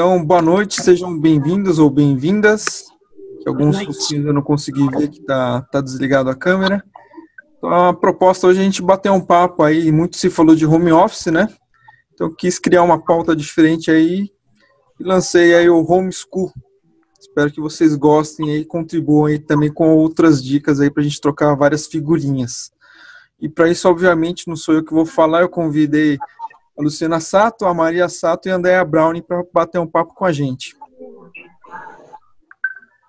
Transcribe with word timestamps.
Então, 0.00 0.24
boa 0.24 0.40
noite, 0.40 0.82
sejam 0.82 1.14
bem-vindos 1.20 1.78
ou 1.78 1.90
bem-vindas. 1.90 2.86
Alguns 3.46 4.10
eu 4.10 4.32
não 4.32 4.40
consegui 4.40 4.88
ver 4.88 5.08
que 5.08 5.20
tá, 5.20 5.60
tá 5.70 5.82
desligado 5.82 6.30
a 6.30 6.34
câmera. 6.34 6.82
Então, 7.58 7.70
a 7.88 7.92
proposta 7.92 8.46
hoje 8.46 8.60
é 8.60 8.62
a 8.62 8.64
gente 8.64 8.80
bater 8.80 9.12
um 9.12 9.20
papo 9.20 9.62
aí, 9.62 9.92
muito 9.92 10.16
se 10.16 10.30
falou 10.30 10.56
de 10.56 10.64
home 10.64 10.90
office, 10.90 11.26
né? 11.26 11.48
Então, 12.14 12.34
quis 12.34 12.58
criar 12.58 12.82
uma 12.82 12.98
pauta 12.98 13.36
diferente 13.36 13.90
aí 13.90 14.32
e 14.98 15.04
lancei 15.04 15.54
aí 15.54 15.68
o 15.68 15.84
Homeschool. 15.84 16.50
Espero 17.20 17.52
que 17.52 17.60
vocês 17.60 17.94
gostem 17.94 18.56
e 18.56 18.64
contribuam 18.64 19.26
aí 19.26 19.38
também 19.38 19.70
com 19.70 19.94
outras 19.94 20.42
dicas 20.42 20.80
aí 20.80 20.90
para 20.90 21.02
a 21.02 21.04
gente 21.04 21.20
trocar 21.20 21.54
várias 21.54 21.86
figurinhas. 21.86 22.72
E 23.38 23.50
para 23.50 23.68
isso, 23.68 23.86
obviamente, 23.86 24.48
não 24.48 24.56
sou 24.56 24.76
eu 24.76 24.82
que 24.82 24.94
vou 24.94 25.04
falar, 25.04 25.42
eu 25.42 25.48
convidei 25.50 26.18
a 26.80 26.82
Luciana 26.82 27.20
Sato, 27.20 27.66
a 27.66 27.74
Maria 27.74 28.08
Sato 28.08 28.48
e 28.48 28.50
a 28.50 28.56
Andrea 28.56 28.84
Browning 28.84 29.22
para 29.22 29.44
bater 29.52 29.78
um 29.78 29.86
papo 29.86 30.14
com 30.14 30.24
a 30.24 30.32
gente. 30.32 30.74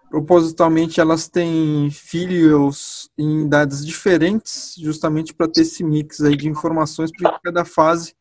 Propositalmente, 0.10 1.00
elas 1.00 1.30
têm 1.30 1.90
filhos 1.90 3.10
em 3.18 3.46
idades 3.46 3.86
diferentes, 3.86 4.76
justamente 4.78 5.34
para 5.34 5.48
ter 5.48 5.62
esse 5.62 5.86
mix 5.86 6.20
aí 6.22 6.36
de 6.36 6.50
informações, 6.50 7.12
porque 7.12 7.40
cada 7.42 7.64
fase 7.64 8.14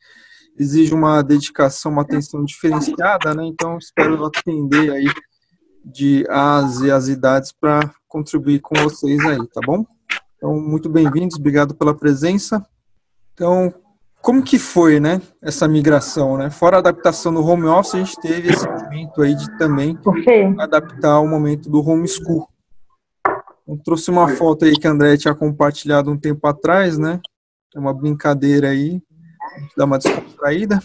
exige 0.56 0.94
uma 0.94 1.20
dedicação, 1.20 1.90
uma 1.90 2.02
atenção 2.02 2.44
diferenciada, 2.44 3.34
né? 3.34 3.44
Então, 3.44 3.76
espero 3.76 4.24
atender 4.24 4.92
aí 4.92 5.12
de 5.84 6.24
as 6.30 6.80
e 6.80 6.92
as 6.92 7.08
idades 7.08 7.50
para 7.50 7.92
contribuir 8.06 8.60
com 8.60 8.76
vocês 8.80 9.18
aí, 9.24 9.44
tá 9.48 9.60
bom? 9.66 9.84
Então, 10.36 10.54
muito 10.60 10.88
bem-vindos, 10.88 11.36
obrigado 11.36 11.74
pela 11.74 11.94
presença. 11.94 12.64
Então, 13.34 13.74
como 14.22 14.44
que 14.44 14.58
foi, 14.58 15.00
né, 15.00 15.20
essa 15.40 15.66
migração, 15.66 16.36
né? 16.36 16.50
Fora 16.50 16.76
a 16.76 16.80
adaptação 16.80 17.32
do 17.32 17.44
home 17.44 17.66
office, 17.66 17.94
a 17.94 17.98
gente 17.98 18.16
teve 18.20 18.50
esse 18.50 18.68
momento 18.68 19.22
aí 19.22 19.34
de 19.34 19.58
também 19.58 19.98
adaptar 20.58 21.12
ao 21.12 21.26
momento 21.26 21.70
do 21.70 21.80
homeschool. 21.80 22.48
Eu 23.66 23.80
trouxe 23.84 24.10
uma 24.10 24.28
foto 24.36 24.64
aí 24.64 24.72
que 24.72 24.86
a 24.86 24.90
André 24.90 25.16
tinha 25.16 25.34
compartilhado 25.34 26.10
um 26.10 26.18
tempo 26.18 26.46
atrás, 26.46 26.98
né? 26.98 27.20
É 27.74 27.78
uma 27.78 27.94
brincadeira 27.94 28.68
aí, 28.68 29.00
dá 29.76 29.84
uma 29.84 29.98
descontraída. 29.98 30.80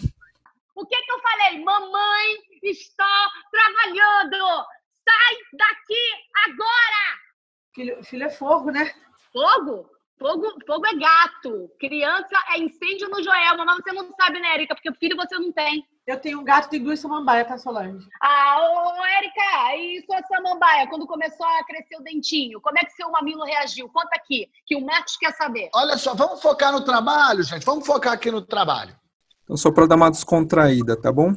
O 0.74 0.86
que 0.86 0.96
que 0.96 1.12
eu 1.12 1.20
falei? 1.20 1.64
Mamãe 1.64 2.36
está 2.62 3.30
trabalhando! 3.50 4.66
Sai 5.08 5.36
daqui 5.58 6.04
agora! 6.46 7.26
Filho, 7.74 8.04
filho 8.04 8.24
é 8.24 8.30
fogo, 8.30 8.70
né? 8.70 8.90
Fogo? 9.32 9.95
Fogo, 10.18 10.46
fogo 10.66 10.86
é 10.86 10.94
gato. 10.94 11.70
Criança 11.78 12.36
é 12.54 12.58
incêndio 12.58 13.08
no 13.08 13.22
Joelma, 13.22 13.64
mas 13.66 13.76
você 13.76 13.92
não 13.92 14.10
sabe, 14.18 14.40
né, 14.40 14.54
Erika? 14.54 14.74
Porque 14.74 14.92
filho 14.94 15.16
você 15.16 15.38
não 15.38 15.52
tem. 15.52 15.86
Eu 16.06 16.18
tenho 16.18 16.40
um 16.40 16.44
gato 16.44 16.70
de 16.70 16.78
duas 16.78 17.00
samambaia, 17.00 17.44
tá, 17.44 17.58
Solange? 17.58 18.06
Ah, 18.22 18.58
ô, 18.60 19.04
Erika, 19.18 19.76
e 19.76 20.02
sua 20.06 20.22
samambaia, 20.22 20.86
quando 20.88 21.06
começou 21.06 21.44
a 21.46 21.64
crescer 21.64 21.96
o 21.96 22.02
dentinho, 22.02 22.60
como 22.60 22.78
é 22.78 22.84
que 22.84 22.92
seu 22.92 23.10
mamilo 23.10 23.44
reagiu? 23.44 23.88
Conta 23.88 24.14
aqui, 24.14 24.48
que 24.64 24.76
o 24.76 24.84
Marcos 24.84 25.16
quer 25.16 25.32
saber. 25.32 25.68
Olha 25.74 25.98
só, 25.98 26.14
vamos 26.14 26.40
focar 26.40 26.72
no 26.72 26.84
trabalho, 26.84 27.42
gente. 27.42 27.66
Vamos 27.66 27.84
focar 27.86 28.12
aqui 28.12 28.30
no 28.30 28.40
trabalho. 28.40 28.96
Então, 29.44 29.56
só 29.56 29.70
para 29.70 29.86
dar 29.86 29.96
uma 29.96 30.10
descontraída, 30.10 31.00
tá 31.00 31.12
bom? 31.12 31.34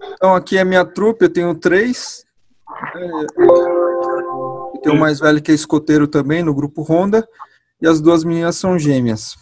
Então, 0.00 0.34
aqui 0.34 0.58
é 0.58 0.64
minha 0.64 0.84
trupe, 0.84 1.26
eu 1.26 1.32
tenho 1.32 1.54
três. 1.54 2.24
Eu 3.36 4.57
tenho 4.82 4.96
o 4.96 4.98
mais 4.98 5.20
velho 5.20 5.42
que 5.42 5.50
é 5.50 5.54
escoteiro 5.54 6.06
também, 6.06 6.42
no 6.42 6.54
grupo 6.54 6.82
Honda. 6.82 7.26
E 7.80 7.86
as 7.86 8.00
duas 8.00 8.24
meninas 8.24 8.56
são 8.56 8.78
gêmeas. 8.78 9.36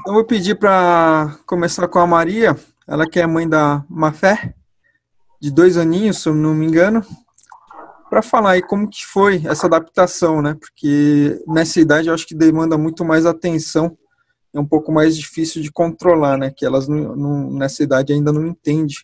Então, 0.00 0.12
eu 0.12 0.14
vou 0.14 0.24
pedir 0.24 0.58
para 0.58 1.38
começar 1.46 1.88
com 1.88 1.98
a 1.98 2.06
Maria. 2.06 2.56
Ela 2.86 3.08
que 3.08 3.20
é 3.20 3.26
mãe 3.26 3.48
da 3.48 3.84
Mafé, 3.88 4.54
de 5.40 5.50
dois 5.50 5.76
aninhos, 5.76 6.18
se 6.18 6.28
eu 6.28 6.34
não 6.34 6.54
me 6.54 6.66
engano. 6.66 7.04
Para 8.08 8.22
falar 8.22 8.52
aí 8.52 8.62
como 8.62 8.88
que 8.88 9.06
foi 9.06 9.42
essa 9.46 9.66
adaptação, 9.66 10.42
né? 10.42 10.56
Porque 10.58 11.40
nessa 11.46 11.80
idade 11.80 12.08
eu 12.08 12.14
acho 12.14 12.26
que 12.26 12.34
demanda 12.34 12.76
muito 12.76 13.04
mais 13.04 13.24
atenção. 13.24 13.96
É 14.52 14.58
um 14.58 14.66
pouco 14.66 14.90
mais 14.90 15.16
difícil 15.16 15.62
de 15.62 15.70
controlar, 15.70 16.36
né? 16.36 16.50
Que 16.50 16.66
elas 16.66 16.88
não, 16.88 17.14
não, 17.14 17.50
nessa 17.52 17.82
idade 17.82 18.12
ainda 18.12 18.32
não 18.32 18.46
entendem 18.46 18.96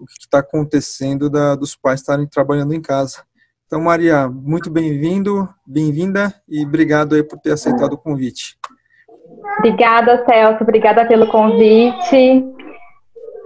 o 0.00 0.06
que 0.06 0.20
está 0.20 0.38
acontecendo 0.38 1.28
da, 1.28 1.56
dos 1.56 1.74
pais 1.74 2.00
estarem 2.00 2.26
trabalhando 2.26 2.72
em 2.72 2.80
casa. 2.80 3.24
Então, 3.68 3.82
Maria, 3.82 4.26
muito 4.26 4.70
bem-vindo, 4.70 5.46
bem-vinda 5.66 6.32
e 6.48 6.64
obrigado 6.64 7.14
aí 7.14 7.22
por 7.22 7.38
ter 7.38 7.52
aceitado 7.52 7.92
o 7.92 7.98
convite. 7.98 8.56
Obrigada, 9.58 10.24
Celso, 10.24 10.62
obrigada 10.62 11.04
pelo 11.04 11.30
convite. 11.30 12.46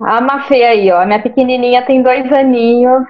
A 0.00 0.20
Mafê 0.20 0.62
aí, 0.62 0.92
ó, 0.92 1.04
minha 1.04 1.20
pequenininha 1.20 1.84
tem 1.84 2.04
dois 2.04 2.30
aninhos, 2.30 3.02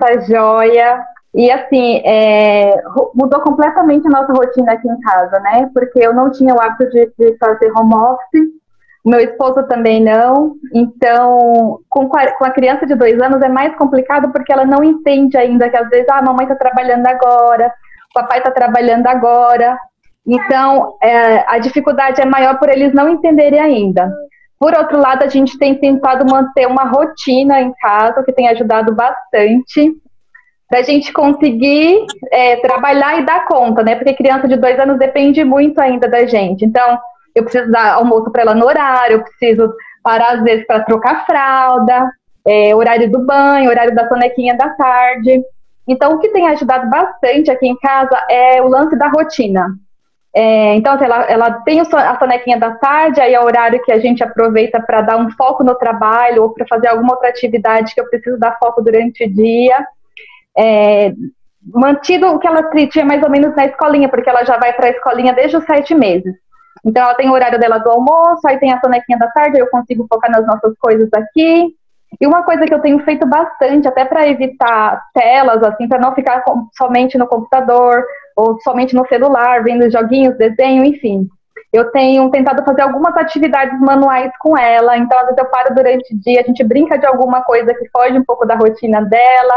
essa 0.00 0.20
joia. 0.20 1.04
E 1.34 1.50
assim, 1.50 2.02
é, 2.04 2.80
mudou 3.16 3.40
completamente 3.40 4.06
a 4.06 4.10
nossa 4.10 4.32
rotina 4.32 4.74
aqui 4.74 4.86
em 4.86 5.00
casa, 5.00 5.40
né? 5.40 5.68
Porque 5.74 5.98
eu 5.98 6.14
não 6.14 6.30
tinha 6.30 6.54
o 6.54 6.60
hábito 6.60 6.88
de, 6.90 7.12
de 7.18 7.36
fazer 7.38 7.72
home 7.76 7.96
office 7.96 8.59
meu 9.04 9.20
esposo 9.20 9.66
também 9.66 10.02
não. 10.02 10.54
Então, 10.74 11.80
com, 11.88 12.08
com 12.08 12.44
a 12.44 12.50
criança 12.50 12.86
de 12.86 12.94
dois 12.94 13.20
anos 13.20 13.40
é 13.42 13.48
mais 13.48 13.74
complicado 13.76 14.30
porque 14.30 14.52
ela 14.52 14.64
não 14.64 14.84
entende 14.84 15.36
ainda 15.36 15.68
que 15.70 15.76
às 15.76 15.88
vezes 15.88 16.08
ah, 16.08 16.18
a 16.18 16.22
mamãe 16.22 16.44
está 16.44 16.54
trabalhando 16.54 17.06
agora, 17.06 17.72
o 18.10 18.14
papai 18.14 18.38
está 18.38 18.50
trabalhando 18.50 19.06
agora. 19.06 19.78
Então, 20.26 20.96
é, 21.02 21.44
a 21.48 21.58
dificuldade 21.58 22.20
é 22.20 22.26
maior 22.26 22.58
por 22.58 22.68
eles 22.68 22.92
não 22.92 23.08
entenderem 23.08 23.58
ainda. 23.58 24.12
Por 24.58 24.74
outro 24.76 24.98
lado, 24.98 25.24
a 25.24 25.28
gente 25.28 25.58
tem 25.58 25.74
tentado 25.74 26.30
manter 26.30 26.66
uma 26.66 26.84
rotina 26.84 27.62
em 27.62 27.72
casa, 27.80 28.22
que 28.22 28.32
tem 28.32 28.46
ajudado 28.48 28.94
bastante, 28.94 29.96
para 30.68 30.80
a 30.80 30.82
gente 30.82 31.12
conseguir 31.12 32.04
é, 32.30 32.56
trabalhar 32.56 33.18
e 33.18 33.24
dar 33.24 33.46
conta, 33.46 33.82
né? 33.82 33.96
Porque 33.96 34.14
criança 34.14 34.46
de 34.46 34.56
dois 34.56 34.78
anos 34.78 34.98
depende 34.98 35.42
muito 35.42 35.80
ainda 35.80 36.06
da 36.06 36.26
gente. 36.26 36.64
Então, 36.64 36.98
eu 37.34 37.42
preciso 37.44 37.70
dar 37.70 37.94
almoço 37.94 38.30
para 38.30 38.42
ela 38.42 38.54
no 38.54 38.66
horário, 38.66 39.16
eu 39.16 39.24
preciso 39.24 39.72
parar 40.02 40.34
às 40.34 40.42
vezes 40.42 40.66
para 40.66 40.84
trocar 40.84 41.24
fralda, 41.26 42.10
é, 42.46 42.74
horário 42.74 43.10
do 43.10 43.24
banho, 43.24 43.70
horário 43.70 43.94
da 43.94 44.08
sonequinha 44.08 44.56
da 44.56 44.70
tarde. 44.70 45.42
Então, 45.86 46.14
o 46.14 46.18
que 46.18 46.28
tem 46.28 46.46
ajudado 46.48 46.88
bastante 46.88 47.50
aqui 47.50 47.66
em 47.66 47.76
casa 47.78 48.16
é 48.30 48.62
o 48.62 48.68
lance 48.68 48.96
da 48.96 49.08
rotina. 49.08 49.68
É, 50.34 50.76
então, 50.76 50.94
assim, 50.94 51.04
ela, 51.04 51.22
ela 51.24 51.50
tem 51.62 51.80
a 51.80 52.18
sonequinha 52.18 52.58
da 52.58 52.70
tarde, 52.72 53.20
aí 53.20 53.34
é 53.34 53.40
o 53.40 53.44
horário 53.44 53.82
que 53.82 53.90
a 53.90 53.98
gente 53.98 54.22
aproveita 54.22 54.80
para 54.80 55.00
dar 55.00 55.16
um 55.16 55.30
foco 55.32 55.64
no 55.64 55.74
trabalho 55.74 56.44
ou 56.44 56.50
para 56.50 56.66
fazer 56.68 56.88
alguma 56.88 57.14
outra 57.14 57.28
atividade 57.28 57.94
que 57.94 58.00
eu 58.00 58.08
preciso 58.08 58.38
dar 58.38 58.56
foco 58.58 58.80
durante 58.80 59.24
o 59.24 59.32
dia. 59.32 59.84
É, 60.56 61.12
mantido 61.74 62.28
o 62.28 62.38
que 62.38 62.46
ela 62.46 62.70
tinha 62.88 63.04
mais 63.04 63.22
ou 63.22 63.30
menos 63.30 63.54
na 63.56 63.66
escolinha, 63.66 64.08
porque 64.08 64.30
ela 64.30 64.44
já 64.44 64.56
vai 64.56 64.72
para 64.72 64.86
a 64.86 64.90
escolinha 64.90 65.32
desde 65.32 65.56
os 65.56 65.64
sete 65.64 65.94
meses. 65.94 66.34
Então 66.84 67.02
ela 67.02 67.14
tem 67.14 67.28
o 67.28 67.32
horário 67.32 67.58
dela 67.58 67.78
do 67.78 67.90
almoço, 67.90 68.46
aí 68.46 68.58
tem 68.58 68.72
a 68.72 68.80
sonequinha 68.80 69.18
da 69.18 69.28
tarde, 69.28 69.58
eu 69.58 69.68
consigo 69.68 70.06
focar 70.08 70.30
nas 70.30 70.46
nossas 70.46 70.74
coisas 70.78 71.08
aqui. 71.12 71.74
E 72.20 72.26
uma 72.26 72.42
coisa 72.42 72.64
que 72.64 72.74
eu 72.74 72.80
tenho 72.80 72.98
feito 73.00 73.26
bastante, 73.26 73.86
até 73.86 74.04
para 74.04 74.28
evitar 74.28 75.00
telas, 75.14 75.62
assim, 75.62 75.86
para 75.86 76.00
não 76.00 76.14
ficar 76.14 76.42
somente 76.76 77.16
no 77.16 77.26
computador 77.26 78.04
ou 78.36 78.60
somente 78.62 78.94
no 78.94 79.06
celular, 79.06 79.62
vendo 79.62 79.90
joguinhos, 79.90 80.36
desenho, 80.36 80.84
enfim. 80.84 81.28
Eu 81.72 81.90
tenho 81.92 82.28
tentado 82.30 82.64
fazer 82.64 82.82
algumas 82.82 83.16
atividades 83.16 83.78
manuais 83.80 84.32
com 84.40 84.58
ela, 84.58 84.98
então 84.98 85.16
às 85.18 85.26
vezes 85.26 85.38
eu 85.38 85.46
paro 85.46 85.74
durante 85.74 86.12
o 86.12 86.18
dia, 86.20 86.40
a 86.40 86.44
gente 86.44 86.64
brinca 86.64 86.98
de 86.98 87.06
alguma 87.06 87.42
coisa 87.42 87.72
que 87.72 87.88
foge 87.90 88.18
um 88.18 88.24
pouco 88.24 88.44
da 88.44 88.56
rotina 88.56 89.02
dela. 89.02 89.54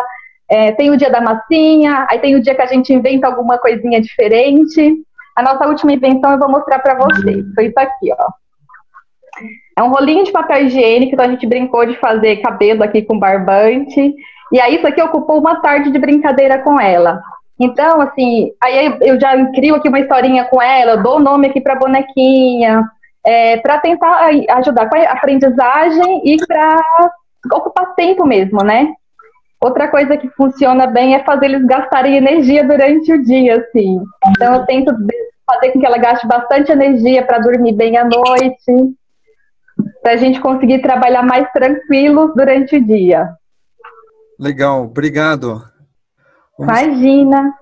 É, 0.48 0.72
tem 0.74 0.92
o 0.92 0.98
dia 0.98 1.10
da 1.10 1.22
massinha, 1.22 2.06
aí 2.10 2.20
tem 2.20 2.36
o 2.36 2.42
dia 2.42 2.54
que 2.54 2.62
a 2.62 2.68
gente 2.68 2.94
inventa 2.94 3.28
alguma 3.28 3.58
coisinha 3.58 4.00
diferente. 4.00 5.04
A 5.36 5.42
nossa 5.42 5.68
última 5.68 5.94
invenção 5.94 6.32
eu 6.32 6.40
vou 6.40 6.50
mostrar 6.50 6.80
para 6.80 6.96
vocês. 6.96 7.46
Foi 7.56 7.66
isso 7.68 7.80
aqui, 7.80 8.12
ó. 8.12 8.28
É 9.78 9.82
um 9.82 9.90
rolinho 9.90 10.24
de 10.24 10.32
papel 10.32 10.66
higiênico, 10.66 11.14
então 11.14 11.26
a 11.26 11.30
gente 11.30 11.48
brincou 11.48 11.86
de 11.86 11.98
fazer 11.98 12.38
cabelo 12.38 12.84
aqui 12.84 13.02
com 13.02 13.18
barbante. 13.18 14.14
E 14.52 14.60
aí 14.60 14.76
isso 14.76 14.88
aqui 14.88 15.02
ocupou 15.02 15.40
uma 15.40 15.62
tarde 15.62 15.92
de 15.92 15.98
brincadeira 15.98 16.60
com 16.60 16.80
ela. 16.80 17.20
Então, 17.60 18.02
assim, 18.02 18.52
aí 18.62 18.98
eu 19.02 19.20
já 19.20 19.46
crio 19.52 19.76
aqui 19.76 19.90
uma 19.90 20.00
historinha 20.00 20.46
com 20.46 20.62
ela, 20.62 20.98
dou 20.98 21.18
o 21.18 21.24
nome 21.24 21.48
aqui 21.48 21.62
para 21.62 21.76
bonequinha, 21.76 22.84
é, 23.26 23.58
para 23.58 23.80
tentar 23.80 24.30
ajudar 24.58 24.90
com 24.90 24.98
a 24.98 25.04
aprendizagem 25.04 26.22
e 26.26 26.38
para 26.46 26.78
ocupar 27.54 27.96
tempo 27.96 28.26
mesmo, 28.26 28.64
né? 28.64 28.94
Outra 29.64 29.88
coisa 29.88 30.18
que 30.18 30.30
funciona 30.32 30.88
bem 30.88 31.16
é 31.16 31.24
fazer 31.24 31.46
eles 31.46 31.66
gastarem 31.66 32.18
energia 32.18 32.68
durante 32.68 33.14
o 33.14 33.24
dia, 33.24 33.60
assim. 33.62 33.98
Então 34.28 34.56
eu 34.56 34.66
tento 34.66 34.94
fazer 35.50 35.72
com 35.72 35.80
que 35.80 35.86
ela 35.86 35.98
gaste 35.98 36.28
bastante 36.28 36.70
energia 36.70 37.26
para 37.26 37.40
dormir 37.40 37.72
bem 37.72 37.96
à 37.96 38.04
noite, 38.04 38.94
para 40.02 40.14
a 40.14 40.18
gente 40.18 40.42
conseguir 40.42 40.82
trabalhar 40.82 41.24
mais 41.24 41.50
tranquilos 41.54 42.34
durante 42.36 42.76
o 42.76 42.86
dia. 42.86 43.30
Legal, 44.38 44.84
obrigado. 44.84 45.64
Vamos... 46.60 46.82
Imagina. 46.82 47.54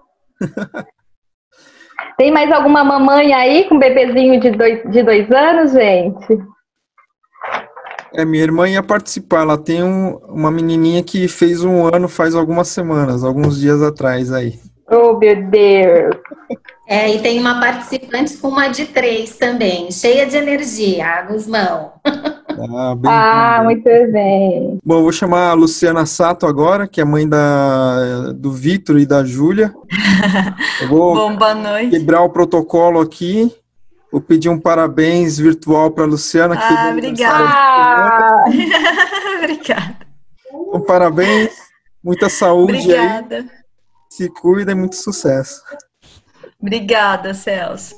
Tem 2.17 2.31
mais 2.31 2.51
alguma 2.51 2.83
mamãe 2.83 3.31
aí 3.31 3.69
com 3.69 3.77
bebezinho 3.77 4.39
de 4.39 4.49
dois, 4.49 4.81
de 4.89 5.03
dois 5.03 5.29
anos, 5.31 5.71
gente? 5.73 6.39
É, 8.13 8.25
minha 8.25 8.43
irmã 8.43 8.67
ia 8.67 8.83
participar. 8.83 9.41
Ela 9.41 9.57
tem 9.57 9.83
um- 9.83 10.17
uma 10.27 10.51
menininha 10.51 11.01
que 11.03 11.27
fez 11.27 11.63
um 11.63 11.85
ano 11.93 12.07
faz 12.07 12.35
algumas 12.35 12.67
semanas, 12.67 13.23
alguns 13.23 13.59
dias 13.59 13.81
atrás 13.81 14.31
aí. 14.31 14.59
Oh, 14.89 15.17
meu 15.17 15.41
Deus. 15.49 16.15
É, 16.85 17.09
e 17.15 17.19
tem 17.19 17.39
uma 17.39 17.61
participante 17.61 18.35
com 18.35 18.49
uma 18.49 18.67
de 18.67 18.83
três 18.85 19.37
também, 19.37 19.89
cheia 19.89 20.25
de 20.25 20.35
energia, 20.35 21.21
Guzmão. 21.21 21.93
Ah, 22.05 22.93
bem 22.99 23.09
Ah, 23.11 23.61
muito 23.63 23.83
bem. 23.85 24.77
Bom, 24.83 25.01
vou 25.01 25.11
chamar 25.13 25.51
a 25.51 25.53
Luciana 25.53 26.05
Sato 26.05 26.45
agora, 26.45 26.89
que 26.89 26.99
é 26.99 27.05
mãe 27.05 27.25
da, 27.29 28.33
do 28.33 28.51
Vitor 28.51 28.99
e 28.99 29.05
da 29.05 29.23
Júlia. 29.23 29.73
Eu 30.81 30.89
vou 30.89 31.15
Bom, 31.15 31.37
boa 31.37 31.55
noite. 31.55 31.91
quebrar 31.91 32.23
o 32.23 32.29
protocolo 32.29 32.99
aqui. 32.99 33.49
Vou 34.11 34.19
pedir 34.21 34.49
um 34.49 34.59
parabéns 34.59 35.37
virtual 35.37 35.91
para 35.91 36.03
a 36.03 36.07
Luciana. 36.07 36.57
Que 36.57 36.63
Ah, 36.63 36.89
Ah, 36.89 38.43
Obrigada. 39.37 39.97
Então, 40.51 40.81
parabéns, 40.85 41.51
muita 42.03 42.27
saúde 42.29 42.73
aí, 42.73 42.79
Obrigada. 42.83 43.45
se 44.09 44.29
cuida 44.29 44.71
e 44.71 44.75
muito 44.75 44.95
sucesso. 44.95 45.61
Obrigada, 46.61 47.33
Celso. 47.33 47.95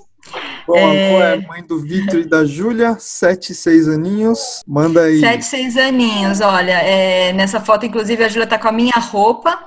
Bom, 0.65 0.77
É. 0.77 1.33
é 1.36 1.38
mãe 1.48 1.62
do 1.63 1.81
Vitor 1.81 2.19
e 2.21 2.25
da 2.30 2.45
Júlia, 2.45 2.95
sete 3.00 3.54
seis 3.54 3.89
aninhos. 3.89 4.62
Manda 4.65 5.01
aí. 5.01 5.19
Sete, 5.19 5.45
seis 5.45 5.75
aninhos, 5.75 6.39
olha, 6.39 6.71
é, 6.81 7.33
nessa 7.33 7.60
foto, 7.60 7.86
inclusive, 7.86 8.24
a 8.24 8.30
Júlia 8.30 8.48
tá 8.48 8.57
com 8.57 8.69
a 8.69 8.71
minha 8.71 8.95
roupa 8.95 9.60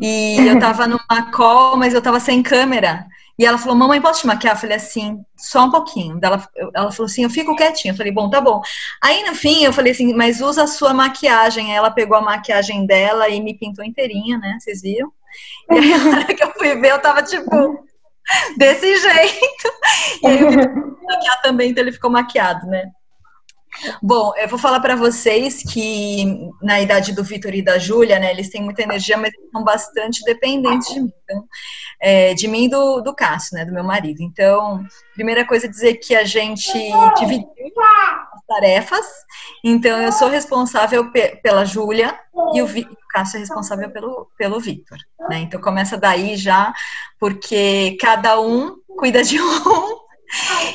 e 0.00 0.38
eu 0.48 0.58
tava 0.58 0.86
numa 0.86 1.30
call, 1.32 1.76
mas 1.76 1.92
eu 1.92 2.00
tava 2.00 2.18
sem 2.18 2.42
câmera. 2.42 3.04
E 3.38 3.44
ela 3.44 3.58
falou, 3.58 3.76
mamãe, 3.76 4.00
posso 4.00 4.20
te 4.20 4.26
maquiar? 4.26 4.54
Eu 4.54 4.60
falei 4.60 4.76
assim, 4.76 5.24
só 5.36 5.64
um 5.64 5.70
pouquinho. 5.70 6.18
Ela, 6.22 6.46
ela 6.74 6.92
falou 6.92 7.06
assim, 7.06 7.24
eu 7.24 7.30
fico 7.30 7.56
quietinha. 7.56 7.92
Eu 7.92 7.96
falei, 7.96 8.12
bom, 8.12 8.30
tá 8.30 8.40
bom. 8.40 8.62
Aí, 9.02 9.24
no 9.24 9.34
fim, 9.34 9.64
eu 9.64 9.72
falei 9.72 9.92
assim, 9.92 10.14
mas 10.14 10.40
usa 10.40 10.64
a 10.64 10.68
sua 10.68 10.94
maquiagem. 10.94 11.70
Aí 11.70 11.76
ela 11.76 11.90
pegou 11.90 12.16
a 12.16 12.22
maquiagem 12.22 12.86
dela 12.86 13.28
e 13.28 13.40
me 13.40 13.58
pintou 13.58 13.84
inteirinha, 13.84 14.38
né? 14.38 14.56
Vocês 14.60 14.82
viram? 14.82 15.12
E 15.70 15.74
aí, 15.76 15.92
a 15.92 16.08
hora 16.10 16.34
que 16.34 16.44
eu 16.44 16.52
fui 16.52 16.76
ver, 16.76 16.92
eu 16.92 17.00
tava, 17.00 17.20
tipo, 17.22 17.84
desse 18.56 18.96
jeito. 18.98 19.72
E 20.22 20.26
aí, 20.28 20.40
eu 20.40 20.52
fui 20.52 20.66
maquiar 21.02 21.42
também, 21.42 21.70
então 21.70 21.82
ele 21.82 21.90
ficou 21.90 22.10
maquiado, 22.10 22.66
né? 22.68 22.88
Bom, 24.02 24.32
eu 24.36 24.48
vou 24.48 24.58
falar 24.58 24.80
para 24.80 24.96
vocês 24.96 25.62
que 25.62 26.48
na 26.62 26.80
idade 26.80 27.12
do 27.12 27.24
Vitor 27.24 27.54
e 27.54 27.62
da 27.62 27.78
Júlia, 27.78 28.18
né, 28.18 28.30
eles 28.30 28.48
têm 28.48 28.62
muita 28.62 28.82
energia, 28.82 29.16
mas 29.16 29.32
eles 29.34 29.50
são 29.50 29.62
bastante 29.64 30.22
dependentes 30.24 30.92
de 30.92 31.00
mim. 31.00 31.12
Então, 31.24 31.44
é, 32.00 32.34
de 32.34 32.46
mim 32.48 32.64
e 32.64 32.68
do, 32.68 33.00
do 33.00 33.14
Cássio, 33.14 33.56
né, 33.56 33.64
do 33.64 33.72
meu 33.72 33.82
marido. 33.84 34.22
Então, 34.22 34.84
primeira 35.14 35.44
coisa 35.46 35.66
é 35.66 35.68
dizer 35.68 35.94
que 35.94 36.14
a 36.14 36.24
gente 36.24 36.72
dividiu 37.18 37.48
as 38.32 38.40
tarefas. 38.46 39.06
Então, 39.64 40.00
eu 40.00 40.12
sou 40.12 40.28
responsável 40.28 41.10
pe- 41.10 41.36
pela 41.42 41.64
Júlia 41.64 42.18
e 42.54 42.62
o, 42.62 42.66
o 42.66 42.96
Cássio 43.10 43.38
é 43.38 43.40
responsável 43.40 43.90
pelo, 43.90 44.28
pelo 44.36 44.60
Vitor. 44.60 44.98
Né? 45.28 45.38
Então, 45.40 45.60
começa 45.60 45.96
daí 45.96 46.36
já, 46.36 46.72
porque 47.18 47.96
cada 48.00 48.38
um 48.40 48.76
cuida 48.98 49.22
de 49.24 49.40
um. 49.40 50.03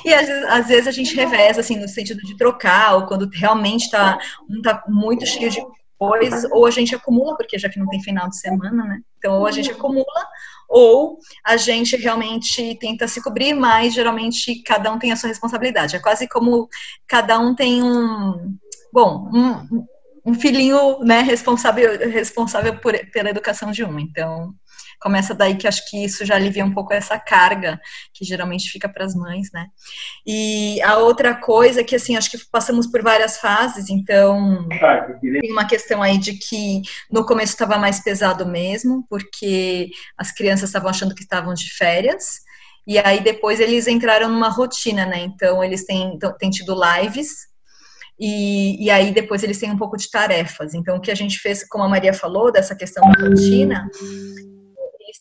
E 0.05 0.13
às, 0.13 0.27
vezes- 0.27 0.45
às 0.45 0.67
vezes 0.67 0.87
a 0.87 0.91
gente 0.91 1.15
reveza, 1.15 1.59
assim, 1.61 1.77
no 1.77 1.87
sentido 1.87 2.21
de 2.21 2.37
trocar, 2.37 2.95
ou 2.95 3.05
quando 3.05 3.29
realmente 3.33 3.89
tá, 3.89 4.17
um 4.49 4.61
tá 4.61 4.83
muito 4.87 5.25
cheio 5.25 5.49
de 5.49 5.61
coisas, 5.97 6.49
ou 6.51 6.65
a 6.65 6.71
gente 6.71 6.95
acumula, 6.95 7.35
porque 7.35 7.59
já 7.59 7.67
que 7.67 7.77
não 7.77 7.87
tem 7.87 8.01
final 8.01 8.29
de 8.29 8.37
semana, 8.39 8.85
né? 8.85 9.01
Então, 9.17 9.37
ou 9.39 9.45
a 9.45 9.51
gente 9.51 9.69
acumula, 9.69 10.05
ou 10.69 11.17
a 11.43 11.57
gente 11.57 11.97
realmente 11.97 12.75
tenta 12.79 13.07
se 13.07 13.21
cobrir, 13.21 13.53
mas 13.53 13.93
geralmente 13.93 14.63
cada 14.63 14.91
um 14.91 14.99
tem 14.99 15.11
a 15.11 15.15
sua 15.17 15.27
responsabilidade. 15.27 15.95
É 15.95 15.99
quase 15.99 16.27
como 16.27 16.69
cada 17.05 17.37
um 17.39 17.53
tem 17.53 17.83
um, 17.83 18.55
bom, 18.93 19.29
um, 19.33 19.85
um 20.25 20.33
filhinho, 20.33 20.99
né, 20.99 21.21
responsável, 21.21 21.97
responsável 22.09 22.77
por, 22.79 22.93
pela 23.11 23.29
educação 23.29 23.71
de 23.71 23.83
um. 23.83 23.99
Então, 23.99 24.53
começa 24.99 25.33
daí 25.33 25.55
que 25.55 25.67
acho 25.67 25.89
que 25.89 26.03
isso 26.03 26.25
já 26.25 26.35
alivia 26.35 26.65
um 26.65 26.73
pouco 26.73 26.93
essa 26.93 27.17
carga 27.17 27.79
que 28.13 28.25
geralmente 28.25 28.69
fica 28.69 28.89
para 28.89 29.05
as 29.05 29.15
mães, 29.15 29.49
né? 29.53 29.67
E 30.25 30.81
a 30.81 30.97
outra 30.97 31.33
coisa 31.33 31.83
que 31.83 31.95
assim, 31.95 32.15
acho 32.15 32.31
que 32.31 32.37
passamos 32.51 32.87
por 32.87 33.01
várias 33.01 33.37
fases, 33.37 33.89
então 33.89 34.67
tem 35.41 35.51
uma 35.51 35.67
questão 35.67 36.01
aí 36.01 36.17
de 36.17 36.33
que 36.33 36.81
no 37.11 37.25
começo 37.25 37.53
estava 37.53 37.77
mais 37.77 38.01
pesado 38.01 38.45
mesmo, 38.45 39.05
porque 39.09 39.89
as 40.17 40.31
crianças 40.31 40.69
estavam 40.69 40.89
achando 40.89 41.15
que 41.15 41.23
estavam 41.23 41.53
de 41.53 41.69
férias. 41.73 42.39
E 42.87 42.97
aí 42.97 43.21
depois 43.21 43.59
eles 43.59 43.87
entraram 43.87 44.29
numa 44.29 44.49
rotina, 44.49 45.05
né? 45.05 45.19
Então 45.19 45.63
eles 45.63 45.85
têm, 45.85 46.15
então, 46.15 46.35
têm 46.37 46.49
tido 46.49 46.75
lives 46.75 47.49
e, 48.19 48.83
e, 48.83 48.89
aí 48.91 49.13
depois 49.13 49.43
eles 49.43 49.57
têm 49.57 49.71
um 49.71 49.77
pouco 49.77 49.95
de 49.95 50.11
tarefas. 50.11 50.73
Então 50.73 50.97
o 50.97 51.01
que 51.01 51.11
a 51.11 51.15
gente 51.15 51.39
fez, 51.39 51.65
como 51.67 51.85
a 51.85 51.89
Maria 51.89 52.13
falou, 52.13 52.51
dessa 52.51 52.75
questão 52.75 53.01
da 53.09 53.27
rotina, 53.27 53.89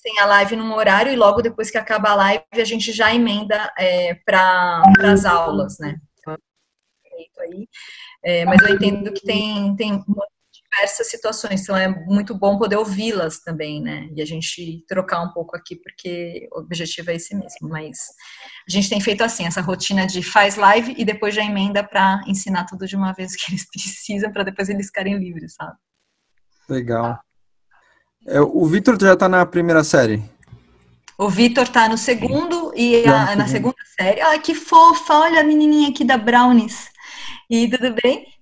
têm 0.09 0.19
a 0.21 0.27
live 0.27 0.57
num 0.57 0.73
horário 0.73 1.13
e 1.13 1.17
logo 1.17 1.43
depois 1.43 1.71
que 1.71 1.77
acaba 1.77 2.11
a 2.11 2.15
live 2.15 2.45
a 2.53 2.65
gente 2.65 2.93
já 2.93 3.15
emenda 3.15 3.71
é, 3.79 4.15
para 4.15 4.83
as 5.05 5.25
aulas, 5.27 5.79
né? 5.79 6.01
Então, 6.19 6.37
aí, 7.41 7.69
é, 8.25 8.45
mas 8.47 8.63
eu 8.63 8.75
entendo 8.75 9.13
que 9.13 9.21
tem, 9.21 9.77
tem 9.77 10.03
diversas 10.53 11.11
situações, 11.11 11.63
então 11.63 11.77
é 11.77 11.89
muito 11.89 12.35
bom 12.35 12.59
poder 12.59 12.77
ouvi-las 12.77 13.41
também, 13.41 13.83
né? 13.83 14.09
E 14.15 14.23
a 14.23 14.25
gente 14.25 14.85
trocar 14.89 15.23
um 15.23 15.33
pouco 15.33 15.57
aqui, 15.57 15.77
porque 15.77 16.49
o 16.53 16.61
objetivo 16.61 17.11
é 17.11 17.17
esse 17.17 17.35
mesmo. 17.35 17.69
Mas 17.69 17.99
a 18.67 18.71
gente 18.71 18.89
tem 18.89 19.01
feito 19.01 19.23
assim, 19.23 19.47
essa 19.47 19.61
rotina 19.61 20.07
de 20.07 20.23
faz 20.23 20.57
live 20.57 20.95
e 20.97 21.05
depois 21.05 21.35
já 21.35 21.45
emenda 21.45 21.85
para 21.85 22.23
ensinar 22.27 22.65
tudo 22.65 22.87
de 22.87 22.97
uma 22.97 23.13
vez 23.13 23.37
que 23.37 23.51
eles 23.51 23.69
precisam, 23.71 24.33
para 24.33 24.45
depois 24.45 24.69
eles 24.69 24.87
ficarem 24.87 25.19
livres, 25.19 25.55
sabe? 25.55 25.77
Legal. 26.69 27.19
É, 28.27 28.41
o 28.41 28.65
Vitor 28.67 28.99
já 29.01 29.15
está 29.15 29.29
na 29.29 29.45
primeira 29.47 29.83
série. 29.83 30.23
O 31.17 31.29
Vitor 31.29 31.67
tá 31.69 31.89
no 31.89 31.99
segundo 31.99 32.73
e 32.77 33.05
a, 33.05 33.35
na 33.35 33.49
segunda 33.49 33.77
série. 33.99 34.21
Ai, 34.21 34.39
que 34.39 34.55
fofa! 34.55 35.15
Olha 35.15 35.41
a 35.41 35.45
menininha 35.45 35.89
aqui 35.89 36.05
da 36.05 36.17
Brownies. 36.17 36.89
E 37.51 37.69
tudo 37.69 37.95
bem? 38.03 38.38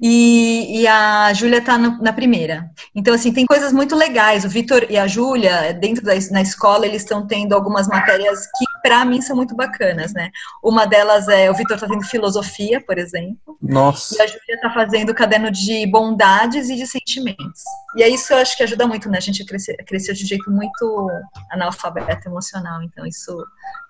E, 0.00 0.80
e 0.80 0.86
a 0.86 1.32
Júlia 1.32 1.60
tá 1.60 1.76
no, 1.76 1.98
na 2.00 2.12
primeira. 2.12 2.70
Então, 2.94 3.14
assim, 3.14 3.32
tem 3.32 3.44
coisas 3.44 3.72
muito 3.72 3.96
legais. 3.96 4.44
O 4.44 4.48
Vitor 4.48 4.86
e 4.88 4.96
a 4.96 5.06
Júlia, 5.08 5.74
dentro 5.74 6.04
da 6.04 6.12
na 6.30 6.42
escola, 6.42 6.86
eles 6.86 7.02
estão 7.02 7.26
tendo 7.26 7.52
algumas 7.52 7.88
matérias 7.88 8.46
que, 8.46 8.64
para 8.82 9.04
mim, 9.04 9.20
são 9.20 9.34
muito 9.34 9.56
bacanas, 9.56 10.12
né? 10.12 10.30
Uma 10.62 10.86
delas 10.86 11.26
é, 11.28 11.50
o 11.50 11.54
Vitor 11.54 11.78
tá 11.78 11.88
tendo 11.88 12.04
filosofia, 12.04 12.80
por 12.80 12.96
exemplo. 12.96 13.58
Nossa. 13.60 14.16
E 14.16 14.22
a 14.22 14.26
Júlia 14.26 14.60
tá 14.62 14.70
fazendo 14.72 15.14
caderno 15.14 15.50
de 15.50 15.86
bondades 15.86 16.68
e 16.68 16.76
de 16.76 16.86
sentimentos. 16.86 17.62
E 17.96 18.02
é 18.02 18.08
isso 18.08 18.32
eu 18.32 18.38
acho 18.38 18.56
que 18.56 18.62
ajuda 18.62 18.86
muito, 18.86 19.08
né? 19.08 19.18
A 19.18 19.22
gente 19.22 19.44
crescer, 19.44 19.76
crescer 19.84 20.12
de 20.12 20.24
um 20.24 20.28
jeito 20.28 20.50
muito 20.50 21.10
analfabeto 21.50 22.28
emocional. 22.28 22.82
Então, 22.82 23.04
isso 23.04 23.34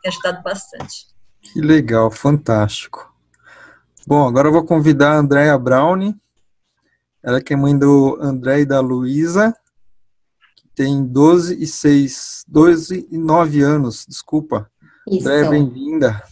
tem 0.03 0.11
ajudado 0.11 0.43
bastante. 0.43 1.07
Que 1.43 1.61
legal, 1.61 2.11
fantástico. 2.11 3.08
Bom, 4.09 4.27
agora 4.27 4.49
eu 4.49 4.53
vou 4.53 4.65
convidar 4.65 5.11
a 5.11 5.19
Andréa 5.19 5.59
Brownie, 5.59 6.17
ela 7.23 7.43
que 7.43 7.53
é 7.53 7.57
mãe 7.57 7.79
do 7.79 8.17
André 8.23 8.61
e 8.61 8.65
da 8.65 8.81
Luísa, 8.81 9.55
que 10.57 10.67
tem 10.75 11.05
12 11.05 11.63
e 11.63 11.67
6, 11.67 12.47
12 12.49 13.07
e 13.13 13.19
9 13.19 13.61
anos, 13.61 14.07
desculpa. 14.09 14.71
Isso. 15.07 15.29
Andréa, 15.29 15.51
bem-vinda. 15.51 16.23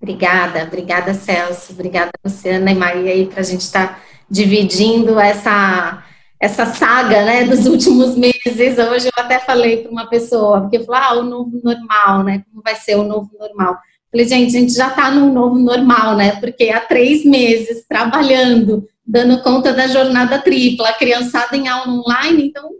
Obrigada, 0.00 0.62
obrigada 0.62 1.14
Celso, 1.14 1.72
obrigada 1.72 2.12
Luciana 2.24 2.70
e 2.70 2.76
Maria 2.76 3.10
aí 3.10 3.26
para 3.26 3.40
a 3.40 3.44
gente 3.44 3.62
estar 3.62 3.94
tá 3.94 4.00
dividindo 4.30 5.18
essa 5.18 6.00
essa 6.38 6.64
saga, 6.64 7.24
né, 7.24 7.42
dos 7.42 7.66
últimos 7.66 8.16
meses. 8.16 8.78
Hoje 8.78 9.08
eu 9.08 9.24
até 9.24 9.40
falei 9.40 9.82
para 9.82 9.90
uma 9.90 10.08
pessoa, 10.08 10.60
porque 10.60 10.78
falou, 10.84 11.00
ah, 11.02 11.14
o 11.14 11.24
novo 11.24 11.60
normal, 11.60 12.22
né, 12.22 12.44
como 12.48 12.62
vai 12.62 12.76
ser 12.76 12.94
o 12.94 13.02
novo 13.02 13.30
normal? 13.36 13.78
Falei, 14.14 14.28
gente, 14.28 14.56
a 14.56 14.60
gente 14.60 14.72
já 14.72 14.86
está 14.90 15.10
no 15.10 15.32
novo 15.32 15.58
normal, 15.58 16.16
né? 16.16 16.36
Porque 16.36 16.70
há 16.70 16.78
três 16.78 17.24
meses 17.24 17.84
trabalhando, 17.88 18.86
dando 19.04 19.42
conta 19.42 19.72
da 19.72 19.88
jornada 19.88 20.38
tripla, 20.38 20.92
criançada 20.92 21.56
em 21.56 21.66
aula 21.66 21.92
online, 21.92 22.46
então, 22.46 22.70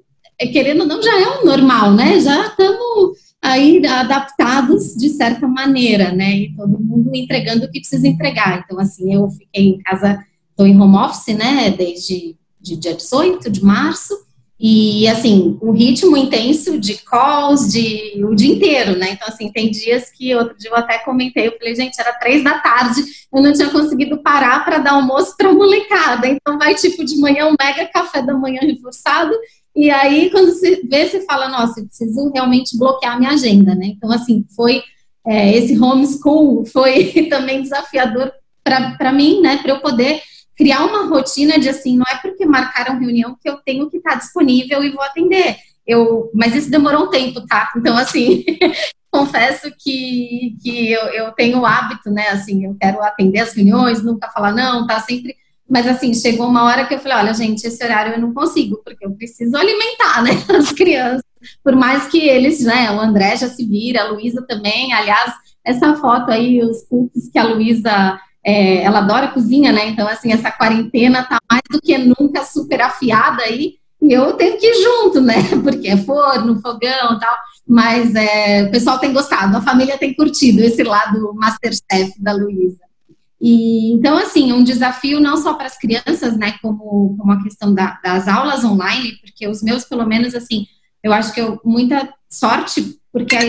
querendo 0.53 0.83
ou 0.83 0.87
não, 0.87 1.03
já 1.03 1.21
é 1.21 1.41
um 1.41 1.45
normal, 1.45 1.93
né? 1.93 2.21
Já 2.21 2.47
estamos 2.47 3.19
aí 3.43 3.85
adaptados 3.85 4.95
de 4.95 5.09
certa 5.09 5.49
maneira, 5.49 6.13
né? 6.13 6.37
E 6.37 6.55
todo 6.55 6.79
mundo 6.79 7.11
entregando 7.13 7.65
o 7.65 7.69
que 7.69 7.81
precisa 7.81 8.07
entregar. 8.07 8.63
Então, 8.65 8.79
assim, 8.79 9.13
eu 9.13 9.29
fiquei 9.29 9.71
em 9.71 9.79
casa, 9.79 10.25
estou 10.51 10.69
em 10.69 10.81
home 10.81 10.99
office, 10.99 11.35
né? 11.35 11.75
Desde 11.77 12.37
de 12.61 12.77
dia 12.77 12.95
18 12.95 13.51
de 13.51 13.65
março. 13.65 14.15
E, 14.67 15.07
assim, 15.09 15.59
um 15.61 15.73
ritmo 15.73 16.17
intenso 16.17 16.81
de 16.81 16.95
calls 16.95 17.71
de 17.71 18.25
o 18.25 18.35
dia 18.35 18.51
inteiro, 18.51 18.97
né? 18.97 19.11
Então, 19.11 19.29
assim, 19.29 19.53
tem 19.53 19.71
dias 19.71 20.11
que 20.11 20.35
outro 20.35 20.57
dia 20.57 20.71
eu 20.71 20.77
até 20.77 20.97
comentei, 21.01 21.49
eu 21.49 21.59
falei, 21.59 21.75
gente, 21.75 22.01
era 22.01 22.15
três 22.15 22.43
da 22.43 22.59
tarde, 22.61 23.03
eu 23.31 23.43
não 23.43 23.53
tinha 23.53 23.69
conseguido 23.69 24.23
parar 24.23 24.65
para 24.65 24.79
dar 24.79 24.93
almoço 24.93 25.37
para 25.37 25.53
molecada. 25.53 26.27
Então, 26.27 26.57
vai 26.57 26.75
tipo 26.75 27.05
de 27.05 27.15
manhã 27.19 27.47
um 27.47 27.57
mega 27.61 27.85
café 27.93 28.23
da 28.23 28.33
manhã 28.33 28.61
reforçado. 28.63 29.35
E 29.77 29.91
aí, 29.91 30.31
quando 30.31 30.47
você 30.47 30.81
vê, 30.91 31.11
você 31.11 31.21
fala, 31.27 31.51
nossa, 31.51 31.81
eu 31.81 31.85
preciso 31.85 32.33
realmente 32.35 32.79
bloquear 32.79 33.17
a 33.17 33.19
minha 33.19 33.33
agenda, 33.33 33.75
né? 33.75 33.89
Então, 33.89 34.11
assim, 34.11 34.47
foi 34.57 34.83
é, 35.27 35.55
esse 35.55 35.79
homeschool 35.79 36.65
foi 36.65 37.13
também 37.29 37.61
desafiador 37.61 38.33
para 38.63 39.13
mim, 39.13 39.43
né? 39.43 39.59
Para 39.59 39.73
eu 39.73 39.81
poder 39.81 40.23
criar 40.57 40.85
uma 40.85 41.07
rotina 41.07 41.59
de 41.59 41.69
assim, 41.69 41.97
não 41.97 42.07
é 42.09 42.17
porque 42.17 42.47
marcaram 42.47 42.99
reunião 42.99 43.37
que 43.41 43.49
eu 43.49 43.57
tenho 43.59 43.91
que 43.91 43.99
estar 43.99 44.15
disponível 44.15 44.83
e 44.83 44.91
vou 44.91 45.03
atender. 45.03 45.57
Eu, 45.87 46.31
mas 46.35 46.55
isso 46.55 46.71
demorou 46.71 47.05
um 47.05 47.11
tempo, 47.11 47.47
tá? 47.47 47.71
Então, 47.77 47.97
assim, 47.97 48.45
confesso 49.11 49.71
que, 49.79 50.57
que 50.63 50.91
eu, 50.91 51.03
eu 51.09 51.33
tenho 51.33 51.61
o 51.61 51.67
hábito, 51.67 52.11
né? 52.11 52.29
Assim, 52.29 52.65
eu 52.65 52.77
quero 52.81 53.03
atender 53.03 53.41
as 53.41 53.53
reuniões, 53.53 54.03
nunca 54.03 54.31
falar 54.31 54.53
não, 54.53 54.87
tá 54.87 55.01
sempre. 55.01 55.37
Mas 55.69 55.87
assim, 55.87 56.13
chegou 56.13 56.49
uma 56.49 56.65
hora 56.65 56.87
que 56.87 56.95
eu 56.95 56.99
falei, 56.99 57.19
olha, 57.19 57.35
gente, 57.35 57.65
esse 57.65 57.83
horário 57.83 58.15
eu 58.15 58.21
não 58.21 58.35
consigo, 58.35 58.81
porque 58.85 59.05
eu 59.05 59.13
preciso 59.13 59.57
alimentar, 59.57 60.23
né, 60.23 60.31
as 60.57 60.73
crianças. 60.73 61.23
Por 61.63 61.75
mais 61.75 62.07
que 62.09 62.19
eles, 62.19 62.61
né, 62.65 62.91
o 62.91 63.01
André 63.01 63.37
já 63.37 63.49
se 63.49 63.65
vira, 63.65 64.03
a 64.03 64.11
Luísa 64.11 64.45
também, 64.47 64.93
aliás, 64.93 65.33
essa 65.65 65.95
foto 65.97 66.31
aí, 66.31 66.63
os 66.63 66.83
cookies 66.83 67.31
que 67.31 67.39
a 67.39 67.45
Luísa, 67.45 68.19
é, 68.45 68.83
ela 68.83 68.99
adora 68.99 69.29
cozinha, 69.29 69.73
né, 69.73 69.89
então 69.89 70.07
assim, 70.07 70.33
essa 70.33 70.51
quarentena 70.51 71.25
tá 71.25 71.39
mais 71.51 71.63
do 71.71 71.81
que 71.81 71.97
nunca 71.97 72.45
super 72.45 72.83
afiada 72.83 73.43
aí, 73.43 73.75
e 74.03 74.13
eu 74.13 74.35
tenho 74.35 74.59
que 74.59 74.67
ir 74.67 74.83
junto, 74.83 75.21
né, 75.21 75.35
porque 75.63 75.89
é 75.89 75.97
forno, 75.97 76.61
fogão 76.61 77.19
tal, 77.19 77.37
mas 77.67 78.15
é, 78.15 78.65
o 78.65 78.71
pessoal 78.71 78.99
tem 78.99 79.13
gostado, 79.13 79.57
a 79.57 79.63
família 79.63 79.97
tem 79.97 80.15
curtido 80.15 80.61
esse 80.61 80.83
lado 80.83 81.35
Masterchef 81.35 82.13
da 82.19 82.33
Luísa. 82.33 82.85
E, 83.41 83.93
então, 83.93 84.17
assim, 84.17 84.53
um 84.53 84.65
desafio 84.65 85.21
não 85.21 85.37
só 85.37 85.53
para 85.53 85.67
as 85.67 85.77
crianças, 85.77 86.37
né, 86.37 86.55
como, 86.63 87.15
como 87.19 87.33
a 87.33 87.43
questão 87.43 87.75
da, 87.75 87.99
das 88.03 88.27
aulas 88.27 88.65
online, 88.65 89.19
porque 89.21 89.47
os 89.47 89.63
meus, 89.63 89.85
pelo 89.85 90.07
menos, 90.07 90.35
assim, 90.35 90.67
eu 91.03 91.13
acho 91.13 91.33
que 91.33 91.41
eu, 91.41 91.61
muita 91.63 92.09
sorte, 92.31 92.99
porque 93.13 93.37
a 93.37 93.45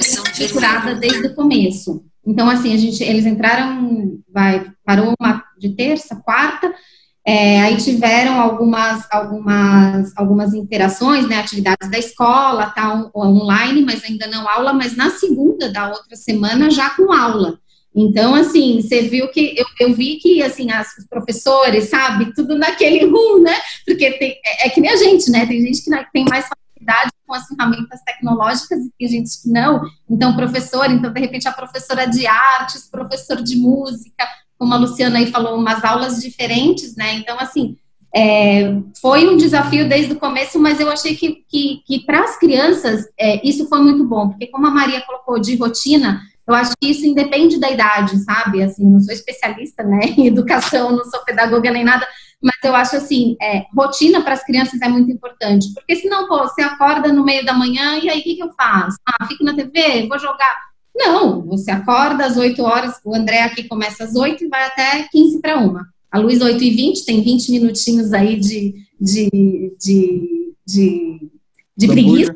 estruturada 0.00 0.96
desde 0.96 1.28
o 1.28 1.34
começo. 1.34 2.04
Então, 2.26 2.48
assim, 2.48 2.74
a 2.74 2.76
gente, 2.76 3.02
eles 3.02 3.26
entraram, 3.26 4.18
vai, 4.32 4.70
parou 4.84 5.14
uma 5.18 5.44
de 5.58 5.70
terça, 5.70 6.16
quarta, 6.16 6.72
é, 7.26 7.60
aí 7.60 7.76
tiveram 7.76 8.40
algumas, 8.40 9.06
algumas, 9.10 10.16
algumas 10.16 10.54
interações, 10.54 11.28
né, 11.28 11.38
atividades 11.38 11.90
da 11.90 11.98
escola, 11.98 12.72
tal, 12.74 13.10
online, 13.14 13.82
mas 13.82 14.04
ainda 14.04 14.26
não 14.26 14.48
aula, 14.48 14.72
mas 14.72 14.96
na 14.96 15.10
segunda 15.10 15.70
da 15.70 15.88
outra 15.88 16.16
semana 16.16 16.70
já 16.70 16.90
com 16.90 17.12
aula. 17.12 17.58
Então, 17.94 18.34
assim, 18.34 18.80
você 18.80 19.02
viu 19.02 19.28
que 19.28 19.54
eu, 19.56 19.66
eu 19.80 19.94
vi 19.94 20.16
que 20.16 20.42
assim, 20.42 20.70
as, 20.70 20.96
os 20.96 21.06
professores, 21.06 21.88
sabe, 21.88 22.32
tudo 22.34 22.56
naquele 22.56 23.04
rum, 23.10 23.42
né? 23.42 23.56
Porque 23.84 24.12
tem, 24.12 24.38
é, 24.44 24.66
é, 24.66 24.70
que 24.70 24.80
nem 24.80 24.90
a 24.90 24.96
gente, 24.96 25.30
né? 25.30 25.44
Tem 25.46 25.60
gente 25.60 25.82
que 25.82 25.90
tem 26.12 26.24
mais 26.24 26.46
facilidade 26.46 27.10
com 27.30 27.34
as 27.36 27.46
ferramentas 27.46 28.00
tecnológicas 28.02 28.80
e 28.80 28.90
tem 28.98 29.08
gente 29.08 29.40
que 29.40 29.48
não. 29.48 29.82
Então, 30.10 30.34
professor, 30.34 30.90
então, 30.90 31.12
de 31.12 31.20
repente, 31.20 31.46
a 31.46 31.52
professora 31.52 32.04
de 32.06 32.26
artes, 32.26 32.88
professor 32.90 33.40
de 33.40 33.56
música, 33.56 34.26
como 34.58 34.74
a 34.74 34.76
Luciana 34.76 35.18
aí 35.18 35.30
falou, 35.30 35.56
umas 35.56 35.84
aulas 35.84 36.20
diferentes, 36.20 36.96
né? 36.96 37.14
Então, 37.14 37.38
assim, 37.38 37.76
é, 38.12 38.76
foi 39.00 39.28
um 39.28 39.36
desafio 39.36 39.88
desde 39.88 40.12
o 40.12 40.18
começo, 40.18 40.58
mas 40.58 40.80
eu 40.80 40.90
achei 40.90 41.14
que, 41.14 41.44
que, 41.48 41.82
que 41.86 42.00
para 42.00 42.24
as 42.24 42.36
crianças 42.36 43.06
é, 43.18 43.46
isso 43.48 43.68
foi 43.68 43.80
muito 43.80 44.04
bom, 44.04 44.30
porque 44.30 44.48
como 44.48 44.66
a 44.66 44.70
Maria 44.72 45.00
colocou 45.02 45.38
de 45.38 45.54
rotina, 45.54 46.20
eu 46.48 46.52
acho 46.52 46.72
que 46.80 46.90
isso 46.90 47.06
independe 47.06 47.60
da 47.60 47.70
idade, 47.70 48.18
sabe? 48.24 48.60
Assim, 48.60 48.84
não 48.84 48.98
sou 48.98 49.14
especialista, 49.14 49.84
né, 49.84 50.00
em 50.18 50.26
educação, 50.26 50.90
não 50.90 51.04
sou 51.04 51.24
pedagoga 51.24 51.70
nem 51.70 51.84
nada, 51.84 52.04
mas 52.42 52.56
eu 52.64 52.74
acho 52.74 52.96
assim, 52.96 53.36
é, 53.40 53.64
rotina 53.76 54.22
para 54.22 54.32
as 54.32 54.44
crianças 54.44 54.80
é 54.80 54.88
muito 54.88 55.10
importante, 55.10 55.72
porque 55.74 55.96
senão, 55.96 56.26
pô, 56.26 56.38
você 56.38 56.62
acorda 56.62 57.12
no 57.12 57.24
meio 57.24 57.44
da 57.44 57.52
manhã 57.52 57.98
e 57.98 58.08
aí 58.08 58.20
o 58.20 58.22
que, 58.22 58.36
que 58.36 58.42
eu 58.42 58.52
faço? 58.52 58.96
Ah, 59.06 59.26
fico 59.26 59.44
na 59.44 59.54
TV, 59.54 60.06
vou 60.08 60.18
jogar. 60.18 60.70
Não, 60.94 61.42
você 61.42 61.70
acorda 61.70 62.24
às 62.24 62.36
8 62.36 62.62
horas, 62.62 63.00
o 63.04 63.14
André 63.14 63.42
aqui 63.42 63.64
começa 63.64 64.04
às 64.04 64.14
8 64.14 64.44
e 64.44 64.48
vai 64.48 64.64
até 64.64 65.06
15 65.10 65.40
para 65.40 65.58
uma. 65.58 65.86
A 66.10 66.18
Luiz 66.18 66.40
8 66.40 66.62
e 66.62 66.70
20, 66.70 67.04
tem 67.04 67.22
20 67.22 67.52
minutinhos 67.52 68.12
aí 68.12 68.38
de, 68.38 68.74
de, 69.00 69.28
de, 69.78 70.54
de, 70.66 71.30
de 71.76 71.86
preguiça 71.86 72.34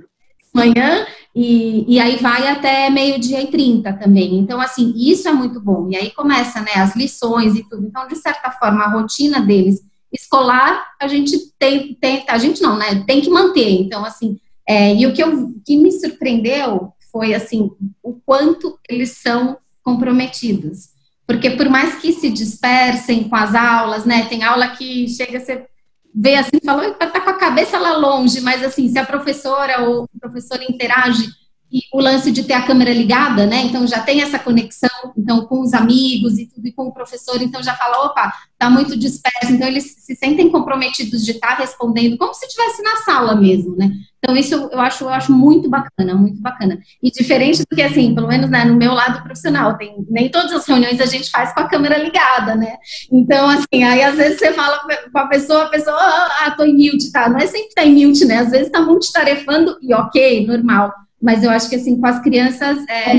manhã, 0.55 1.05
e, 1.35 1.85
e 1.93 1.99
aí 1.99 2.17
vai 2.17 2.47
até 2.47 2.89
meio-dia 2.89 3.43
e 3.43 3.49
30 3.49 3.93
também. 3.95 4.39
Então, 4.39 4.61
assim, 4.61 4.95
isso 4.97 5.29
é 5.29 5.33
muito 5.33 5.61
bom. 5.61 5.89
E 5.91 5.97
aí 5.97 6.13
começa, 6.13 6.61
né, 6.61 6.75
as 6.77 6.95
lições 6.95 7.57
e 7.57 7.69
tudo. 7.69 7.85
Então, 7.85 8.07
de 8.07 8.15
certa 8.15 8.53
forma, 8.53 8.85
a 8.85 8.89
rotina 8.89 9.41
deles 9.41 9.83
escolar, 10.15 10.87
a 11.01 11.09
gente 11.09 11.37
tem, 11.59 11.95
tem 11.95 12.25
a 12.29 12.39
gente 12.39 12.63
não, 12.63 12.79
né, 12.79 13.05
tem 13.07 13.21
que 13.21 13.29
manter. 13.29 13.71
Então, 13.71 14.05
assim, 14.05 14.39
é, 14.67 14.95
e 14.95 15.07
o 15.07 15.13
que, 15.13 15.23
eu, 15.23 15.53
que 15.67 15.77
me 15.77 15.93
surpreendeu 15.93 16.93
foi, 17.13 17.35
assim, 17.35 17.71
o 18.03 18.15
quanto 18.25 18.79
eles 18.89 19.19
são 19.19 19.59
comprometidos. 19.83 20.95
Porque 21.27 21.51
por 21.51 21.69
mais 21.69 21.97
que 21.97 22.13
se 22.13 22.31
dispersem 22.31 23.29
com 23.29 23.37
as 23.37 23.55
aulas, 23.55 24.05
né, 24.05 24.27
tem 24.27 24.43
aula 24.43 24.69
que 24.69 25.09
chega 25.09 25.39
a 25.39 25.41
ser 25.41 25.69
vê 26.15 26.37
assim, 26.37 26.61
falou, 26.65 26.95
tá 26.95 27.09
com 27.09 27.31
a 27.31 27.35
cabeça 27.35 27.77
lá 27.77 27.97
longe, 27.97 28.41
mas 28.41 28.63
assim, 28.63 28.89
se 28.89 28.97
a 28.97 29.05
professora 29.05 29.83
ou 29.83 30.05
o 30.05 30.21
professor 30.21 30.63
interage 30.63 31.27
e 31.75 31.81
o 31.93 32.01
lance 32.01 32.31
de 32.31 32.45
ter 32.45 32.53
a 32.53 32.63
câmera 32.63 32.93
ligada, 32.93 33.47
né? 33.47 33.63
Então 33.63 33.85
já 33.85 33.99
tem 33.99 34.23
essa 34.23 34.39
conexão, 34.39 35.13
então 35.19 35.45
com 35.45 35.61
os 35.61 35.75
amigos 35.75 36.39
e 36.39 36.47
tudo 36.47 36.69
e 36.69 36.73
com 36.73 36.85
o 36.85 36.95
professor, 36.95 37.43
então 37.43 37.61
já 37.65 37.75
fala, 37.75 38.07
opa, 38.07 38.33
tá 38.57 38.71
muito 38.71 38.97
disperso, 38.97 39.53
então 39.53 39.67
eles 39.67 39.97
se 39.99 40.15
sentem 40.15 40.49
comprometidos 40.49 41.25
de 41.25 41.33
estar 41.33 41.49
tá 41.49 41.55
respondendo 41.57 42.17
como 42.17 42.33
se 42.33 42.47
estivesse 42.47 42.81
na 42.81 42.99
sala 42.99 43.35
mesmo, 43.35 43.75
né? 43.75 43.91
Então 44.19 44.37
isso 44.37 44.55
eu 44.55 44.81
acho, 44.81 45.05
eu 45.05 45.09
acho 45.11 45.33
muito 45.33 45.69
bacana, 45.69 46.15
muito 46.15 46.41
bacana. 46.41 46.79
E 47.03 47.11
diferente 47.11 47.65
do 47.69 47.77
que 47.77 47.83
assim, 47.83 48.15
pelo 48.15 48.29
menos 48.29 48.49
né, 48.49 48.65
no 48.65 48.77
meu 48.77 48.95
lado 48.95 49.23
profissional, 49.25 49.77
tem 49.77 49.97
nem 50.09 50.31
todas 50.31 50.53
as 50.53 50.67
reuniões 50.67 51.01
a 51.01 51.07
gente 51.07 51.29
faz 51.29 51.53
com 51.53 51.61
a 51.61 51.69
câmera 51.69 51.99
ligada, 51.99 52.55
né? 52.55 52.77
Então 53.11 53.49
assim, 53.51 53.83
aí 53.83 54.01
às 54.01 54.15
vezes 54.15 54.39
você 54.39 54.53
fala 54.53 54.79
com 55.13 55.19
a 55.19 55.27
pessoa, 55.27 55.65
a 55.65 55.69
pessoa, 55.69 55.97
ah, 55.99 56.55
tô 56.57 56.65
em 56.65 56.73
mute, 56.73 57.11
tá? 57.11 57.29
Não 57.29 57.39
é 57.39 57.49
sempre 57.49 57.75
tá 57.75 57.85
em 57.85 58.07
mute, 58.07 58.25
né? 58.25 58.39
Às 58.39 58.53
vezes 58.53 58.71
tá 58.71 58.81
multitarefando 58.81 59.77
e 59.83 59.93
ok, 59.93 60.47
normal 60.47 60.93
mas 61.25 61.43
eu 61.43 61.51
acho 61.51 61.71
que 61.71 61.77
assim, 61.77 61.99
com 61.99 62.07
as 62.07 62.21
crianças. 62.21 62.87
É... 62.87 63.17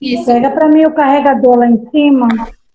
isso. 0.00 0.24
Pega 0.24 0.50
para 0.50 0.68
mim 0.68 0.86
o 0.86 0.94
carregador 0.94 1.58
lá 1.58 1.66
em 1.68 1.90
cima. 1.90 2.26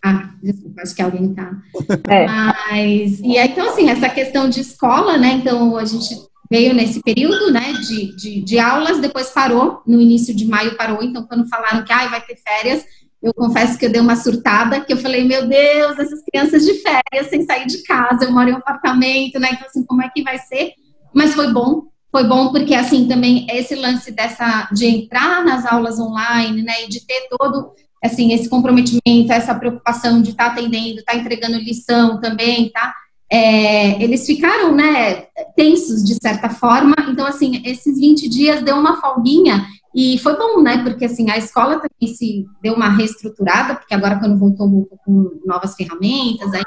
Ah, 0.05 0.29
desculpa, 0.43 0.83
acho 0.83 0.93
que 0.93 1.01
alguém 1.01 1.33
tá. 1.33 1.51
É. 2.07 2.27
Mas, 2.27 3.19
e 3.19 3.35
aí, 3.37 3.49
então, 3.49 3.67
assim, 3.67 3.89
essa 3.89 4.07
questão 4.09 4.47
de 4.47 4.61
escola, 4.61 5.17
né? 5.17 5.39
Então, 5.41 5.75
a 5.75 5.85
gente 5.85 6.15
veio 6.51 6.71
nesse 6.75 7.01
período, 7.01 7.51
né, 7.51 7.73
de, 7.73 8.15
de, 8.15 8.41
de 8.41 8.59
aulas, 8.59 8.99
depois 8.99 9.31
parou, 9.31 9.81
no 9.87 9.99
início 9.99 10.35
de 10.35 10.45
maio 10.45 10.77
parou, 10.77 11.01
então, 11.01 11.25
quando 11.25 11.49
falaram 11.49 11.83
que 11.83 11.91
ah, 11.91 12.07
vai 12.07 12.21
ter 12.21 12.35
férias, 12.35 12.85
eu 13.23 13.33
confesso 13.33 13.75
que 13.79 13.87
eu 13.87 13.91
dei 13.91 13.99
uma 13.99 14.15
surtada, 14.15 14.81
que 14.81 14.93
eu 14.93 14.97
falei, 14.97 15.23
meu 15.23 15.47
Deus, 15.47 15.97
essas 15.97 16.21
crianças 16.21 16.63
de 16.63 16.75
férias, 16.75 17.27
sem 17.29 17.43
sair 17.43 17.65
de 17.65 17.81
casa, 17.81 18.25
eu 18.25 18.31
moro 18.31 18.49
em 18.49 18.53
um 18.53 18.57
apartamento, 18.57 19.39
né, 19.39 19.49
então, 19.53 19.65
assim, 19.65 19.83
como 19.83 20.03
é 20.03 20.09
que 20.09 20.21
vai 20.21 20.37
ser? 20.37 20.73
Mas 21.11 21.33
foi 21.33 21.51
bom, 21.51 21.87
foi 22.13 22.25
bom 22.25 22.51
porque 22.51 22.75
assim 22.75 23.07
também 23.07 23.47
esse 23.49 23.73
lance 23.73 24.11
dessa 24.11 24.69
de 24.71 24.85
entrar 24.85 25.43
nas 25.43 25.65
aulas 25.65 25.99
online, 25.99 26.61
né, 26.61 26.83
e 26.85 26.87
de 26.87 27.03
ter 27.03 27.27
todo 27.27 27.71
assim 28.03 28.31
esse 28.33 28.47
comprometimento, 28.47 29.31
essa 29.31 29.55
preocupação 29.55 30.21
de 30.21 30.29
estar 30.29 30.45
tá 30.45 30.51
atendendo, 30.51 30.99
estar 30.99 31.13
tá 31.13 31.17
entregando 31.17 31.57
lição 31.57 32.21
também, 32.21 32.69
tá? 32.69 32.93
É, 33.31 34.03
eles 34.03 34.27
ficaram, 34.27 34.75
né, 34.75 35.23
tensos 35.55 36.03
de 36.03 36.13
certa 36.21 36.49
forma. 36.49 36.93
Então 37.09 37.25
assim, 37.25 37.63
esses 37.65 37.97
20 37.97 38.29
dias 38.29 38.61
deu 38.61 38.75
uma 38.75 39.01
folguinha 39.01 39.65
e 39.95 40.19
foi 40.19 40.37
bom, 40.37 40.61
né? 40.61 40.83
Porque 40.83 41.05
assim, 41.05 41.31
a 41.31 41.37
escola 41.37 41.79
também 41.79 42.13
se 42.13 42.45
deu 42.61 42.75
uma 42.75 42.89
reestruturada, 42.89 43.73
porque 43.73 43.95
agora 43.95 44.19
quando 44.19 44.37
voltou, 44.37 44.69
voltou 44.69 44.99
com 45.03 45.31
novas 45.47 45.73
ferramentas, 45.73 46.53
aí 46.53 46.61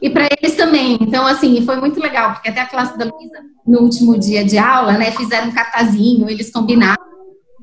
e 0.00 0.10
para 0.10 0.28
eles 0.40 0.56
também. 0.56 0.98
Então, 1.00 1.26
assim, 1.26 1.64
foi 1.64 1.76
muito 1.76 2.00
legal, 2.00 2.32
porque 2.34 2.48
até 2.48 2.60
a 2.60 2.66
classe 2.66 2.96
da 2.98 3.04
Luísa, 3.04 3.40
no 3.66 3.80
último 3.80 4.18
dia 4.18 4.44
de 4.44 4.58
aula, 4.58 4.92
né, 4.92 5.10
fizeram 5.12 5.48
um 5.48 5.52
cartazinho, 5.52 6.28
eles 6.28 6.50
combinaram 6.50 7.08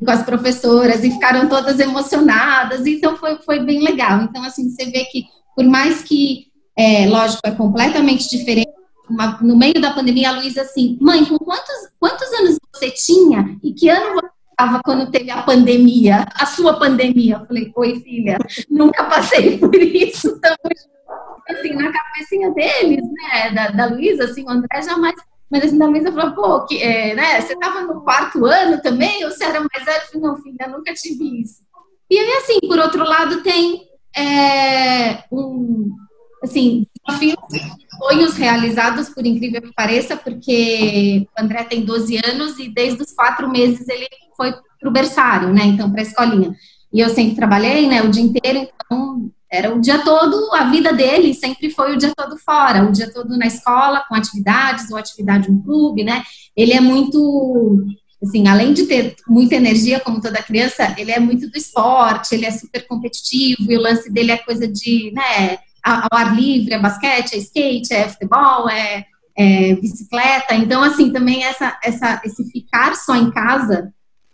com 0.04 0.12
as 0.12 0.24
professoras 0.24 1.04
e 1.04 1.12
ficaram 1.12 1.48
todas 1.48 1.80
emocionadas, 1.80 2.86
então 2.86 3.16
foi, 3.16 3.38
foi 3.38 3.60
bem 3.60 3.82
legal. 3.82 4.22
Então, 4.22 4.44
assim, 4.44 4.70
você 4.70 4.86
vê 4.86 5.06
que, 5.06 5.24
por 5.56 5.66
mais 5.66 6.02
que, 6.02 6.48
é, 6.78 7.08
lógico, 7.08 7.42
é 7.46 7.52
completamente 7.52 8.30
diferente, 8.30 8.72
uma, 9.10 9.40
no 9.42 9.56
meio 9.56 9.80
da 9.80 9.94
pandemia, 9.94 10.30
a 10.30 10.40
Luísa 10.40 10.62
assim, 10.62 10.98
mãe, 11.00 11.24
com 11.26 11.38
quantos, 11.38 11.90
quantos 12.00 12.28
anos 12.34 12.58
você 12.74 12.90
tinha 12.92 13.58
e 13.64 13.72
que 13.74 13.88
ano 13.88 14.16
você 14.16 14.30
estava 14.52 14.82
quando 14.84 15.12
teve 15.12 15.30
a 15.30 15.44
pandemia, 15.44 16.26
a 16.34 16.46
sua 16.46 16.78
pandemia? 16.80 17.38
Eu 17.40 17.46
falei, 17.46 17.72
oi, 17.76 18.00
filha, 18.00 18.38
nunca 18.70 19.04
passei 19.04 19.58
por 19.58 19.76
isso, 19.76 20.30
estamos 20.30 20.95
assim, 21.50 21.74
na 21.74 21.92
cabecinha 21.92 22.52
deles, 22.52 23.04
né, 23.04 23.52
da, 23.52 23.68
da 23.70 23.86
Luísa, 23.88 24.26
assim, 24.26 24.44
o 24.44 24.50
André 24.50 24.82
jamais 24.82 25.16
mas 25.50 25.64
assim, 25.64 25.78
da 25.78 25.86
Luísa 25.86 26.12
falou, 26.12 26.34
pô, 26.34 26.66
que, 26.66 26.82
é, 26.82 27.14
né, 27.14 27.40
você 27.40 27.54
estava 27.54 27.82
no 27.82 28.02
quarto 28.02 28.46
ano 28.46 28.82
também, 28.82 29.24
ou 29.24 29.32
você 29.32 29.46
era 29.46 29.60
mais 29.60 29.86
velho? 29.86 30.02
Falei, 30.08 30.22
não, 30.22 30.38
filha, 30.38 30.68
nunca 30.68 30.94
tive 30.94 31.42
isso. 31.42 31.62
E 32.10 32.18
aí, 32.18 32.34
assim, 32.34 32.60
por 32.68 32.80
outro 32.80 33.04
lado, 33.04 33.44
tem 33.44 33.84
é, 34.16 35.24
um, 35.32 35.92
assim, 36.44 36.86
desafios, 37.06 37.36
sonhos 37.98 38.36
realizados, 38.36 39.10
por 39.10 39.26
incrível 39.26 39.62
que 39.62 39.74
pareça, 39.74 40.18
porque 40.18 41.28
o 41.38 41.42
André 41.42 41.64
tem 41.64 41.86
12 41.86 42.18
anos 42.26 42.60
e 42.60 42.70
desde 42.70 43.02
os 43.02 43.14
quatro 43.14 43.50
meses 43.50 43.88
ele 43.88 44.08
foi 44.36 44.52
para 44.80 44.90
o 44.90 44.92
berçário, 44.94 45.54
né, 45.54 45.64
então, 45.66 45.92
para 45.92 46.02
a 46.02 46.04
escolinha. 46.04 46.56
E 46.92 47.00
eu 47.00 47.10
sempre 47.10 47.36
trabalhei, 47.36 47.88
né, 47.88 48.02
o 48.02 48.10
dia 48.10 48.24
inteiro, 48.24 48.68
então 48.86 49.32
Era 49.52 49.74
o 49.74 49.80
dia 49.80 50.00
todo, 50.00 50.54
a 50.54 50.66
vida 50.66 50.92
dele 50.92 51.34
sempre 51.34 51.70
foi 51.70 51.94
o 51.94 51.98
dia 51.98 52.12
todo 52.16 52.38
fora, 52.38 52.84
o 52.84 52.92
dia 52.92 53.12
todo 53.12 53.38
na 53.38 53.46
escola, 53.46 54.04
com 54.08 54.16
atividades, 54.16 54.92
ou 54.92 54.98
atividade 54.98 55.52
no 55.52 55.62
clube, 55.64 56.04
né? 56.04 56.24
Ele 56.56 56.74
é 56.74 56.82
muito, 56.82 57.86
assim, 58.24 58.48
além 58.48 58.74
de 58.74 58.86
ter 58.86 59.16
muita 59.28 59.56
energia, 59.56 60.00
como 60.00 60.20
toda 60.20 60.42
criança, 60.42 60.96
ele 60.98 61.12
é 61.12 61.20
muito 61.20 61.50
do 61.50 61.58
esporte, 61.58 62.34
ele 62.34 62.46
é 62.46 62.52
super 62.52 62.88
competitivo, 62.88 63.72
e 63.72 63.78
o 63.78 63.82
lance 63.82 64.12
dele 64.12 64.32
é 64.32 64.38
coisa 64.38 64.68
de, 64.68 65.12
né, 65.14 65.60
ao 65.84 66.10
ar 66.12 66.36
livre, 66.36 66.74
é 66.74 66.80
basquete, 66.80 67.36
é 67.36 67.38
skate, 67.38 67.94
é 67.94 68.10
futebol, 68.10 68.68
é, 68.68 69.06
é 69.38 69.76
bicicleta. 69.76 70.56
Então, 70.56 70.82
assim, 70.82 71.12
também 71.12 71.44
essa, 71.44 71.78
essa, 71.84 72.22
esse 72.26 72.44
ficar 72.52 72.96
só 72.96 73.16
em 73.16 73.30
casa 73.30 73.94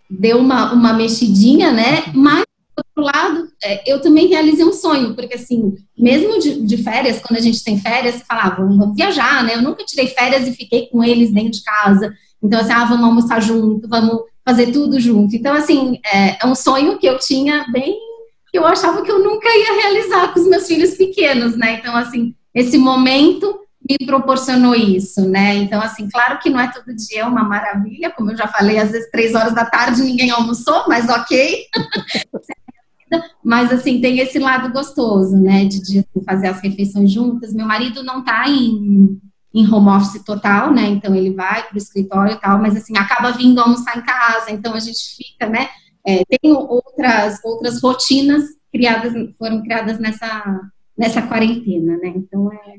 deu 0.10 0.39
uma, 0.39 0.74
uma 0.74 0.94
mexidinha, 0.94 1.72
né? 1.72 2.06
Mas 2.13 2.44
outro 2.82 3.04
lado, 3.04 3.50
é, 3.64 3.92
eu 3.92 4.02
também 4.02 4.28
realizei 4.28 4.66
um 4.66 4.74
sonho, 4.74 5.16
porque 5.16 5.36
assim, 5.36 5.76
mesmo 5.98 6.40
de, 6.40 6.62
de 6.62 6.78
férias, 6.78 7.20
quando 7.20 7.38
a 7.38 7.42
gente 7.42 7.64
tem 7.64 7.80
férias, 7.80 8.16
você 8.16 8.26
fala, 8.26 8.44
ah, 8.44 8.50
vamos, 8.50 8.96
viajar, 8.96 9.44
né? 9.44 9.56
Eu 9.56 9.62
nunca 9.62 9.86
tirei 9.86 10.08
férias 10.08 10.48
e 10.48 10.54
fiquei 10.54 10.88
com 10.88 11.04
eles 11.04 11.32
dentro 11.32 11.52
de 11.52 11.64
casa. 11.64 12.14
Então, 12.44 12.60
assim, 12.60 12.74
ah, 12.74 12.86
vamos 12.86 13.06
almoçar 13.06 13.42
junto, 13.42 13.88
vamos 13.88 14.22
fazer 14.46 14.72
tudo 14.72 15.00
junto. 15.00 15.36
Então, 15.36 15.54
assim, 15.54 16.00
é, 16.06 16.44
é 16.44 16.46
um 16.46 16.56
sonho 16.56 16.98
que 16.98 17.08
eu 17.08 17.18
tinha 17.20 17.66
bem. 17.72 17.98
que 18.52 18.58
eu 18.58 18.66
achava 18.66 19.02
que 19.02 19.12
eu 19.12 19.24
nunca 19.24 19.48
ia 19.48 19.82
realizar 19.82 20.34
com 20.34 20.40
os 20.40 20.48
meus 20.48 20.68
filhos 20.68 20.96
pequenos, 20.96 21.56
né? 21.56 21.74
Então, 21.80 21.96
assim, 21.96 22.36
esse 22.54 22.78
momento 22.78 23.62
me 23.90 24.06
proporcionou 24.06 24.76
isso, 24.76 25.28
né? 25.28 25.56
Então, 25.56 25.82
assim, 25.82 26.08
claro 26.10 26.40
que 26.40 26.50
não 26.50 26.60
é 26.60 26.72
todo 26.72 26.96
dia 26.96 27.28
uma 27.28 27.44
maravilha, 27.44 28.12
como 28.12 28.32
eu 28.32 28.38
já 28.38 28.48
falei, 28.48 28.78
às 28.78 28.92
vezes 28.92 29.10
três 29.10 29.34
horas 29.34 29.54
da 29.54 29.66
tarde 29.66 30.04
ninguém 30.04 30.30
almoçou, 30.32 30.86
mas 30.88 31.10
ok. 31.10 31.66
mas, 33.44 33.72
assim, 33.72 34.00
tem 34.00 34.20
esse 34.20 34.39
lado 34.39 34.72
gostoso, 34.72 35.36
né? 35.38 35.65
De, 35.65 35.82
de 35.82 36.06
fazer 36.25 36.48
as 36.48 36.62
refeições 36.62 37.12
juntas. 37.12 37.53
Meu 37.53 37.65
marido 37.65 38.03
não 38.03 38.24
tá 38.24 38.48
em, 38.48 39.20
em 39.53 39.74
home 39.74 39.89
office 39.89 40.24
total, 40.24 40.72
né? 40.72 40.88
Então, 40.88 41.13
ele 41.15 41.34
vai 41.34 41.63
para 41.68 41.75
o 41.75 41.77
escritório 41.77 42.34
e 42.34 42.39
tal, 42.39 42.60
mas, 42.60 42.75
assim, 42.75 42.98
acaba 42.98 43.32
vindo 43.32 43.60
almoçar 43.60 43.98
em 43.98 44.01
casa, 44.01 44.51
então 44.51 44.74
a 44.74 44.80
gente 44.80 45.15
fica, 45.15 45.48
né? 45.48 45.70
É, 46.06 46.24
tem 46.25 46.51
outras, 46.51 47.39
outras 47.44 47.82
rotinas 47.82 48.44
criadas, 48.72 49.13
foram 49.38 49.62
criadas 49.62 50.00
nessa, 50.00 50.62
nessa 50.98 51.22
quarentena, 51.22 51.98
né? 51.98 52.13
Então, 52.15 52.51
é 52.51 52.75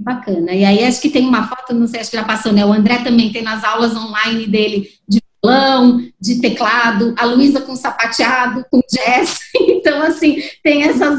bacana. 0.00 0.52
E 0.52 0.64
aí 0.64 0.84
acho 0.84 1.00
que 1.00 1.10
tem 1.10 1.26
uma 1.26 1.46
foto, 1.46 1.74
não 1.74 1.86
sei, 1.86 2.00
acho 2.00 2.10
que 2.10 2.16
já 2.16 2.24
passou, 2.24 2.52
né? 2.52 2.64
O 2.64 2.72
André 2.72 2.98
também 3.02 3.30
tem 3.30 3.42
nas 3.42 3.62
aulas 3.62 3.94
online 3.94 4.46
dele 4.46 4.88
de 5.08 5.20
violão, 5.42 6.00
de 6.20 6.40
teclado, 6.40 7.14
a 7.18 7.24
Luísa 7.24 7.60
com 7.62 7.74
sapateado, 7.74 8.64
com 8.70 8.80
jazz. 8.90 9.38
Então, 9.80 10.02
assim, 10.02 10.36
tem 10.62 10.82
essas 10.82 11.18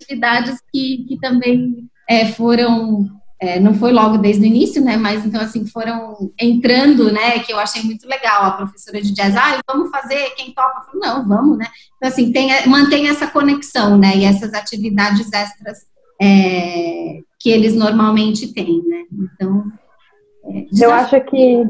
atividades 0.00 0.58
que, 0.72 1.04
que 1.08 1.20
também 1.20 1.88
é, 2.08 2.26
foram, 2.26 3.08
é, 3.40 3.60
não 3.60 3.74
foi 3.74 3.92
logo 3.92 4.18
desde 4.18 4.42
o 4.42 4.46
início, 4.46 4.82
né? 4.82 4.96
Mas 4.96 5.24
então, 5.24 5.40
assim, 5.40 5.64
foram 5.66 6.32
entrando, 6.40 7.12
né? 7.12 7.38
Que 7.38 7.52
eu 7.52 7.60
achei 7.60 7.82
muito 7.82 8.08
legal. 8.08 8.44
A 8.44 8.50
professora 8.52 9.00
de 9.00 9.14
jazz, 9.14 9.36
ah, 9.36 9.60
vamos 9.68 9.88
fazer, 9.90 10.30
quem 10.30 10.52
topa? 10.52 10.84
Falei, 10.84 11.00
não, 11.00 11.28
vamos, 11.28 11.58
né? 11.58 11.66
Então, 11.96 12.08
assim, 12.08 12.32
tem, 12.32 12.50
mantém 12.66 13.08
essa 13.08 13.28
conexão, 13.28 13.96
né? 13.96 14.16
E 14.16 14.24
essas 14.24 14.52
atividades 14.52 15.32
extras 15.32 15.78
é, 16.20 17.20
que 17.38 17.50
eles 17.50 17.74
normalmente 17.74 18.52
têm, 18.52 18.82
né? 18.84 19.02
Então, 19.12 19.64
é, 20.44 20.84
eu 20.84 20.92
acho 20.92 21.20
que 21.20 21.64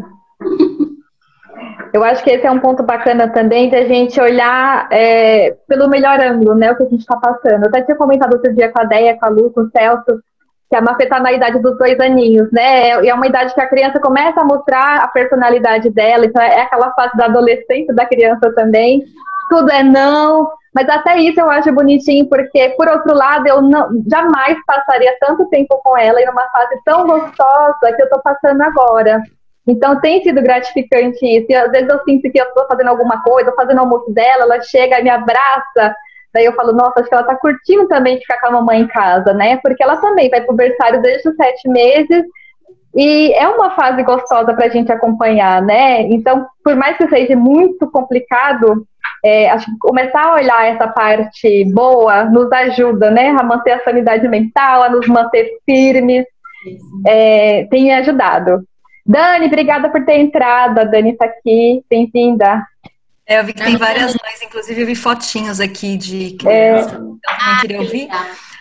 eu 1.92 2.02
acho 2.02 2.24
que 2.24 2.30
esse 2.30 2.46
é 2.46 2.50
um 2.50 2.58
ponto 2.58 2.82
bacana 2.82 3.28
também 3.28 3.68
de 3.68 3.76
a 3.76 3.86
gente 3.86 4.20
olhar 4.20 4.88
é, 4.90 5.54
pelo 5.68 5.88
melhor 5.88 6.18
ângulo, 6.20 6.54
né? 6.54 6.72
O 6.72 6.76
que 6.76 6.84
a 6.84 6.88
gente 6.88 7.00
está 7.00 7.16
passando. 7.16 7.64
Eu 7.64 7.68
até 7.68 7.82
tinha 7.82 7.96
comentado 7.96 8.32
outro 8.32 8.54
dia 8.54 8.70
com 8.70 8.80
a 8.80 8.84
Deia, 8.84 9.18
com 9.18 9.26
a 9.26 9.28
Lu, 9.28 9.50
com 9.50 9.60
o 9.62 9.70
Celso, 9.70 10.20
que 10.70 10.76
a 10.76 10.80
Mafê 10.80 11.04
está 11.04 11.20
na 11.20 11.30
idade 11.32 11.58
dos 11.58 11.76
dois 11.76 12.00
aninhos, 12.00 12.50
né? 12.50 13.04
E 13.04 13.08
é 13.10 13.14
uma 13.14 13.26
idade 13.26 13.52
que 13.52 13.60
a 13.60 13.68
criança 13.68 14.00
começa 14.00 14.40
a 14.40 14.44
mostrar 14.44 15.02
a 15.02 15.08
personalidade 15.08 15.90
dela, 15.90 16.24
então 16.24 16.40
é 16.40 16.62
aquela 16.62 16.90
fase 16.94 17.14
da 17.14 17.26
adolescência 17.26 17.94
da 17.94 18.06
criança 18.06 18.50
também. 18.54 19.02
Tudo 19.50 19.70
é 19.70 19.82
não, 19.82 20.50
mas 20.74 20.88
até 20.88 21.18
isso 21.18 21.38
eu 21.38 21.50
acho 21.50 21.70
bonitinho, 21.72 22.26
porque, 22.26 22.70
por 22.70 22.88
outro 22.88 23.14
lado, 23.14 23.46
eu 23.46 23.60
não, 23.60 23.90
jamais 24.10 24.56
passaria 24.66 25.14
tanto 25.20 25.46
tempo 25.50 25.78
com 25.84 25.98
ela 25.98 26.18
em 26.22 26.28
uma 26.30 26.48
fase 26.48 26.80
tão 26.86 27.06
gostosa 27.06 27.92
que 27.94 28.00
eu 28.00 28.06
estou 28.06 28.22
passando 28.22 28.62
agora. 28.62 29.20
Então 29.66 30.00
tem 30.00 30.22
sido 30.22 30.42
gratificante 30.42 31.24
isso. 31.24 31.46
E 31.48 31.54
às 31.54 31.70
vezes 31.70 31.88
eu 31.88 32.00
sinto 32.04 32.30
que 32.30 32.40
eu 32.40 32.46
estou 32.46 32.66
fazendo 32.66 32.88
alguma 32.88 33.22
coisa, 33.22 33.54
fazendo 33.54 33.80
almoço 33.80 34.10
dela, 34.12 34.42
ela 34.42 34.62
chega 34.62 35.00
e 35.00 35.02
me 35.02 35.10
abraça. 35.10 35.94
Daí 36.34 36.44
eu 36.44 36.54
falo, 36.54 36.72
nossa, 36.72 37.00
acho 37.00 37.08
que 37.08 37.14
ela 37.14 37.22
está 37.22 37.36
curtindo 37.36 37.86
também 37.88 38.18
ficar 38.18 38.40
com 38.40 38.46
a 38.48 38.52
mamãe 38.52 38.80
em 38.80 38.88
casa, 38.88 39.34
né? 39.34 39.58
Porque 39.62 39.82
ela 39.82 39.96
também 39.96 40.30
vai 40.30 40.40
pro 40.40 40.54
berçário 40.54 41.02
desde 41.02 41.28
os 41.28 41.36
sete 41.36 41.68
meses. 41.68 42.24
E 42.94 43.32
é 43.34 43.48
uma 43.48 43.70
fase 43.70 44.02
gostosa 44.02 44.52
para 44.54 44.66
a 44.66 44.68
gente 44.68 44.90
acompanhar, 44.90 45.62
né? 45.62 46.02
Então, 46.02 46.46
por 46.64 46.74
mais 46.74 46.96
que 46.96 47.08
seja 47.08 47.36
muito 47.36 47.90
complicado, 47.90 48.86
é, 49.24 49.48
acho 49.50 49.66
que 49.66 49.78
começar 49.78 50.26
a 50.26 50.34
olhar 50.34 50.66
essa 50.66 50.88
parte 50.88 51.64
boa 51.72 52.24
nos 52.24 52.50
ajuda, 52.50 53.10
né, 53.10 53.28
a 53.28 53.42
manter 53.42 53.72
a 53.72 53.84
sanidade 53.84 54.26
mental, 54.28 54.82
a 54.82 54.88
nos 54.90 55.06
manter 55.06 55.48
firmes, 55.64 56.26
é, 57.06 57.64
tem 57.66 57.84
me 57.84 57.92
ajudado. 57.92 58.64
Dani, 59.04 59.46
obrigada 59.46 59.90
por 59.90 60.04
ter 60.04 60.18
entrado, 60.18 60.78
a 60.78 60.84
Dani 60.84 61.10
está 61.10 61.26
aqui, 61.26 61.84
bem-vinda. 61.90 62.66
É, 63.26 63.40
eu 63.40 63.44
vi 63.44 63.52
que 63.52 63.62
tem 63.62 63.76
várias 63.76 64.12
mães, 64.12 64.42
inclusive 64.42 64.80
eu 64.80 64.86
vi 64.86 64.94
fotinhos 64.94 65.60
aqui 65.60 65.96
de 65.96 66.36
criança, 66.38 66.90
é... 66.90 66.98
então 66.98 67.18
também 67.22 67.60
queria 67.60 67.80
ouvir. 67.80 68.08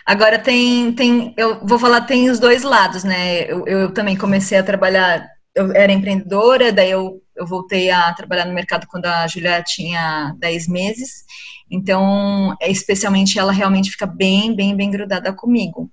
Agora 0.04 0.38
tem, 0.38 0.92
tem, 0.92 1.32
eu 1.36 1.64
vou 1.64 1.78
falar, 1.78 2.02
tem 2.02 2.28
os 2.28 2.40
dois 2.40 2.62
lados, 2.62 3.04
né? 3.04 3.44
Eu, 3.44 3.66
eu 3.66 3.94
também 3.94 4.16
comecei 4.16 4.58
a 4.58 4.62
trabalhar, 4.62 5.24
eu 5.54 5.72
era 5.72 5.92
empreendedora, 5.92 6.72
daí 6.72 6.90
eu 6.90 7.22
eu 7.36 7.46
voltei 7.46 7.90
a 7.90 8.12
trabalhar 8.12 8.44
no 8.44 8.52
mercado 8.52 8.86
quando 8.86 9.06
a 9.06 9.26
Julia 9.26 9.62
tinha 9.62 10.34
10 10.38 10.68
meses. 10.68 11.24
Então, 11.70 12.54
é, 12.60 12.70
especialmente 12.70 13.38
ela 13.38 13.52
realmente 13.52 13.90
fica 13.90 14.06
bem, 14.06 14.54
bem, 14.54 14.76
bem 14.76 14.90
grudada 14.90 15.32
comigo. 15.32 15.90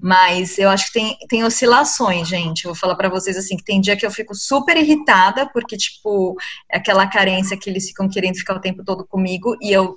Mas 0.00 0.58
eu 0.58 0.68
acho 0.68 0.86
que 0.86 0.92
tem, 0.92 1.16
tem 1.28 1.44
oscilações, 1.44 2.28
gente. 2.28 2.64
Eu 2.64 2.70
vou 2.72 2.80
falar 2.80 2.96
para 2.96 3.08
vocês 3.08 3.36
assim, 3.36 3.56
que 3.56 3.64
tem 3.64 3.80
dia 3.80 3.96
que 3.96 4.04
eu 4.04 4.10
fico 4.10 4.34
super 4.34 4.76
irritada, 4.76 5.48
porque, 5.52 5.76
tipo, 5.76 6.36
é 6.70 6.78
aquela 6.78 7.06
carência 7.06 7.56
que 7.56 7.70
eles 7.70 7.86
ficam 7.88 8.08
querendo 8.08 8.36
ficar 8.36 8.56
o 8.56 8.60
tempo 8.60 8.84
todo 8.84 9.06
comigo 9.06 9.56
e 9.60 9.72
eu 9.72 9.96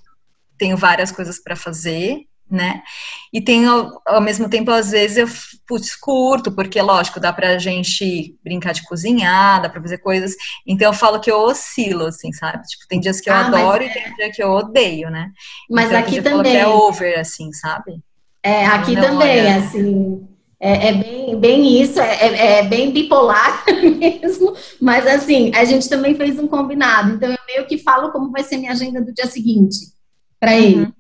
tenho 0.58 0.78
várias 0.78 1.12
coisas 1.12 1.42
para 1.42 1.56
fazer 1.56 2.26
né? 2.50 2.84
E 3.32 3.42
tem, 3.42 3.66
ao, 3.66 4.02
ao, 4.06 4.22
mesmo 4.22 4.48
tempo, 4.48 4.70
às 4.72 4.92
vezes 4.92 5.18
eu 5.18 5.28
putz, 5.68 5.96
curto, 5.96 6.52
porque, 6.52 6.82
lógico, 6.82 7.20
dá 7.20 7.34
pra 7.34 7.58
gente 7.58 8.36
brincar 8.44 8.74
de 8.74 8.84
cozinhar, 8.84 9.62
dá 9.62 9.70
pra 9.70 9.82
fazer 9.82 9.98
coisas. 9.98 10.36
Então 10.66 10.88
eu 10.88 10.94
falo 10.94 11.20
que 11.20 11.32
eu 11.32 11.40
oscilo, 11.40 12.06
assim, 12.06 12.32
sabe? 12.32 12.64
Tipo, 12.64 12.88
tem 12.88 13.00
dias 13.00 13.20
que 13.20 13.30
eu 13.30 13.34
ah, 13.34 13.48
adoro 13.48 13.84
é... 13.84 13.88
e 13.88 13.94
tem 13.94 14.16
dias 14.16 14.36
que 14.36 14.44
eu 14.44 14.52
odeio, 14.52 15.10
né? 15.10 15.32
Mas 15.70 15.88
então, 15.88 16.00
aqui 16.00 16.22
também. 16.22 16.58
é 16.58 16.68
over, 16.68 17.20
assim, 17.20 17.52
sabe? 17.54 18.00
É, 18.44 18.66
aqui 18.66 18.94
Não, 18.94 19.02
também, 19.02 19.40
olha... 19.40 19.58
assim. 19.58 20.28
É, 20.60 20.88
é, 20.88 20.94
bem, 20.94 21.40
bem 21.40 21.82
isso, 21.82 22.00
é, 22.00 22.16
é, 22.16 22.60
é, 22.60 22.64
bem 22.64 22.90
bipolar 22.90 23.66
mesmo, 24.00 24.56
mas 24.80 25.06
assim, 25.06 25.52
a 25.54 25.66
gente 25.66 25.90
também 25.90 26.16
fez 26.16 26.40
um 26.40 26.48
combinado, 26.48 27.16
então 27.16 27.30
eu 27.30 27.38
meio 27.46 27.68
que 27.68 27.78
falo 27.78 28.14
como 28.14 28.32
vai 28.32 28.44
ser 28.44 28.56
minha 28.56 28.72
agenda 28.72 29.02
do 29.02 29.14
dia 29.14 29.26
seguinte 29.26 29.76
para 30.40 30.54
uhum. 30.54 30.93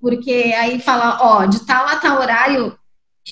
Porque 0.00 0.54
aí 0.56 0.80
fala, 0.80 1.18
ó, 1.20 1.46
de 1.46 1.64
tal 1.66 1.86
a 1.86 1.96
tal 1.96 2.18
horário, 2.18 2.76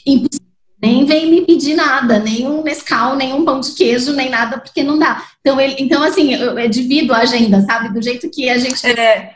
impossível. 0.06 0.48
Nem 0.80 1.04
vem 1.04 1.28
me 1.28 1.44
pedir 1.44 1.74
nada, 1.74 2.20
nem 2.20 2.46
um 2.46 2.62
Nescau, 2.62 3.16
nem 3.16 3.32
um 3.32 3.44
pão 3.44 3.58
de 3.58 3.72
queijo, 3.72 4.12
nem 4.12 4.30
nada, 4.30 4.58
porque 4.58 4.84
não 4.84 4.96
dá. 4.96 5.24
Então, 5.40 5.60
ele, 5.60 5.74
então 5.80 6.02
assim, 6.04 6.32
eu, 6.34 6.56
eu 6.56 6.68
divido 6.68 7.12
a 7.12 7.18
agenda, 7.18 7.60
sabe? 7.62 7.92
Do 7.92 8.00
jeito 8.00 8.30
que 8.30 8.48
a 8.48 8.58
gente 8.58 8.86
é, 8.86 9.34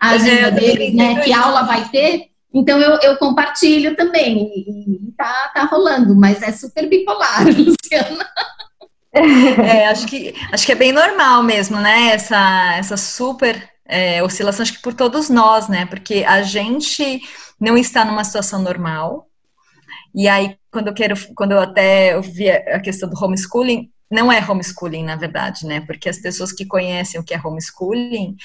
a 0.00 0.10
agenda 0.10 0.48
é, 0.48 0.50
deles, 0.50 0.94
né? 0.94 1.20
Que 1.20 1.34
aula 1.34 1.64
vai 1.64 1.86
ter. 1.90 2.30
Então, 2.52 2.78
eu, 2.78 2.98
eu 3.02 3.16
compartilho 3.18 3.94
também. 3.94 4.50
E, 4.56 5.08
e 5.08 5.12
tá, 5.18 5.50
tá 5.54 5.64
rolando, 5.64 6.16
mas 6.16 6.42
é 6.42 6.50
super 6.50 6.88
bipolar, 6.88 7.44
Luciana. 7.46 8.26
É, 9.12 9.88
acho 9.88 10.06
que, 10.06 10.34
acho 10.50 10.64
que 10.64 10.72
é 10.72 10.76
bem 10.76 10.92
normal 10.92 11.42
mesmo, 11.42 11.78
né? 11.78 12.12
Essa, 12.12 12.74
essa 12.76 12.96
super 12.96 13.68
é, 13.90 14.22
oscilação, 14.22 14.62
acho 14.62 14.74
que 14.74 14.82
por 14.82 14.94
todos 14.94 15.28
nós, 15.28 15.68
né? 15.68 15.84
Porque 15.84 16.24
a 16.26 16.42
gente 16.42 17.20
não 17.60 17.76
está 17.76 18.04
numa 18.04 18.22
situação 18.22 18.62
normal. 18.62 19.26
E 20.14 20.28
aí, 20.28 20.56
quando 20.70 20.86
eu 20.86 20.94
quero, 20.94 21.14
quando 21.34 21.52
eu 21.52 21.60
até 21.60 22.16
ouvi 22.16 22.48
a 22.48 22.80
questão 22.80 23.10
do 23.10 23.22
homeschooling, 23.22 23.90
não 24.10 24.30
é 24.30 24.38
homeschooling, 24.40 25.04
na 25.04 25.16
verdade, 25.16 25.66
né? 25.66 25.80
Porque 25.80 26.08
as 26.08 26.18
pessoas 26.18 26.52
que 26.52 26.64
conhecem 26.64 27.20
o 27.20 27.24
que 27.24 27.34
é 27.34 27.40
homeschooling 27.42 28.36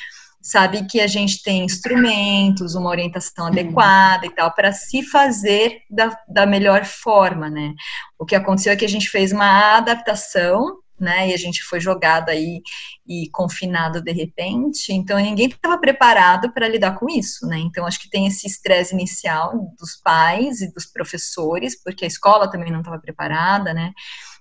sabem 0.42 0.86
que 0.86 1.00
a 1.00 1.08
gente 1.08 1.42
tem 1.42 1.64
instrumentos, 1.64 2.76
uma 2.76 2.90
orientação 2.90 3.48
adequada 3.48 4.26
e 4.26 4.30
tal, 4.30 4.52
para 4.54 4.72
se 4.72 5.04
fazer 5.04 5.82
da, 5.90 6.16
da 6.28 6.46
melhor 6.46 6.86
forma, 6.86 7.50
né? 7.50 7.74
O 8.18 8.26
que 8.26 8.36
aconteceu 8.36 8.74
é 8.74 8.76
que 8.76 8.86
a 8.86 8.90
gente 8.90 9.10
fez 9.10 9.32
uma 9.32 9.78
adaptação 9.78 10.78
né? 11.00 11.30
E 11.30 11.34
a 11.34 11.38
gente 11.38 11.64
foi 11.64 11.80
jogado 11.80 12.30
aí 12.30 12.62
e 13.08 13.30
confinado 13.32 14.02
de 14.02 14.12
repente. 14.12 14.94
Então 14.94 15.18
ninguém 15.18 15.48
estava 15.48 15.78
preparado 15.78 16.52
para 16.52 16.68
lidar 16.68 16.98
com 16.98 17.10
isso, 17.10 17.46
né? 17.48 17.58
Então 17.60 17.86
acho 17.86 18.00
que 18.00 18.10
tem 18.10 18.28
esse 18.28 18.48
estresse 18.48 18.94
inicial 18.94 19.74
dos 19.80 19.96
pais 19.96 20.62
e 20.62 20.74
dos 20.74 20.86
professores, 20.86 21.82
porque 21.82 22.06
a 22.06 22.08
escola 22.08 22.50
também 22.50 22.72
não 22.72 22.80
estava 22.80 23.00
preparada, 23.00 23.74
né? 23.74 23.94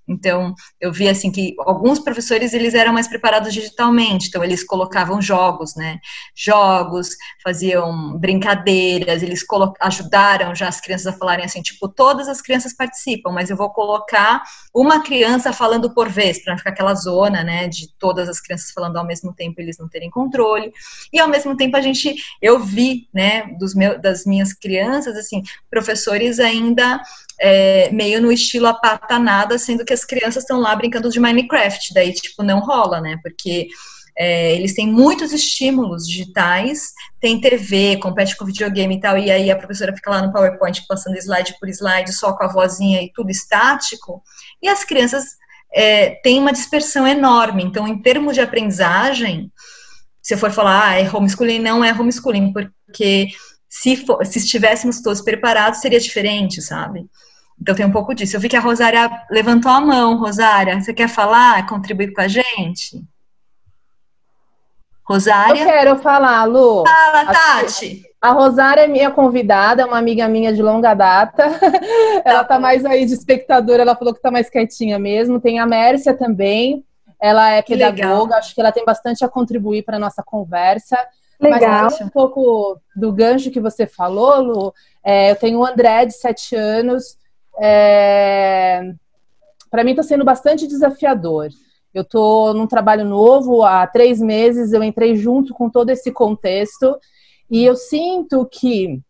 Então, 0.06 0.54
eu 0.80 0.92
vi 0.92 1.08
assim 1.08 1.30
que 1.30 1.54
alguns 1.60 1.98
professores 1.98 2.52
eles 2.52 2.74
eram 2.74 2.92
mais 2.92 3.08
preparados 3.08 3.52
digitalmente, 3.52 4.28
então 4.28 4.44
eles 4.44 4.62
colocavam 4.62 5.20
jogos, 5.20 5.74
né? 5.74 5.98
Jogos, 6.34 7.16
faziam 7.42 8.18
brincadeiras, 8.18 9.22
eles 9.22 9.44
ajudaram 9.80 10.54
já 10.54 10.68
as 10.68 10.80
crianças 10.80 11.06
a 11.06 11.12
falarem 11.12 11.44
assim, 11.44 11.62
tipo, 11.62 11.88
todas 11.88 12.28
as 12.28 12.40
crianças 12.42 12.74
participam, 12.74 13.30
mas 13.30 13.50
eu 13.50 13.56
vou 13.56 13.70
colocar 13.70 14.42
uma 14.74 15.02
criança 15.02 15.52
falando 15.52 15.94
por 15.94 16.08
vez, 16.08 16.42
para 16.42 16.52
não 16.52 16.58
ficar 16.58 16.70
aquela 16.70 16.94
zona, 16.94 17.42
né, 17.42 17.68
de 17.68 17.88
todas 17.98 18.28
as 18.28 18.40
crianças 18.40 18.70
falando 18.70 18.96
ao 18.96 19.06
mesmo 19.06 19.32
tempo, 19.32 19.60
eles 19.60 19.78
não 19.78 19.88
terem 19.88 20.10
controle. 20.10 20.72
E 21.12 21.18
ao 21.18 21.28
mesmo 21.28 21.56
tempo 21.56 21.76
a 21.76 21.80
gente 21.80 22.14
eu 22.42 22.60
vi, 22.60 23.08
né, 23.12 23.46
dos 23.58 23.74
meus 23.74 24.00
das 24.00 24.24
minhas 24.26 24.52
crianças 24.52 25.16
assim, 25.16 25.42
professores 25.70 26.38
ainda 26.38 27.00
é, 27.40 27.90
meio 27.90 28.20
no 28.20 28.32
estilo 28.32 28.66
apatanada, 28.66 29.58
sendo 29.58 29.84
que 29.84 29.92
as 29.92 30.04
crianças 30.04 30.42
estão 30.42 30.60
lá 30.60 30.74
brincando 30.74 31.10
de 31.10 31.20
Minecraft, 31.20 31.92
daí, 31.94 32.12
tipo, 32.12 32.42
não 32.42 32.60
rola, 32.60 33.00
né? 33.00 33.18
Porque 33.22 33.68
é, 34.16 34.54
eles 34.54 34.74
têm 34.74 34.86
muitos 34.86 35.32
estímulos 35.32 36.06
digitais, 36.06 36.92
tem 37.20 37.40
TV, 37.40 37.96
compete 37.96 38.36
com 38.36 38.44
videogame 38.44 38.96
e 38.96 39.00
tal, 39.00 39.18
e 39.18 39.30
aí 39.30 39.50
a 39.50 39.56
professora 39.56 39.94
fica 39.94 40.10
lá 40.10 40.22
no 40.22 40.32
PowerPoint 40.32 40.84
passando 40.86 41.16
slide 41.16 41.56
por 41.58 41.68
slide, 41.68 42.12
só 42.12 42.32
com 42.32 42.44
a 42.44 42.48
vozinha 42.48 43.02
e 43.02 43.12
tudo 43.12 43.30
estático, 43.30 44.22
e 44.62 44.68
as 44.68 44.84
crianças 44.84 45.24
é, 45.74 46.10
têm 46.22 46.38
uma 46.38 46.52
dispersão 46.52 47.06
enorme. 47.06 47.64
Então, 47.64 47.88
em 47.88 48.00
termos 48.00 48.34
de 48.34 48.40
aprendizagem, 48.40 49.50
se 50.22 50.34
eu 50.34 50.38
for 50.38 50.52
falar, 50.52 50.90
ah, 50.90 51.00
é 51.00 51.10
homeschooling, 51.10 51.58
não 51.58 51.84
é 51.84 51.92
homeschooling, 51.92 52.52
porque 52.52 53.28
se, 53.68 53.96
for, 53.96 54.24
se 54.24 54.38
estivéssemos 54.38 55.02
todos 55.02 55.20
preparados, 55.20 55.80
seria 55.80 55.98
diferente, 55.98 56.62
sabe? 56.62 57.04
Então 57.60 57.74
tem 57.74 57.86
um 57.86 57.92
pouco 57.92 58.14
disso. 58.14 58.36
Eu 58.36 58.40
vi 58.40 58.48
que 58.48 58.56
a 58.56 58.60
Rosária 58.60 59.10
levantou 59.30 59.70
a 59.70 59.80
mão. 59.80 60.18
Rosária, 60.18 60.80
você 60.80 60.92
quer 60.92 61.08
falar, 61.08 61.66
contribuir 61.66 62.12
com 62.12 62.20
a 62.20 62.28
gente? 62.28 63.02
Rosária? 65.06 65.60
Eu 65.60 65.66
quero 65.66 65.96
falar, 65.96 66.44
Lu. 66.44 66.84
Fala, 66.86 67.26
Tati. 67.26 68.04
A 68.20 68.32
Rosária 68.32 68.82
é 68.82 68.86
minha 68.86 69.10
convidada, 69.10 69.82
é 69.82 69.84
uma 69.84 69.98
amiga 69.98 70.26
minha 70.26 70.52
de 70.52 70.62
longa 70.62 70.94
data. 70.94 71.44
ela 72.24 72.42
tá, 72.42 72.58
mais 72.58 72.84
aí 72.84 73.04
de 73.04 73.12
espectadora, 73.12 73.82
ela 73.82 73.94
falou 73.94 74.14
que 74.14 74.22
tá 74.22 74.30
mais 74.30 74.48
quietinha 74.48 74.98
mesmo. 74.98 75.38
Tem 75.38 75.58
a 75.58 75.66
Mércia 75.66 76.14
também. 76.14 76.82
Ela 77.20 77.52
é 77.52 77.62
que 77.62 77.74
pedagoga, 77.74 78.22
legal. 78.22 78.38
acho 78.38 78.54
que 78.54 78.60
ela 78.60 78.72
tem 78.72 78.84
bastante 78.84 79.24
a 79.24 79.28
contribuir 79.28 79.82
para 79.82 79.98
nossa 79.98 80.22
conversa. 80.22 80.98
Legal. 81.38 81.84
Mas 81.84 82.00
um 82.00 82.08
pouco 82.08 82.80
do 82.96 83.12
gancho 83.12 83.50
que 83.50 83.60
você 83.60 83.86
falou, 83.86 84.40
Lu. 84.40 84.74
É, 85.04 85.30
eu 85.30 85.36
tenho 85.36 85.58
o 85.58 85.66
André, 85.66 86.06
de 86.06 86.14
7 86.14 86.56
anos. 86.56 87.18
É... 87.60 88.92
Para 89.70 89.84
mim 89.84 89.90
está 89.90 90.02
sendo 90.02 90.24
bastante 90.24 90.66
desafiador. 90.66 91.48
Eu 91.92 92.02
estou 92.02 92.52
num 92.54 92.66
trabalho 92.66 93.04
novo 93.04 93.62
há 93.62 93.86
três 93.86 94.20
meses, 94.20 94.72
eu 94.72 94.82
entrei 94.82 95.14
junto 95.14 95.54
com 95.54 95.70
todo 95.70 95.90
esse 95.90 96.10
contexto 96.10 96.98
e 97.50 97.64
eu 97.64 97.76
sinto 97.76 98.44
que 98.46 99.00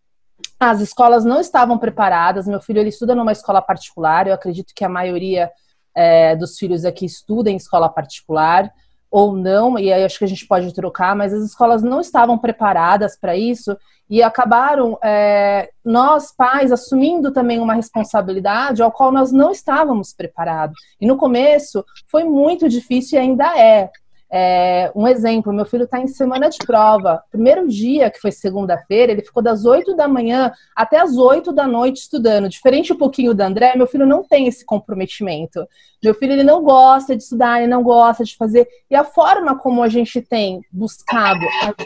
as 0.61 0.81
escolas 0.81 1.25
não 1.25 1.41
estavam 1.41 1.79
preparadas. 1.79 2.47
Meu 2.47 2.61
filho 2.61 2.81
ele 2.81 2.91
estuda 2.91 3.15
numa 3.15 3.33
escola 3.33 3.63
particular, 3.63 4.27
eu 4.27 4.35
acredito 4.35 4.75
que 4.75 4.85
a 4.85 4.89
maioria 4.89 5.51
é, 5.95 6.37
dos 6.37 6.59
filhos 6.59 6.85
aqui 6.85 7.07
estuda 7.07 7.51
em 7.51 7.57
escola 7.57 7.89
particular 7.89 8.71
ou 9.15 9.33
não, 9.33 9.79
e 9.79 9.93
aí 9.93 10.03
acho 10.03 10.19
que 10.19 10.25
a 10.25 10.29
gente 10.29 10.45
pode 10.45 10.75
trocar, 10.75 11.15
mas 11.15 11.33
as 11.33 11.45
escolas 11.45 11.85
não 11.85 12.01
estavam 12.01 12.37
preparadas 12.37 13.17
para 13.17 13.37
isso 13.37 13.77
e 14.11 14.21
acabaram 14.21 14.99
é, 15.05 15.71
nós, 15.85 16.35
pais, 16.37 16.73
assumindo 16.73 17.33
também 17.33 17.61
uma 17.61 17.75
responsabilidade 17.75 18.83
ao 18.83 18.91
qual 18.91 19.13
nós 19.13 19.31
não 19.31 19.53
estávamos 19.53 20.13
preparados. 20.13 20.77
E 21.01 21.07
no 21.07 21.17
começo 21.17 21.85
foi 22.09 22.25
muito 22.25 22.69
difícil 22.69 23.17
e 23.17 23.23
ainda 23.23 23.57
é. 23.57 23.89
É, 24.37 24.91
um 24.97 25.07
exemplo, 25.07 25.53
meu 25.53 25.65
filho 25.65 25.85
está 25.85 26.01
em 26.01 26.09
semana 26.09 26.51
de 26.51 26.59
prova. 26.59 27.23
Primeiro 27.31 27.69
dia, 27.69 28.11
que 28.11 28.19
foi 28.19 28.33
segunda-feira, 28.33 29.13
ele 29.13 29.23
ficou 29.23 29.41
das 29.41 29.65
8 29.65 29.95
da 29.95 30.09
manhã 30.09 30.53
até 30.75 30.99
as 30.99 31.17
8 31.17 31.53
da 31.53 31.69
noite 31.69 31.99
estudando. 31.99 32.49
Diferente 32.49 32.93
um 32.93 32.99
pouquinho 32.99 33.33
do 33.33 33.41
André, 33.41 33.77
meu 33.77 33.87
filho 33.87 34.05
não 34.05 34.25
tem 34.25 34.49
esse 34.49 34.67
comprometimento. 34.67 35.65
Meu 36.05 36.15
filho 36.15 36.35
ele 36.35 36.45
não 36.45 36.63
gosta 36.63 37.17
de 37.17 37.23
estudar, 37.23 37.59
ele 37.59 37.67
não 37.67 37.83
gosta 37.83 38.23
de 38.23 38.37
fazer. 38.37 38.69
E 38.91 38.95
a 38.95 39.05
forma 39.05 39.59
como 39.59 39.83
a 39.83 39.89
gente 39.89 40.21
tem 40.21 40.61
buscado 40.71 41.41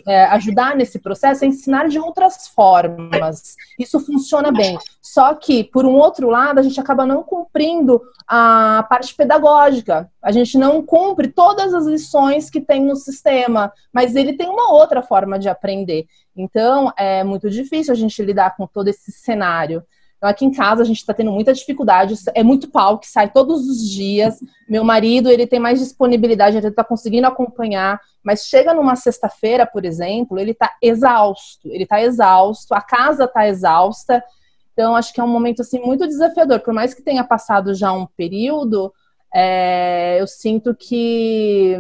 é, 0.06 0.24
ajudar 0.24 0.74
nesse 0.74 0.98
processo 0.98 1.44
é 1.44 1.46
ensinar 1.48 1.88
de 1.88 2.00
outras 2.00 2.48
formas. 2.48 3.54
Isso 3.78 4.00
funciona 4.00 4.50
bem. 4.50 4.76
Só 5.00 5.34
que, 5.34 5.62
por 5.62 5.86
um 5.86 5.94
outro 5.94 6.28
lado, 6.28 6.58
a 6.58 6.62
gente 6.62 6.80
acaba 6.80 7.06
não 7.06 7.22
cumprindo 7.22 8.02
a 8.26 8.84
parte 8.90 9.14
pedagógica. 9.14 10.10
A 10.20 10.32
gente 10.32 10.58
não 10.58 10.82
cumpre 10.82 11.28
todas 11.28 11.72
as 11.72 11.86
lições 11.86 12.50
que 12.50 12.60
tem 12.60 12.82
no 12.82 12.96
sistema, 12.96 13.72
mas 13.92 14.16
ele 14.16 14.32
tem 14.32 14.48
uma 14.48 14.72
outra 14.72 15.00
forma 15.00 15.38
de 15.38 15.48
aprender. 15.48 16.06
Então, 16.36 16.92
é 16.96 17.22
muito 17.22 17.48
difícil 17.48 17.92
a 17.92 17.96
gente 17.96 18.20
lidar 18.22 18.56
com 18.56 18.66
todo 18.66 18.88
esse 18.88 19.12
cenário. 19.12 19.82
Então, 20.18 20.28
aqui 20.28 20.44
em 20.44 20.52
casa 20.52 20.82
a 20.82 20.84
gente 20.84 20.98
está 20.98 21.14
tendo 21.14 21.32
muita 21.32 21.54
dificuldade, 21.54 22.14
é 22.34 22.42
muito 22.42 22.68
pau 22.68 22.98
que 22.98 23.06
sai 23.06 23.30
todos 23.30 23.66
os 23.68 23.88
dias. 23.88 24.38
Meu 24.68 24.84
marido, 24.84 25.30
ele 25.30 25.46
tem 25.46 25.58
mais 25.58 25.78
disponibilidade, 25.78 26.56
ele 26.58 26.68
está 26.68 26.84
conseguindo 26.84 27.26
acompanhar, 27.26 27.98
mas 28.22 28.46
chega 28.46 28.74
numa 28.74 28.96
sexta-feira, 28.96 29.64
por 29.64 29.84
exemplo, 29.84 30.38
ele 30.38 30.50
está 30.50 30.70
exausto, 30.82 31.68
ele 31.68 31.84
está 31.84 32.02
exausto, 32.02 32.74
a 32.74 32.80
casa 32.80 33.24
está 33.24 33.48
exausta, 33.48 34.22
então, 34.78 34.94
acho 34.94 35.12
que 35.12 35.20
é 35.20 35.24
um 35.24 35.28
momento 35.28 35.62
assim 35.62 35.80
muito 35.80 36.06
desafiador. 36.06 36.60
Por 36.60 36.72
mais 36.72 36.94
que 36.94 37.02
tenha 37.02 37.24
passado 37.24 37.74
já 37.74 37.92
um 37.92 38.06
período, 38.06 38.94
é, 39.34 40.18
eu 40.20 40.26
sinto 40.28 40.72
que 40.72 41.76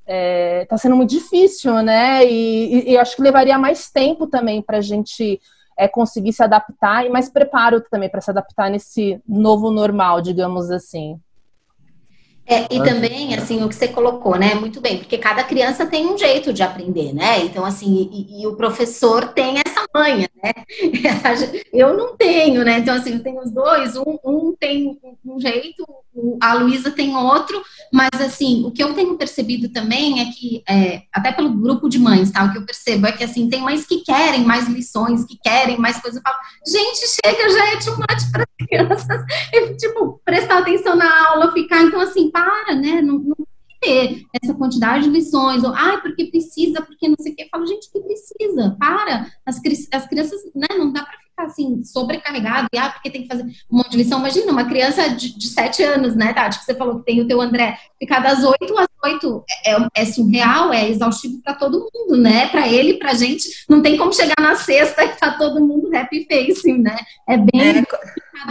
está 0.00 0.12
é, 0.12 0.64
tá 0.64 0.76
sendo 0.76 0.96
muito 0.96 1.10
difícil, 1.10 1.80
né? 1.80 2.26
E, 2.26 2.90
e, 2.90 2.98
acho 2.98 3.14
que 3.14 3.22
levaria 3.22 3.56
mais 3.56 3.88
tempo 3.88 4.26
também 4.26 4.60
para 4.60 4.78
a 4.78 4.80
gente 4.80 5.40
é, 5.76 5.88
conseguir 5.88 6.32
se 6.32 6.42
adaptar 6.42 7.04
e 7.04 7.10
mais 7.10 7.28
preparo 7.28 7.80
também 7.80 8.08
para 8.08 8.20
se 8.20 8.30
adaptar 8.30 8.70
nesse 8.70 9.20
novo 9.26 9.70
normal, 9.70 10.20
digamos 10.20 10.70
assim. 10.70 11.20
É, 12.46 12.66
e 12.70 12.82
também, 12.82 13.34
assim, 13.34 13.62
o 13.64 13.68
que 13.68 13.74
você 13.74 13.88
colocou, 13.88 14.36
né? 14.36 14.54
Muito 14.54 14.78
bem, 14.78 14.98
porque 14.98 15.16
cada 15.16 15.42
criança 15.42 15.86
tem 15.86 16.06
um 16.06 16.18
jeito 16.18 16.52
de 16.52 16.62
aprender, 16.62 17.14
né? 17.14 17.42
Então, 17.42 17.64
assim, 17.64 18.10
e, 18.12 18.42
e, 18.42 18.46
o 18.46 18.54
professor 18.54 19.28
tem 19.28 19.56
essa 19.64 19.86
manha, 19.94 20.28
né? 20.42 20.52
Eu 21.72 21.96
não 21.96 22.16
tenho, 22.16 22.62
né? 22.62 22.78
Então, 22.78 22.94
assim, 22.94 23.14
eu 23.14 23.22
tenho 23.22 23.40
os 23.40 23.50
dois, 23.50 23.96
um, 23.96 24.18
um 24.24 24.54
tem 24.58 24.98
um 25.24 25.40
jeito, 25.40 25.84
a 26.40 26.54
Luísa 26.54 26.90
tem 26.90 27.16
outro, 27.16 27.62
mas, 27.92 28.10
assim, 28.20 28.64
o 28.64 28.70
que 28.70 28.82
eu 28.82 28.94
tenho 28.94 29.16
percebido 29.16 29.68
também 29.70 30.20
é 30.20 30.26
que, 30.26 30.62
é, 30.68 31.02
até 31.12 31.32
pelo 31.32 31.50
grupo 31.50 31.88
de 31.88 31.98
mães, 31.98 32.30
tá? 32.30 32.44
O 32.44 32.52
que 32.52 32.58
eu 32.58 32.66
percebo 32.66 33.06
é 33.06 33.12
que, 33.12 33.24
assim, 33.24 33.48
tem 33.48 33.60
mães 33.60 33.86
que 33.86 34.00
querem 34.00 34.44
mais 34.44 34.68
lições, 34.68 35.24
que 35.24 35.36
querem 35.42 35.78
mais 35.78 36.00
coisas. 36.00 36.16
Eu 36.18 36.22
falo, 36.22 36.36
gente, 36.66 37.06
chega, 37.24 37.50
já 37.50 37.72
é 37.72 37.76
too 37.78 37.96
much 37.96 38.30
para 38.30 38.46
crianças. 38.66 39.24
E, 39.52 39.76
tipo, 39.76 40.20
prestar 40.24 40.58
atenção 40.58 40.96
na 40.96 41.28
aula, 41.28 41.52
ficar. 41.52 41.82
Então, 41.82 42.00
assim, 42.00 42.30
para, 42.30 42.74
né? 42.74 43.00
Não, 43.00 43.18
não 43.18 43.36
ter 43.84 44.24
essa 44.42 44.54
quantidade 44.54 45.04
de 45.04 45.10
lições, 45.10 45.62
ou, 45.62 45.72
ai, 45.74 46.00
porque 46.00 46.24
precisa, 46.24 46.80
porque 46.80 47.06
não 47.06 47.16
sei 47.20 47.32
o 47.32 47.36
quê. 47.36 47.42
Eu 47.42 47.48
falo, 47.50 47.66
gente, 47.66 47.92
que 47.92 48.00
precisa, 48.00 48.76
para. 48.80 49.30
As, 49.44 49.60
as 49.92 50.06
crianças, 50.08 50.40
né, 50.54 50.66
não 50.76 50.90
dá 50.90 51.02
para 51.02 51.18
ficar 51.18 51.44
assim, 51.44 51.84
sobrecarregado, 51.84 52.68
e 52.72 52.78
ah, 52.78 52.90
porque 52.90 53.10
tem 53.10 53.22
que 53.22 53.28
fazer 53.28 53.42
um 53.70 53.76
monte 53.76 53.90
de 53.90 53.98
lição. 53.98 54.18
Imagina, 54.18 54.50
uma 54.50 54.64
criança 54.64 55.08
de, 55.10 55.36
de 55.36 55.82
anos, 55.82 56.16
né, 56.16 56.32
Tati, 56.32 56.58
que 56.58 56.64
você 56.64 56.74
falou 56.74 57.00
que 57.00 57.04
tem 57.04 57.20
o 57.20 57.28
teu 57.28 57.40
André, 57.40 57.78
ficar 57.98 58.20
das 58.20 58.42
oito 58.42 58.78
às 58.78 58.88
oito 59.04 59.44
é, 59.64 59.72
é, 59.72 59.88
é 59.94 60.04
surreal, 60.06 60.72
é 60.72 60.88
exaustivo 60.88 61.42
para 61.42 61.54
todo 61.54 61.88
mundo, 61.92 62.16
né? 62.16 62.46
Para 62.48 62.66
ele, 62.68 62.94
para 62.94 63.14
gente, 63.14 63.48
não 63.68 63.82
tem 63.82 63.96
como 63.96 64.12
chegar 64.12 64.40
na 64.40 64.54
sexta 64.54 65.04
e 65.04 65.08
tá 65.08 65.32
todo 65.32 65.60
mundo 65.60 65.94
happy 65.94 66.26
face, 66.26 66.72
né? 66.72 66.96
É 67.28 67.36
bem 67.36 67.60
é, 67.60 67.84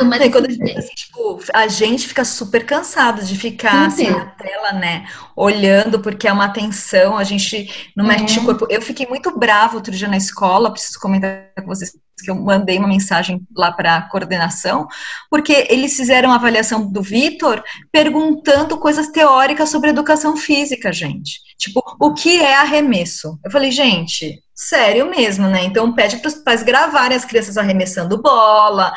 mas. 0.06 0.22
É, 0.22 0.30
quando 0.30 0.48
a, 0.48 0.50
gente, 0.50 0.78
assim, 0.78 0.94
tipo, 0.96 1.40
a 1.54 1.68
gente 1.68 2.08
fica 2.08 2.24
super 2.24 2.66
cansado 2.66 3.24
de 3.24 3.38
ficar 3.38 3.88
assim, 3.88 4.10
na 4.10 4.26
tela, 4.26 4.74
né? 4.74 5.08
Olhando, 5.36 6.00
porque 6.00 6.28
é 6.28 6.34
uma 6.34 6.46
atenção, 6.46 7.18
a 7.18 7.24
gente 7.24 7.92
não 7.96 8.06
mexe 8.06 8.40
o 8.40 8.46
corpo. 8.46 8.68
Eu 8.70 8.82
fiquei 8.82 9.06
muito 9.08 9.38
bravo 9.38 9.76
outro 9.76 9.92
dia 9.92 10.08
na 10.08 10.18
escola, 10.18 10.72
preciso 10.72 11.00
comentar 11.00 11.52
com 11.56 11.68
vocês 11.68 11.92
que 12.24 12.32
eu 12.32 12.36
mandei 12.36 12.78
uma 12.78 12.88
mensagem 12.88 13.46
lá 13.56 13.72
para 13.72 13.98
a 13.98 14.02
coordenação, 14.10 14.88
porque 15.30 15.68
eles 15.70 15.96
fizeram 15.96 16.32
a 16.32 16.36
avaliação 16.36 16.90
do 16.90 17.02
Vitor 17.02 17.62
perguntando 17.92 18.78
coisas 18.78 19.10
teóricas 19.10 19.70
sobre 19.70 19.90
educação 19.90 20.38
física, 20.38 20.94
gente. 20.94 21.42
Tipo, 21.58 21.84
o 22.00 22.14
que 22.14 22.40
é 22.40 22.56
arremesso? 22.56 23.38
Eu 23.44 23.52
falei, 23.52 23.72
gente, 23.72 24.40
sério 24.54 25.10
mesmo, 25.10 25.48
né? 25.48 25.64
Então 25.64 25.94
pede 25.94 26.18
para 26.18 26.28
os 26.28 26.36
pais 26.36 26.64
gravarem 26.64 27.18
as 27.18 27.26
crianças 27.26 27.58
arremessando 27.58 28.22
bola, 28.22 28.94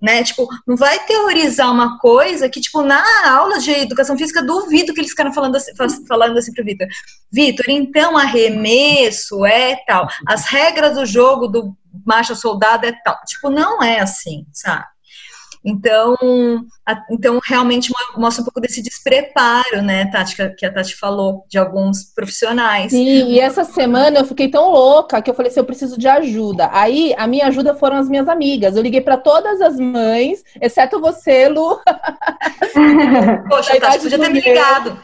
né? 0.00 0.22
Tipo, 0.22 0.46
não 0.66 0.76
vai 0.76 0.98
teorizar 1.06 1.70
uma 1.70 1.98
coisa 1.98 2.48
que, 2.48 2.60
tipo, 2.60 2.82
na 2.82 3.02
aula 3.30 3.58
de 3.58 3.70
educação 3.70 4.16
física, 4.16 4.42
duvido 4.42 4.92
que 4.92 5.00
eles 5.00 5.10
ficaram 5.10 5.32
falando 5.32 5.56
assim, 5.56 5.72
falando 6.06 6.38
assim 6.38 6.52
pro 6.52 6.64
Vitor. 6.64 6.86
Vitor, 7.32 7.66
então 7.68 8.16
arremesso 8.16 9.44
é 9.46 9.76
tal, 9.86 10.08
as 10.26 10.46
regras 10.46 10.94
do 10.94 11.06
jogo 11.06 11.48
do 11.48 11.76
macho 12.06 12.36
soldado 12.36 12.86
é 12.86 12.92
tal. 12.92 13.18
Tipo, 13.26 13.50
não 13.50 13.82
é 13.82 14.00
assim, 14.00 14.46
sabe? 14.52 14.84
Então, 15.68 16.16
a, 16.86 17.04
então 17.10 17.38
realmente 17.46 17.92
mostra 18.16 18.40
um 18.40 18.44
pouco 18.44 18.60
desse 18.60 18.80
despreparo, 18.80 19.82
né, 19.82 20.06
Tati, 20.10 20.34
que 20.56 20.64
a 20.64 20.72
Tati 20.72 20.96
falou, 20.96 21.44
de 21.46 21.58
alguns 21.58 22.04
profissionais. 22.14 22.90
Sim, 22.90 23.28
e 23.28 23.38
essa 23.38 23.64
semana 23.64 24.18
eu 24.18 24.24
fiquei 24.24 24.48
tão 24.48 24.70
louca 24.70 25.20
que 25.20 25.30
eu 25.30 25.34
falei 25.34 25.50
assim, 25.50 25.60
eu 25.60 25.66
preciso 25.66 25.98
de 25.98 26.08
ajuda. 26.08 26.70
Aí, 26.72 27.14
a 27.18 27.26
minha 27.26 27.46
ajuda 27.48 27.74
foram 27.74 27.96
as 27.96 28.08
minhas 28.08 28.28
amigas. 28.28 28.76
Eu 28.76 28.82
liguei 28.82 29.02
para 29.02 29.18
todas 29.18 29.60
as 29.60 29.78
mães, 29.78 30.42
exceto 30.60 31.00
você, 31.00 31.48
Lu. 31.48 31.78
Poxa, 33.48 33.78
Tati, 33.78 33.98
podia 34.00 34.18
ter 34.18 34.30
me 34.30 34.40
ligado. 34.40 34.98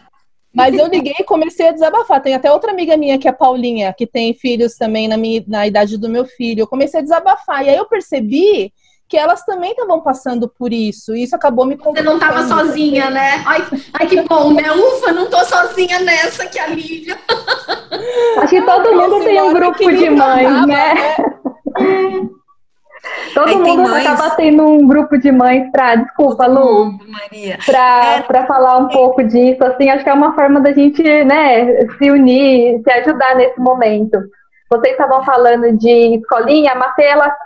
Mas 0.54 0.78
eu 0.78 0.86
liguei 0.86 1.16
e 1.18 1.24
comecei 1.24 1.68
a 1.68 1.72
desabafar. 1.72 2.22
Tem 2.22 2.32
até 2.32 2.50
outra 2.50 2.70
amiga 2.70 2.96
minha, 2.96 3.18
que 3.18 3.26
é 3.26 3.30
a 3.32 3.34
Paulinha, 3.34 3.92
que 3.92 4.06
tem 4.06 4.32
filhos 4.32 4.76
também 4.76 5.08
na, 5.08 5.16
minha, 5.16 5.42
na 5.48 5.66
idade 5.66 5.98
do 5.98 6.08
meu 6.08 6.24
filho. 6.24 6.60
Eu 6.60 6.66
comecei 6.68 7.00
a 7.00 7.02
desabafar. 7.02 7.64
E 7.64 7.70
aí 7.70 7.76
eu 7.76 7.86
percebi 7.86 8.72
que 9.08 9.16
elas 9.16 9.44
também 9.44 9.72
estavam 9.72 10.00
passando 10.00 10.48
por 10.48 10.72
isso. 10.72 11.14
E 11.14 11.22
isso 11.22 11.36
acabou 11.36 11.66
me 11.66 11.76
Você 11.76 12.02
não 12.02 12.14
estava 12.14 12.42
sozinha, 12.46 13.10
né? 13.10 13.42
Ai, 13.46 13.64
ai, 13.92 14.06
que 14.06 14.22
bom, 14.22 14.52
né? 14.52 14.70
Ufa, 14.72 15.12
não 15.12 15.28
tô 15.28 15.44
sozinha 15.44 16.00
nessa, 16.00 16.46
que 16.46 16.58
alívio. 16.58 17.16
Acho 18.38 18.48
que 18.48 18.62
todo 18.62 18.96
mundo 18.96 19.24
tem 19.24 19.40
um 19.40 19.52
grupo 19.52 19.92
de 19.92 20.10
mães, 20.10 20.66
né? 20.66 20.94
né? 20.94 21.16
Todo 23.34 23.48
Aí 23.48 23.56
mundo 23.56 23.82
mães... 23.82 24.06
acaba 24.06 24.30
tendo 24.36 24.64
um 24.64 24.86
grupo 24.86 25.18
de 25.18 25.30
mães 25.30 25.70
para, 25.70 25.96
desculpa, 25.96 26.46
Lu, 26.46 26.98
para 27.66 28.24
é... 28.28 28.46
falar 28.46 28.78
um 28.78 28.88
pouco 28.88 29.22
disso. 29.24 29.62
Assim, 29.64 29.90
acho 29.90 30.04
que 30.04 30.10
é 30.10 30.14
uma 30.14 30.34
forma 30.34 30.60
da 30.60 30.72
gente, 30.72 31.02
né, 31.02 31.84
se 31.98 32.10
unir, 32.10 32.80
se 32.82 32.90
ajudar 32.90 33.34
nesse 33.36 33.58
momento. 33.60 34.18
Vocês 34.70 34.92
estavam 34.92 35.22
falando 35.24 35.76
de 35.76 36.16
escolinha, 36.16 36.72
a 36.72 36.74
Mafê, 36.74 37.04
ela 37.04 37.36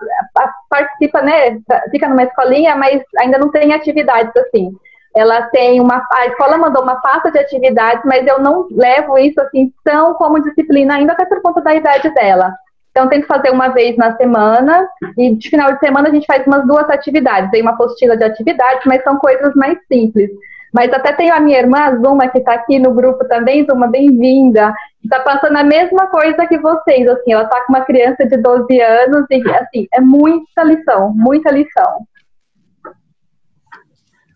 participa, 0.70 1.20
né? 1.20 1.58
Fica 1.90 2.08
numa 2.08 2.22
escolinha, 2.22 2.76
mas 2.76 3.02
ainda 3.18 3.38
não 3.38 3.50
tem 3.50 3.72
atividades 3.72 4.34
assim. 4.36 4.70
Ela 5.14 5.42
tem 5.42 5.80
uma. 5.80 6.06
A 6.12 6.26
escola 6.26 6.56
mandou 6.56 6.82
uma 6.82 7.00
pasta 7.00 7.30
de 7.30 7.38
atividades, 7.38 8.02
mas 8.04 8.26
eu 8.26 8.38
não 8.38 8.68
levo 8.70 9.18
isso 9.18 9.40
assim 9.40 9.72
tão 9.84 10.14
como 10.14 10.42
disciplina, 10.42 10.94
ainda 10.94 11.12
até 11.12 11.26
por 11.26 11.42
conta 11.42 11.60
da 11.60 11.74
idade 11.74 12.08
dela. 12.14 12.54
Então, 12.90 13.08
tem 13.08 13.20
que 13.20 13.26
fazer 13.26 13.50
uma 13.50 13.68
vez 13.68 13.96
na 13.96 14.16
semana, 14.16 14.88
e 15.16 15.34
de 15.34 15.50
final 15.50 15.72
de 15.72 15.78
semana 15.78 16.08
a 16.08 16.12
gente 16.12 16.26
faz 16.26 16.46
umas 16.46 16.66
duas 16.66 16.88
atividades. 16.90 17.50
Tem 17.50 17.62
uma 17.62 17.72
apostila 17.72 18.16
de 18.16 18.24
atividades, 18.24 18.82
mas 18.86 19.02
são 19.02 19.16
coisas 19.18 19.54
mais 19.54 19.78
simples. 19.86 20.30
Mas 20.72 20.92
até 20.92 21.12
tenho 21.12 21.34
a 21.34 21.40
minha 21.40 21.58
irmã, 21.58 21.98
Zuma, 22.02 22.28
que 22.28 22.38
está 22.38 22.54
aqui 22.54 22.78
no 22.78 22.92
grupo 22.92 23.26
também, 23.26 23.64
Zuma, 23.64 23.86
bem-vinda. 23.86 24.72
Está 25.02 25.20
passando 25.20 25.56
a 25.56 25.64
mesma 25.64 26.06
coisa 26.08 26.46
que 26.46 26.58
vocês, 26.58 27.08
assim, 27.08 27.32
ela 27.32 27.44
está 27.44 27.64
com 27.64 27.72
uma 27.72 27.84
criança 27.84 28.26
de 28.26 28.36
12 28.36 28.80
anos 28.80 29.24
e, 29.30 29.50
assim, 29.50 29.86
é 29.92 30.00
muita 30.00 30.62
lição, 30.64 31.12
muita 31.14 31.50
lição. 31.50 32.06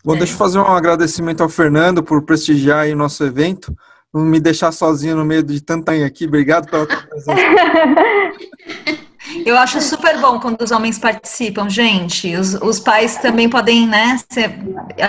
Bom, 0.05 0.17
deixa 0.17 0.33
eu 0.33 0.39
fazer 0.39 0.59
um 0.59 0.67
agradecimento 0.67 1.43
ao 1.43 1.49
Fernando 1.49 2.03
por 2.03 2.23
prestigiar 2.25 2.89
o 2.89 2.97
nosso 2.97 3.23
evento, 3.23 3.73
não 4.13 4.23
me 4.23 4.41
deixar 4.41 4.73
sozinho 4.73 5.17
no 5.17 5.25
meio 5.25 5.43
de 5.43 5.63
tanta 5.63 5.93
aqui. 6.05 6.27
Obrigado 6.27 6.69
pela 6.69 6.87
tua 6.87 7.03
presença. 7.03 7.41
Eu 9.45 9.57
acho 9.57 9.81
super 9.81 10.19
bom 10.21 10.39
quando 10.39 10.61
os 10.63 10.71
homens 10.71 10.99
participam, 10.99 11.69
gente. 11.69 12.35
Os, 12.35 12.55
os 12.55 12.79
pais 12.79 13.17
também 13.17 13.49
podem, 13.49 13.87
né? 13.87 14.19
Ser, 14.31 14.59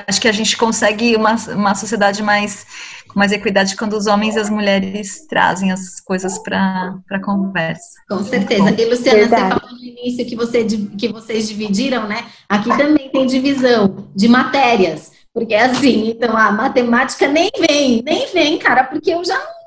acho 0.08 0.22
que 0.22 0.28
a 0.28 0.32
gente 0.32 0.56
consegue 0.58 1.16
uma, 1.16 1.36
uma 1.56 1.76
sociedade 1.76 2.22
mais 2.24 2.66
com 3.14 3.20
mais 3.20 3.32
equidade 3.32 3.76
quando 3.76 3.94
os 3.94 4.08
homens 4.08 4.36
e 4.36 4.40
as 4.40 4.50
mulheres 4.50 5.28
trazem 5.28 5.72
as 5.72 6.00
coisas 6.00 6.40
para 6.40 6.96
a 7.12 7.20
conversa. 7.20 8.02
Com 8.10 8.24
certeza. 8.24 8.72
E 8.72 8.86
Luciana, 8.86 9.20
Verdade. 9.20 9.44
você 9.44 9.60
falou 9.60 9.76
no 9.78 9.86
início 9.86 10.26
que, 10.26 10.36
você, 10.36 10.64
que 10.98 11.08
vocês 11.08 11.48
dividiram, 11.48 12.08
né? 12.08 12.26
Aqui 12.50 12.76
também 12.76 13.10
tem 13.10 13.28
divisão 13.28 14.08
de 14.16 14.28
matérias. 14.28 15.12
Porque 15.34 15.54
é 15.54 15.66
assim, 15.66 16.10
então 16.10 16.38
a 16.38 16.52
matemática 16.52 17.28
nem 17.28 17.50
vem, 17.68 18.04
nem 18.04 18.28
vem, 18.32 18.60
cara, 18.60 18.84
porque 18.84 19.12
eu 19.12 19.26
já 19.26 19.36
não 19.36 19.63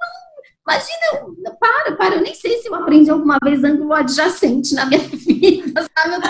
Imagina, 0.67 1.55
para, 1.61 1.93
para, 1.93 2.17
eu 2.17 2.23
nem 2.23 2.35
sei 2.35 2.59
se 2.59 2.69
eu 2.69 2.75
aprendi 2.75 3.09
alguma 3.09 3.39
vez 3.43 3.63
ângulo 3.63 3.93
adjacente 3.93 4.75
na 4.75 4.85
minha 4.85 4.99
vida, 5.15 5.87
sabe? 5.97 6.27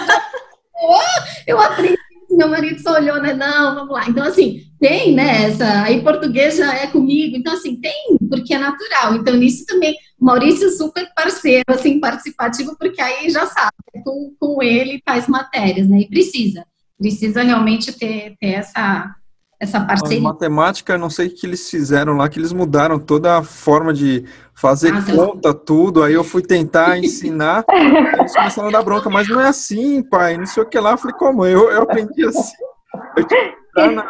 Eu, 1.46 1.54
eu 1.54 1.60
aprendi, 1.60 1.96
meu 2.30 2.48
marido 2.48 2.78
só 2.82 2.92
olhou, 2.92 3.20
né? 3.20 3.32
Não, 3.32 3.74
vamos 3.74 3.94
lá. 3.94 4.06
Então, 4.06 4.22
assim, 4.22 4.62
tem, 4.78 5.14
né? 5.14 5.44
Essa, 5.44 5.84
aí 5.84 6.02
português 6.02 6.56
já 6.56 6.74
é 6.74 6.86
comigo, 6.86 7.34
então, 7.34 7.54
assim, 7.54 7.80
tem, 7.80 8.18
porque 8.28 8.52
é 8.52 8.58
natural. 8.58 9.14
Então, 9.14 9.34
nisso 9.34 9.64
também, 9.64 9.96
Maurício 10.20 10.68
super 10.70 11.10
parceiro, 11.14 11.64
assim, 11.68 11.98
participativo, 11.98 12.76
porque 12.78 13.00
aí 13.00 13.30
já 13.30 13.46
sabe, 13.46 13.72
com, 14.04 14.34
com 14.38 14.62
ele 14.62 15.00
faz 15.02 15.26
matérias, 15.28 15.88
né? 15.88 16.00
E 16.00 16.08
precisa, 16.08 16.66
precisa 16.98 17.42
realmente 17.42 17.90
ter, 17.90 18.36
ter 18.38 18.48
essa 18.48 19.15
essa 19.58 19.80
parceria. 19.80 20.18
A 20.18 20.22
matemática, 20.22 20.98
não 20.98 21.08
sei 21.08 21.28
o 21.28 21.30
que 21.30 21.46
eles 21.46 21.70
fizeram 21.70 22.16
lá, 22.16 22.28
que 22.28 22.38
eles 22.38 22.52
mudaram 22.52 22.98
toda 22.98 23.38
a 23.38 23.42
forma 23.42 23.92
de 23.92 24.24
fazer 24.54 24.92
ah, 24.94 25.02
conta, 25.02 25.54
tudo. 25.54 26.02
Aí 26.02 26.14
eu 26.14 26.24
fui 26.24 26.42
tentar 26.42 26.98
ensinar, 26.98 27.64
eles 28.18 28.34
começaram 28.34 28.68
a 28.68 28.72
dar 28.72 28.82
bronca, 28.82 29.08
mas 29.08 29.28
não 29.28 29.40
é 29.40 29.48
assim, 29.48 30.02
pai, 30.02 30.36
não 30.36 30.46
sei 30.46 30.62
o 30.62 30.66
que 30.66 30.78
lá. 30.78 30.92
Eu 30.92 30.98
falei, 30.98 31.16
como? 31.16 31.44
Eu, 31.44 31.70
eu 31.70 31.82
aprendi 31.82 32.24
assim. 32.26 32.52
Eu 33.16 33.26
entrar, 33.76 33.92
na, 33.92 34.06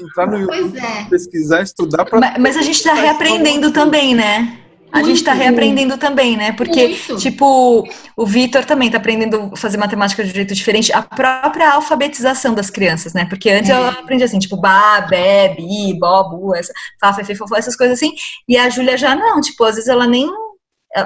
entrar 0.00 0.26
no 0.26 0.38
YouTube, 0.38 0.78
é. 0.78 1.04
pesquisar, 1.08 1.62
estudar. 1.62 2.04
Pra 2.04 2.18
mas, 2.18 2.38
mas 2.38 2.56
a 2.56 2.62
gente 2.62 2.76
está 2.76 2.94
reaprendendo 2.94 3.72
também, 3.72 4.14
né? 4.14 4.58
A 4.94 5.02
gente 5.02 5.16
está 5.16 5.32
reaprendendo 5.32 5.98
também, 5.98 6.36
né? 6.36 6.52
Porque, 6.52 6.86
Muito. 6.86 7.16
tipo, 7.16 7.84
o 8.16 8.24
Vitor 8.24 8.64
também 8.64 8.86
está 8.86 8.96
aprendendo 8.96 9.50
a 9.52 9.56
fazer 9.56 9.76
matemática 9.76 10.22
de 10.22 10.30
um 10.30 10.34
jeito 10.34 10.54
diferente. 10.54 10.92
A 10.92 11.02
própria 11.02 11.72
alfabetização 11.72 12.54
das 12.54 12.70
crianças, 12.70 13.12
né? 13.12 13.24
Porque 13.24 13.50
antes 13.50 13.70
é. 13.70 13.72
eu 13.76 13.88
aprendi 13.88 14.22
assim, 14.22 14.38
tipo, 14.38 14.56
ba, 14.56 15.00
be, 15.00 15.56
bi, 15.56 15.98
bo, 15.98 16.30
bu, 16.30 16.54
essa, 16.54 16.72
fa, 17.00 17.12
fe, 17.12 17.24
fe, 17.24 17.34
fofo, 17.34 17.56
essas 17.56 17.74
coisas 17.74 17.98
assim. 17.98 18.12
E 18.48 18.56
a 18.56 18.70
Júlia 18.70 18.96
já 18.96 19.16
não, 19.16 19.40
tipo, 19.40 19.64
às 19.64 19.74
vezes 19.74 19.90
ela 19.90 20.06
nem. 20.06 20.30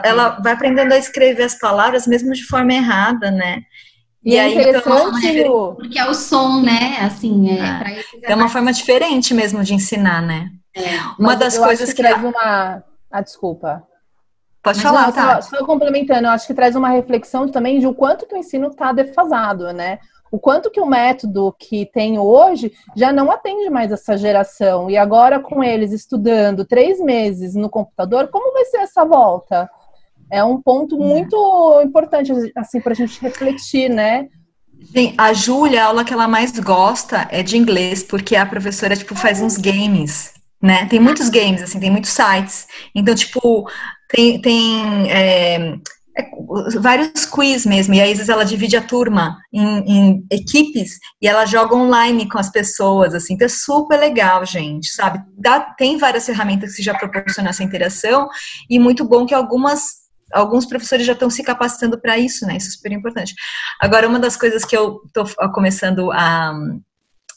Ela 0.05 0.39
vai 0.45 0.53
aprendendo 0.53 0.93
a 0.93 0.99
escrever 0.99 1.45
as 1.45 1.59
palavras 1.59 2.07
mesmo 2.07 2.35
de 2.35 2.45
forma 2.45 2.75
errada, 2.75 3.31
né? 3.31 3.63
E, 4.23 4.35
e 4.35 4.37
é 4.37 4.41
aí, 4.43 4.53
interessante, 4.53 5.27
então, 5.27 5.77
porque 5.77 5.99
é 5.99 6.07
o 6.07 6.13
som, 6.13 6.61
né? 6.61 6.99
Assim, 7.01 7.59
é, 7.59 8.03
é. 8.23 8.33
é 8.33 8.35
uma 8.35 8.51
forma 8.51 8.71
diferente 8.71 9.33
mesmo 9.33 9.65
de 9.65 9.73
ensinar, 9.73 10.21
né? 10.21 10.51
É. 10.77 10.99
Uma 11.19 11.31
Mas 11.31 11.39
das 11.39 11.57
coisas 11.57 11.91
que, 11.95 12.03
que 12.03 12.13
uma 12.13 12.85
ah, 13.11 13.21
desculpa. 13.21 13.87
Pode 14.63 14.79
Mas 14.79 14.83
falar, 14.83 15.07
não, 15.07 15.13
tá? 15.13 15.41
Só, 15.41 15.57
só, 15.57 15.65
complementando, 15.65 16.27
eu 16.27 16.33
acho 16.33 16.47
que 16.47 16.55
traz 16.55 16.77
uma 16.77 16.91
reflexão 16.91 17.49
também 17.49 17.79
de 17.79 17.87
o 17.87 17.95
quanto 17.95 18.27
que 18.27 18.35
o 18.35 18.39
ensino 18.39 18.69
está 18.69 18.93
defasado, 18.93 19.73
né? 19.73 19.99
O 20.31 20.39
quanto 20.39 20.71
que 20.71 20.81
o 20.81 20.87
método 20.87 21.55
que 21.59 21.87
tem 21.87 22.19
hoje 22.19 22.71
já 22.95 23.11
não 23.11 23.31
atende 23.31 23.71
mais 23.71 23.91
essa 23.91 24.17
geração. 24.17 24.91
E 24.91 24.97
agora, 24.97 25.41
com 25.41 25.65
eles 25.65 25.91
estudando 25.91 26.67
três 26.67 27.01
meses 27.01 27.55
no 27.55 27.71
computador, 27.71 28.29
como 28.29 28.53
vai 28.53 28.67
ser 28.67 28.79
essa 28.79 29.07
volta? 29.07 29.71
É 30.31 30.45
um 30.45 30.61
ponto 30.61 30.97
é. 30.97 30.99
muito 30.99 31.81
importante, 31.83 32.31
assim, 32.55 32.81
para 32.81 32.93
a 32.93 32.97
gente 32.97 33.19
refletir, 33.23 33.89
né? 33.89 34.29
Sim, 34.93 35.15
a 35.17 35.33
Júlia, 35.33 35.83
a 35.83 35.87
aula 35.87 36.05
que 36.05 36.13
ela 36.13 36.29
mais 36.29 36.59
gosta 36.59 37.27
é 37.31 37.43
de 37.43 37.57
inglês, 37.57 38.03
porque 38.03 38.37
a 38.37 38.45
professora, 38.45 38.95
tipo, 38.95 39.15
faz 39.15 39.41
uns 39.41 39.57
games 39.57 40.38
né? 40.63 40.87
Tem 40.87 40.99
muitos 40.99 41.29
games, 41.29 41.63
assim, 41.63 41.81
tem 41.81 41.91
muitos 41.91 42.11
sites. 42.11 42.67
Então, 42.95 43.15
tipo, 43.15 43.69
tem, 44.09 44.41
tem 44.41 45.11
é, 45.11 45.75
é, 46.19 46.31
vários 46.81 47.25
quiz 47.25 47.65
mesmo. 47.65 47.95
E 47.95 48.01
às 48.01 48.09
vezes, 48.09 48.29
ela 48.29 48.45
divide 48.45 48.77
a 48.77 48.83
turma 48.83 49.39
em, 49.53 49.79
em, 49.87 50.27
equipes 50.31 50.99
e 51.23 51.29
ela 51.29 51.47
joga 51.47 51.77
online 51.77 52.29
com 52.29 52.39
as 52.39 52.51
pessoas, 52.51 53.15
assim. 53.15 53.35
Então, 53.35 53.47
é 53.47 53.49
super 53.49 53.99
legal, 53.99 54.45
gente, 54.45 54.89
sabe? 54.89 55.21
Dá, 55.37 55.61
tem 55.61 55.97
várias 55.97 56.27
ferramentas 56.27 56.75
que 56.75 56.83
já 56.83 56.95
proporcionam 56.95 57.51
essa 57.51 57.63
interação 57.63 58.29
e 58.69 58.79
muito 58.79 59.05
bom 59.05 59.27
que 59.27 59.35
algumas 59.35 60.09
alguns 60.31 60.67
professores 60.67 61.07
já 61.07 61.15
estão 61.15 61.31
se 61.31 61.43
capacitando 61.43 61.99
para 61.99 62.19
isso, 62.19 62.47
né? 62.47 62.59
Isso 62.59 62.69
é 62.69 62.73
super 62.73 62.93
importante. 62.93 63.35
Agora, 63.81 64.07
uma 64.07 64.19
das 64.19 64.37
coisas 64.37 64.63
que 64.63 64.77
eu 64.77 65.01
estou 65.07 65.25
começando 65.53 66.13
a, 66.13 66.53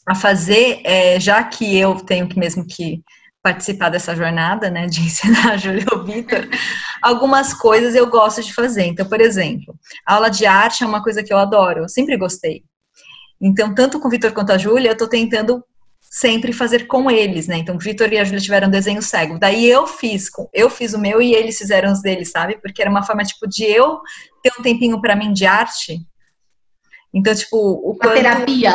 a 0.08 0.16
fazer, 0.16 0.82
é, 0.84 1.20
já 1.20 1.44
que 1.44 1.78
eu 1.78 1.96
tenho 1.96 2.28
que 2.28 2.40
mesmo 2.40 2.66
que 2.66 3.02
participar 3.44 3.90
dessa 3.90 4.16
jornada, 4.16 4.70
né, 4.70 4.88
de 4.88 5.02
ensinar 5.06 5.52
a 5.52 5.58
Júlia 5.58 5.86
e 5.90 5.96
o 5.96 6.04
Vitor, 6.04 6.48
algumas 7.02 7.54
coisas 7.54 7.96
eu 7.96 8.08
gosto 8.08 8.42
de 8.42 8.54
fazer. 8.54 8.86
Então, 8.86 9.08
por 9.08 9.20
exemplo, 9.20 9.76
aula 10.06 10.30
de 10.30 10.46
arte 10.46 10.84
é 10.84 10.88
uma 10.88 11.04
coisa 11.04 11.24
que 11.24 11.34
eu 11.34 11.38
adoro, 11.38 11.82
eu 11.82 11.90
sempre 11.90 12.18
gostei. 12.18 12.64
Então, 13.40 13.74
tanto 13.74 14.00
com 14.00 14.08
o 14.08 14.12
Vitor 14.12 14.32
quanto 14.32 14.52
a 14.52 14.58
Júlia, 14.58 14.90
eu 14.90 14.94
estou 14.94 15.08
tentando 15.08 15.64
sempre 16.00 16.52
fazer 16.52 16.88
com 16.88 17.10
eles, 17.10 17.48
né? 17.48 17.58
Então, 17.58 17.76
o 17.76 17.80
Vitor 17.80 18.12
e 18.12 18.20
a 18.20 18.24
Júlia 18.24 18.42
tiveram 18.42 18.70
desenho 18.70 19.02
cego. 19.02 19.40
Daí 19.40 19.68
eu 19.68 19.88
fiz, 19.88 20.30
eu 20.54 20.70
fiz 20.70 20.94
o 20.94 21.00
meu 21.00 21.22
e 21.22 21.34
eles 21.34 21.58
fizeram 21.58 21.92
os 21.92 22.02
deles, 22.02 22.30
sabe? 22.30 22.60
Porque 22.62 22.82
era 22.82 22.92
uma 22.92 23.02
forma, 23.02 23.24
tipo, 23.24 23.48
de 23.48 23.64
eu 23.64 24.00
ter 24.44 24.52
um 24.60 24.62
tempinho 24.62 25.00
para 25.02 25.16
mim 25.16 25.32
de 25.32 25.46
arte. 25.46 26.06
Então, 27.13 27.36
tipo, 27.36 27.58
o 27.58 27.91
Uma 28.02 28.13
terapia. 28.13 28.71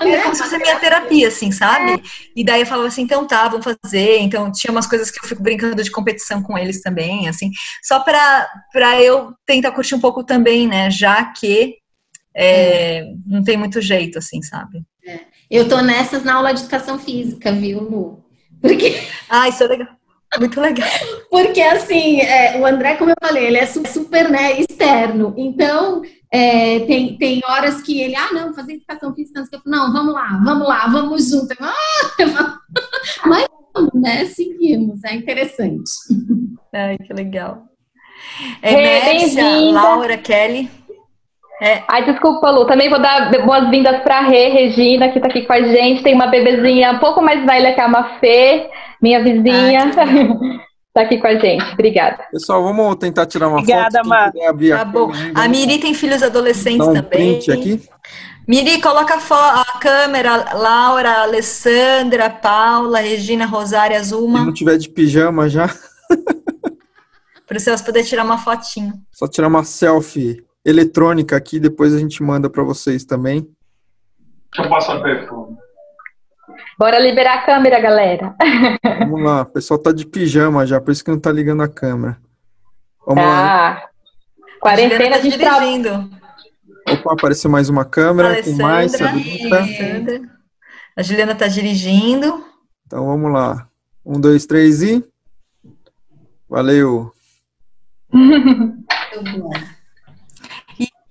Era 0.00 0.22
como 0.24 0.34
se 0.34 0.42
fosse 0.42 0.54
a 0.54 0.58
minha 0.58 0.78
terapia, 0.78 1.28
assim, 1.28 1.50
sabe? 1.50 2.00
E 2.34 2.44
daí 2.44 2.60
eu 2.60 2.66
falava 2.66 2.86
assim, 2.88 3.02
então 3.02 3.26
tá, 3.26 3.48
vamos 3.48 3.66
fazer. 3.82 4.18
Então, 4.18 4.52
tinha 4.52 4.70
umas 4.70 4.86
coisas 4.86 5.10
que 5.10 5.18
eu 5.24 5.28
fico 5.28 5.42
brincando 5.42 5.82
de 5.82 5.90
competição 5.90 6.42
com 6.42 6.56
eles 6.56 6.80
também, 6.80 7.28
assim. 7.28 7.50
Só 7.82 8.00
pra, 8.00 8.48
pra 8.72 9.02
eu 9.02 9.32
tentar 9.44 9.72
curtir 9.72 9.94
um 9.96 10.00
pouco 10.00 10.22
também, 10.22 10.68
né? 10.68 10.90
Já 10.90 11.24
que 11.24 11.74
é, 12.34 13.04
não 13.26 13.42
tem 13.42 13.56
muito 13.56 13.80
jeito, 13.80 14.18
assim, 14.18 14.42
sabe? 14.42 14.82
Eu 15.50 15.68
tô 15.68 15.80
nessas 15.80 16.22
na 16.24 16.34
aula 16.34 16.52
de 16.52 16.60
educação 16.60 16.98
física, 16.98 17.50
viu, 17.52 17.80
Lu? 17.80 18.24
Porque, 18.60 18.94
Ah, 19.28 19.48
isso 19.48 19.62
é 19.64 19.66
legal. 19.66 19.88
Muito 20.38 20.60
legal. 20.60 20.88
porque 21.30 21.60
assim, 21.62 22.20
é, 22.20 22.58
o 22.60 22.66
André, 22.66 22.96
como 22.96 23.10
eu 23.10 23.14
falei, 23.22 23.46
ele 23.46 23.56
é 23.58 23.64
su- 23.64 23.86
super, 23.86 24.28
né, 24.28 24.60
externo. 24.60 25.32
Então, 25.36 26.02
é, 26.36 26.80
tem, 26.80 27.16
tem 27.16 27.42
horas 27.48 27.80
que 27.82 28.00
ele, 28.00 28.14
ah, 28.16 28.32
não, 28.32 28.54
fazer 28.54 28.74
educação 28.74 29.14
física, 29.14 29.40
não 29.40 29.46
sei 29.46 29.58
o 29.58 29.62
quê. 29.62 29.68
não, 29.70 29.92
vamos 29.92 30.12
lá, 30.14 30.40
vamos 30.44 30.68
lá, 30.68 30.86
vamos 30.88 31.30
junto. 31.30 31.52
Eu, 31.52 31.56
"Ah", 31.60 32.58
Mas 33.26 33.46
vamos, 33.74 33.92
né? 33.94 34.24
Seguimos, 34.26 35.02
é 35.04 35.14
interessante. 35.14 35.90
Ai, 36.74 36.98
que 36.98 37.12
legal. 37.12 37.62
É, 38.62 38.74
Mércia, 38.76 39.42
bem-vinda. 39.44 39.80
Laura, 39.82 40.16
Kelly. 40.18 40.70
É, 41.60 41.82
Ai, 41.88 42.04
desculpa, 42.04 42.50
Lu. 42.50 42.66
Também 42.66 42.90
vou 42.90 42.98
dar 43.00 43.30
boas-vindas 43.44 44.02
para 44.02 44.18
a 44.18 44.28
Rê, 44.28 44.48
Regina, 44.48 45.08
que 45.08 45.18
está 45.18 45.28
aqui 45.28 45.42
com 45.42 45.52
a 45.54 45.62
gente. 45.62 46.02
Tem 46.02 46.14
uma 46.14 46.26
bebezinha 46.26 46.92
um 46.92 46.98
pouco 46.98 47.22
mais 47.22 47.44
velha 47.46 47.74
que 47.74 47.80
a 47.80 47.88
Mafê, 47.88 48.68
minha 49.00 49.22
vizinha. 49.22 49.90
Ai, 49.96 50.58
que 51.04 51.14
Está 51.14 51.14
aqui 51.14 51.18
com 51.18 51.26
a 51.26 51.34
gente. 51.38 51.72
Obrigada. 51.72 52.24
Pessoal, 52.32 52.62
vamos 52.62 52.96
tentar 52.96 53.26
tirar 53.26 53.48
uma 53.48 53.58
Obrigada, 53.58 54.02
foto. 54.02 54.32
Puder 54.32 54.48
abrir 54.48 54.70
tá 54.70 54.80
a 54.80 54.84
bom. 54.84 55.10
câmera, 55.10 55.32
A 55.40 55.48
Miri 55.48 55.78
tem 55.78 55.92
filhos 55.92 56.22
adolescentes 56.22 56.86
um 56.86 56.92
também. 56.94 57.38
print 57.40 57.52
aqui. 57.52 57.82
Miri, 58.48 58.80
coloca 58.80 59.14
a, 59.14 59.60
a 59.60 59.78
câmera. 59.78 60.54
Laura, 60.54 61.22
Alessandra, 61.22 62.30
Paula, 62.30 63.00
Regina, 63.00 63.44
Rosária, 63.44 63.96
Se 63.96 64.14
Azuma. 64.14 64.44
não 64.44 64.52
tiver 64.52 64.78
de 64.78 64.88
pijama 64.88 65.48
já, 65.48 65.68
Para 67.46 67.60
vocês 67.60 67.80
poderem 67.82 68.08
tirar 68.08 68.24
uma 68.24 68.38
fotinho. 68.38 68.94
só 69.12 69.28
tirar 69.28 69.46
uma 69.48 69.62
selfie 69.62 70.44
eletrônica 70.64 71.36
aqui, 71.36 71.60
depois 71.60 71.94
a 71.94 71.98
gente 71.98 72.20
manda 72.22 72.50
para 72.50 72.64
vocês 72.64 73.04
também. 73.04 73.46
Deixa 74.52 74.66
eu 74.66 74.70
passar 74.70 75.00
perfume. 75.00 75.55
Bora 76.78 76.98
liberar 76.98 77.38
a 77.38 77.42
câmera, 77.42 77.80
galera. 77.80 78.34
Vamos 79.00 79.22
lá, 79.22 79.42
o 79.42 79.46
pessoal 79.46 79.78
tá 79.78 79.92
de 79.92 80.06
pijama 80.06 80.66
já, 80.66 80.80
por 80.80 80.90
isso 80.90 81.02
que 81.02 81.10
não 81.10 81.18
tá 81.18 81.32
ligando 81.32 81.62
a 81.62 81.68
câmera. 81.68 82.18
Vamos 83.06 83.24
lá. 83.24 83.74
Tá. 83.76 83.88
Quarentena, 84.60 85.16
a 85.16 85.20
gente 85.20 85.38
tá 85.38 85.58
dirigindo. 85.58 86.10
Opa, 86.88 87.14
apareceu 87.14 87.50
mais 87.50 87.68
uma 87.68 87.84
câmera 87.84 88.42
com 88.42 88.52
mais 88.52 88.94
Alessandra. 88.94 89.58
Alessandra. 89.58 90.20
A 90.96 91.02
Juliana 91.02 91.34
tá 91.34 91.48
dirigindo. 91.48 92.44
Então 92.86 93.06
vamos 93.06 93.32
lá. 93.32 93.68
Um, 94.04 94.20
dois, 94.20 94.46
três 94.46 94.82
e. 94.82 95.04
Valeu. 96.48 97.12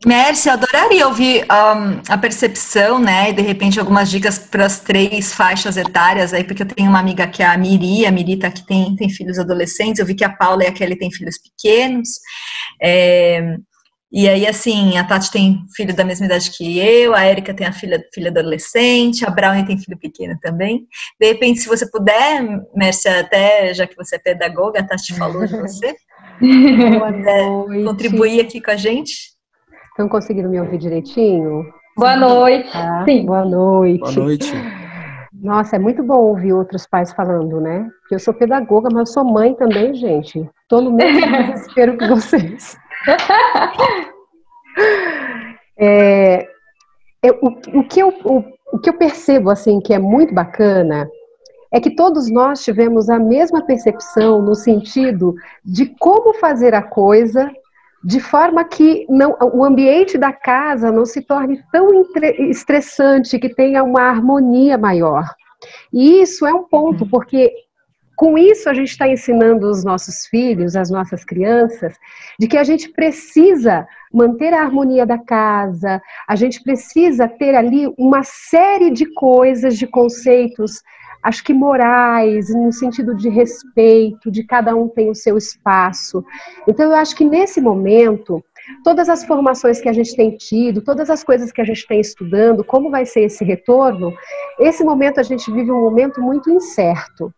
Mércia, 0.05 0.53
adoraria 0.53 1.07
ouvir 1.07 1.43
um, 1.45 2.01
a 2.07 2.17
percepção, 2.17 2.99
né? 2.99 3.31
E 3.31 3.33
de 3.33 3.41
repente 3.41 3.79
algumas 3.79 4.09
dicas 4.09 4.37
para 4.37 4.65
as 4.65 4.79
três 4.79 5.33
faixas 5.33 5.77
etárias 5.77 6.31
aí, 6.31 6.43
porque 6.43 6.61
eu 6.61 6.67
tenho 6.67 6.89
uma 6.89 6.99
amiga 6.99 7.25
que 7.27 7.41
é 7.41 7.47
a 7.47 7.57
Miri, 7.57 8.05
a 8.05 8.11
Miri 8.11 8.37
tá 8.37 8.51
que 8.51 8.65
tem, 8.65 8.95
tem 8.95 9.09
filhos 9.09 9.39
adolescentes, 9.39 9.99
eu 9.99 10.05
vi 10.05 10.13
que 10.13 10.23
a 10.23 10.29
Paula 10.29 10.63
e 10.63 10.67
a 10.67 10.71
Kelly 10.71 10.95
têm 10.95 11.11
filhos 11.11 11.37
pequenos. 11.39 12.09
É, 12.79 13.57
e 14.11 14.29
aí, 14.29 14.47
assim, 14.47 14.97
a 14.97 15.03
Tati 15.03 15.29
tem 15.29 15.65
filho 15.75 15.93
da 15.93 16.05
mesma 16.05 16.25
idade 16.25 16.49
que 16.51 16.79
eu, 16.79 17.13
a 17.13 17.25
Erika 17.25 17.53
tem 17.53 17.67
a 17.67 17.73
filha, 17.73 18.01
filha 18.13 18.29
adolescente, 18.29 19.25
a 19.25 19.29
Brownie 19.29 19.65
tem 19.65 19.77
filho 19.77 19.97
pequeno 19.97 20.37
também. 20.41 20.87
De 21.19 21.27
repente, 21.27 21.59
se 21.59 21.67
você 21.67 21.89
puder, 21.89 22.41
Mércia, 22.73 23.19
até 23.19 23.73
já 23.73 23.85
que 23.85 23.95
você 23.95 24.15
é 24.15 24.19
pedagoga, 24.19 24.79
a 24.79 24.83
Tati 24.87 25.13
falou 25.15 25.45
de 25.45 25.57
você, 25.59 25.95
contribuir 27.83 28.39
aqui 28.39 28.61
com 28.61 28.71
a 28.71 28.77
gente. 28.77 29.34
Estão 29.95 30.09
conseguindo 30.09 30.49
me 30.49 30.59
ouvir 30.59 30.77
direitinho? 30.77 31.73
Boa 31.95 32.17
noite. 32.17 32.69
Tá? 32.69 33.05
Sim. 33.05 33.25
Boa 33.25 33.45
noite. 33.45 33.99
Boa 34.01 34.11
noite. 34.11 34.53
Nossa, 35.41 35.77
é 35.77 35.79
muito 35.79 36.03
bom 36.03 36.17
ouvir 36.17 36.51
outros 36.51 36.85
pais 36.85 37.13
falando, 37.13 37.61
né? 37.61 37.87
Porque 38.01 38.15
eu 38.15 38.19
sou 38.19 38.33
pedagoga, 38.33 38.89
mas 38.91 39.07
eu 39.07 39.13
sou 39.13 39.23
mãe 39.23 39.53
também, 39.55 39.93
gente. 39.93 40.49
Tô 40.67 40.81
no 40.81 40.91
mesmo 40.91 41.21
desespero 41.47 41.97
que 41.97 42.07
vocês. 42.09 42.77
É, 45.77 46.47
eu- 47.21 47.37
o, 47.41 47.79
o 47.79 47.83
que 47.87 47.99
eu, 48.01 48.07
o, 48.23 48.43
o 48.73 48.79
que 48.79 48.89
eu 48.89 48.93
percebo, 48.97 49.49
assim, 49.49 49.81
que 49.81 49.93
é 49.93 49.99
muito 49.99 50.33
bacana, 50.33 51.09
é 51.71 51.81
que 51.81 51.93
todos 51.95 52.31
nós 52.31 52.63
tivemos 52.63 53.09
a 53.09 53.19
mesma 53.19 53.61
percepção 53.65 54.41
no 54.41 54.55
sentido 54.55 55.35
de 55.65 55.85
como 55.99 56.33
fazer 56.33 56.73
a 56.73 56.81
coisa 56.81 57.51
de 58.05 58.19
forma 58.19 58.63
que 58.63 59.03
não, 59.09 59.35
o 59.51 59.65
ambiente 59.65 60.15
da 60.15 60.31
casa 60.31 60.91
não 60.91 61.07
se 61.07 61.23
torne 61.23 61.59
tão 61.71 61.89
estressante, 62.51 63.39
que 63.39 63.49
tenha 63.49 63.83
uma 63.83 64.03
harmonia 64.03 64.77
maior. 64.77 65.25
E 65.91 66.21
isso 66.21 66.45
é 66.45 66.53
um 66.53 66.65
ponto, 66.65 67.07
porque 67.07 67.51
com 68.15 68.37
isso 68.37 68.69
a 68.69 68.75
gente 68.75 68.91
está 68.91 69.07
ensinando 69.07 69.67
os 69.67 69.83
nossos 69.83 70.27
filhos, 70.27 70.75
as 70.75 70.91
nossas 70.91 71.25
crianças, 71.25 71.95
de 72.39 72.47
que 72.47 72.57
a 72.57 72.63
gente 72.63 72.89
precisa 72.89 73.87
manter 74.13 74.53
a 74.53 74.61
harmonia 74.61 75.03
da 75.03 75.17
casa, 75.17 75.99
a 76.27 76.35
gente 76.35 76.61
precisa 76.61 77.27
ter 77.27 77.55
ali 77.55 77.91
uma 77.97 78.21
série 78.23 78.91
de 78.91 79.11
coisas, 79.15 79.79
de 79.79 79.87
conceitos, 79.87 80.83
acho 81.25 81.43
que 81.43 81.55
morais, 81.55 82.53
no 82.53 82.71
sentido 82.71 83.15
de 83.15 83.29
respeito, 83.29 84.29
de 84.29 84.43
cada 84.43 84.75
um 84.75 84.87
tem 84.87 85.09
o 85.09 85.15
seu 85.15 85.35
espaço. 85.37 86.23
Então, 86.67 86.85
eu 86.85 86.95
acho 86.95 87.15
que 87.15 87.25
nesse 87.25 87.59
momento, 87.59 88.45
todas 88.83 89.09
as 89.09 89.25
formações 89.25 89.81
que 89.81 89.89
a 89.89 89.93
gente 89.93 90.15
tem 90.15 90.37
tido, 90.37 90.83
todas 90.83 91.09
as 91.09 91.23
coisas 91.23 91.51
que 91.51 91.59
a 91.59 91.65
gente 91.65 91.87
tem 91.87 91.99
estudando, 91.99 92.63
como 92.63 92.91
vai 92.91 93.07
ser 93.07 93.21
esse 93.21 93.43
retorno, 93.43 94.13
esse 94.59 94.83
momento 94.83 95.19
a 95.19 95.23
gente 95.23 95.51
vive 95.51 95.71
um 95.71 95.81
momento 95.81 96.21
muito 96.21 96.51
incerto. 96.51 97.33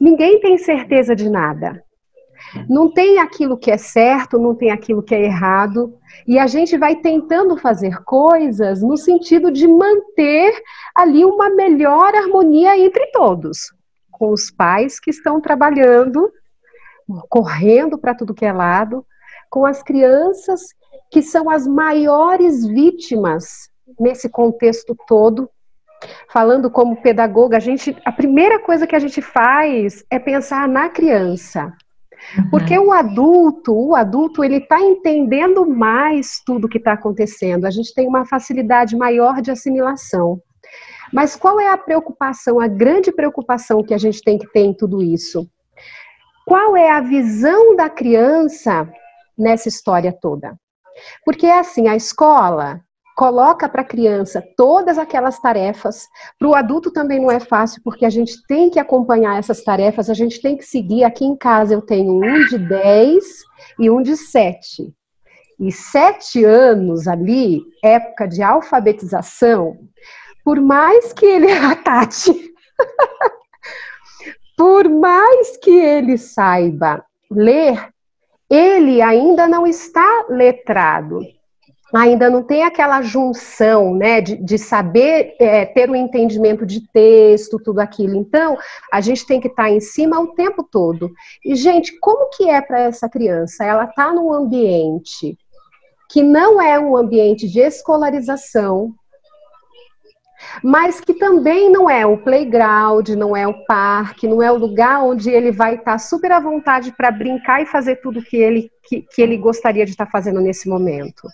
Ninguém 0.00 0.40
tem 0.40 0.56
certeza 0.56 1.14
de 1.14 1.28
nada. 1.28 1.84
Não 2.68 2.90
tem 2.90 3.18
aquilo 3.18 3.56
que 3.56 3.70
é 3.70 3.76
certo, 3.76 4.38
não 4.38 4.54
tem 4.54 4.70
aquilo 4.70 5.02
que 5.02 5.14
é 5.14 5.24
errado, 5.24 5.94
e 6.26 6.38
a 6.38 6.46
gente 6.46 6.76
vai 6.78 6.96
tentando 6.96 7.56
fazer 7.56 8.02
coisas 8.04 8.82
no 8.82 8.96
sentido 8.96 9.50
de 9.50 9.66
manter 9.66 10.62
ali 10.94 11.24
uma 11.24 11.50
melhor 11.50 12.14
harmonia 12.14 12.78
entre 12.78 13.06
todos, 13.06 13.72
com 14.10 14.30
os 14.30 14.50
pais 14.50 15.00
que 15.00 15.10
estão 15.10 15.40
trabalhando, 15.40 16.30
correndo 17.28 17.98
para 17.98 18.14
tudo 18.14 18.34
que 18.34 18.44
é 18.44 18.52
lado, 18.52 19.04
com 19.50 19.66
as 19.66 19.82
crianças 19.82 20.62
que 21.10 21.22
são 21.22 21.48
as 21.50 21.66
maiores 21.66 22.66
vítimas 22.66 23.68
nesse 23.98 24.28
contexto 24.28 24.96
todo. 25.06 25.48
Falando 26.28 26.70
como 26.70 27.00
pedagoga, 27.00 27.56
a 27.56 27.60
gente, 27.60 27.96
a 28.04 28.12
primeira 28.12 28.58
coisa 28.58 28.86
que 28.86 28.96
a 28.96 28.98
gente 28.98 29.22
faz 29.22 30.04
é 30.10 30.18
pensar 30.18 30.68
na 30.68 30.88
criança. 30.88 31.72
Porque 32.50 32.78
o 32.78 32.92
adulto, 32.92 33.74
o 33.74 33.94
adulto, 33.94 34.42
ele 34.42 34.56
está 34.56 34.80
entendendo 34.80 35.68
mais 35.68 36.40
tudo 36.44 36.68
que 36.68 36.78
está 36.78 36.92
acontecendo. 36.92 37.64
A 37.64 37.70
gente 37.70 37.94
tem 37.94 38.06
uma 38.06 38.24
facilidade 38.24 38.96
maior 38.96 39.40
de 39.40 39.50
assimilação. 39.50 40.40
Mas 41.12 41.36
qual 41.36 41.60
é 41.60 41.70
a 41.70 41.78
preocupação, 41.78 42.58
a 42.58 42.66
grande 42.66 43.12
preocupação 43.12 43.82
que 43.82 43.94
a 43.94 43.98
gente 43.98 44.22
tem 44.22 44.38
que 44.38 44.50
ter 44.52 44.60
em 44.60 44.74
tudo 44.74 45.02
isso? 45.02 45.48
Qual 46.46 46.76
é 46.76 46.90
a 46.90 47.00
visão 47.00 47.76
da 47.76 47.88
criança 47.88 48.88
nessa 49.38 49.68
história 49.68 50.12
toda? 50.12 50.56
Porque 51.24 51.46
é 51.46 51.58
assim, 51.58 51.88
a 51.88 51.96
escola 51.96 52.80
coloca 53.14 53.68
para 53.68 53.82
a 53.82 53.86
criança 53.86 54.42
todas 54.56 54.98
aquelas 54.98 55.38
tarefas. 55.40 56.06
Para 56.38 56.48
o 56.48 56.54
adulto 56.54 56.90
também 56.90 57.20
não 57.20 57.30
é 57.30 57.40
fácil, 57.40 57.80
porque 57.84 58.04
a 58.04 58.10
gente 58.10 58.44
tem 58.46 58.70
que 58.70 58.78
acompanhar 58.78 59.38
essas 59.38 59.62
tarefas, 59.62 60.10
a 60.10 60.14
gente 60.14 60.40
tem 60.40 60.56
que 60.56 60.64
seguir. 60.64 61.04
Aqui 61.04 61.24
em 61.24 61.36
casa 61.36 61.74
eu 61.74 61.82
tenho 61.82 62.12
um 62.12 62.46
de 62.46 62.58
10 62.58 63.24
e 63.78 63.90
um 63.90 64.02
de 64.02 64.16
7. 64.16 64.92
E 65.60 65.70
sete 65.70 66.44
anos 66.44 67.06
ali, 67.06 67.62
época 67.82 68.26
de 68.26 68.42
alfabetização, 68.42 69.78
por 70.44 70.60
mais 70.60 71.12
que 71.12 71.24
ele, 71.24 71.50
a 71.52 71.76
Tati, 71.76 72.52
por 74.56 74.88
mais 74.88 75.56
que 75.56 75.70
ele 75.70 76.18
saiba 76.18 77.04
ler, 77.30 77.88
ele 78.50 79.00
ainda 79.00 79.48
não 79.48 79.66
está 79.66 80.26
letrado. 80.28 81.20
Ainda 81.96 82.28
não 82.28 82.42
tem 82.42 82.64
aquela 82.64 83.02
junção, 83.02 83.94
né, 83.94 84.20
de, 84.20 84.36
de 84.36 84.58
saber 84.58 85.36
é, 85.38 85.64
ter 85.64 85.88
o 85.88 85.92
um 85.92 85.96
entendimento 85.96 86.66
de 86.66 86.80
texto, 86.92 87.60
tudo 87.62 87.78
aquilo. 87.78 88.16
Então, 88.16 88.56
a 88.92 89.00
gente 89.00 89.24
tem 89.26 89.40
que 89.40 89.48
estar 89.48 89.70
em 89.70 89.80
cima 89.80 90.20
o 90.20 90.34
tempo 90.34 90.62
todo. 90.64 91.12
E, 91.44 91.54
gente, 91.54 91.98
como 92.00 92.30
que 92.30 92.48
é 92.48 92.60
para 92.60 92.80
essa 92.80 93.08
criança? 93.08 93.64
Ela 93.64 93.84
está 93.84 94.12
num 94.12 94.32
ambiente 94.32 95.38
que 96.10 96.22
não 96.22 96.60
é 96.60 96.78
um 96.78 96.96
ambiente 96.96 97.48
de 97.48 97.60
escolarização, 97.60 98.94
mas 100.62 101.00
que 101.00 101.14
também 101.14 101.70
não 101.70 101.88
é 101.88 102.04
o 102.04 102.18
playground, 102.18 103.08
não 103.10 103.36
é 103.36 103.46
o 103.46 103.64
parque, 103.66 104.28
não 104.28 104.42
é 104.42 104.50
o 104.50 104.58
lugar 104.58 105.02
onde 105.02 105.30
ele 105.30 105.50
vai 105.50 105.76
estar 105.76 105.98
super 105.98 106.32
à 106.32 106.40
vontade 106.40 106.92
para 106.92 107.10
brincar 107.10 107.62
e 107.62 107.66
fazer 107.66 107.96
tudo 107.96 108.22
que 108.22 108.36
ele, 108.36 108.70
que, 108.84 109.02
que 109.02 109.22
ele 109.22 109.36
gostaria 109.36 109.84
de 109.84 109.92
estar 109.92 110.06
fazendo 110.06 110.40
nesse 110.40 110.68
momento. 110.68 111.28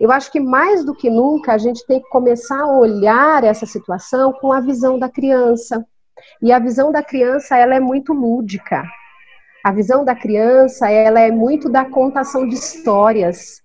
Eu 0.00 0.10
acho 0.10 0.32
que 0.32 0.40
mais 0.40 0.82
do 0.82 0.94
que 0.94 1.10
nunca 1.10 1.52
a 1.52 1.58
gente 1.58 1.86
tem 1.86 2.00
que 2.00 2.08
começar 2.08 2.58
a 2.58 2.78
olhar 2.78 3.44
essa 3.44 3.66
situação 3.66 4.32
com 4.32 4.50
a 4.50 4.58
visão 4.58 4.98
da 4.98 5.10
criança. 5.10 5.86
E 6.42 6.50
a 6.50 6.58
visão 6.58 6.90
da 6.90 7.02
criança, 7.02 7.54
ela 7.54 7.74
é 7.74 7.80
muito 7.80 8.14
lúdica. 8.14 8.82
A 9.62 9.70
visão 9.70 10.02
da 10.02 10.14
criança, 10.14 10.90
ela 10.90 11.20
é 11.20 11.30
muito 11.30 11.68
da 11.68 11.84
contação 11.84 12.48
de 12.48 12.54
histórias. 12.54 13.62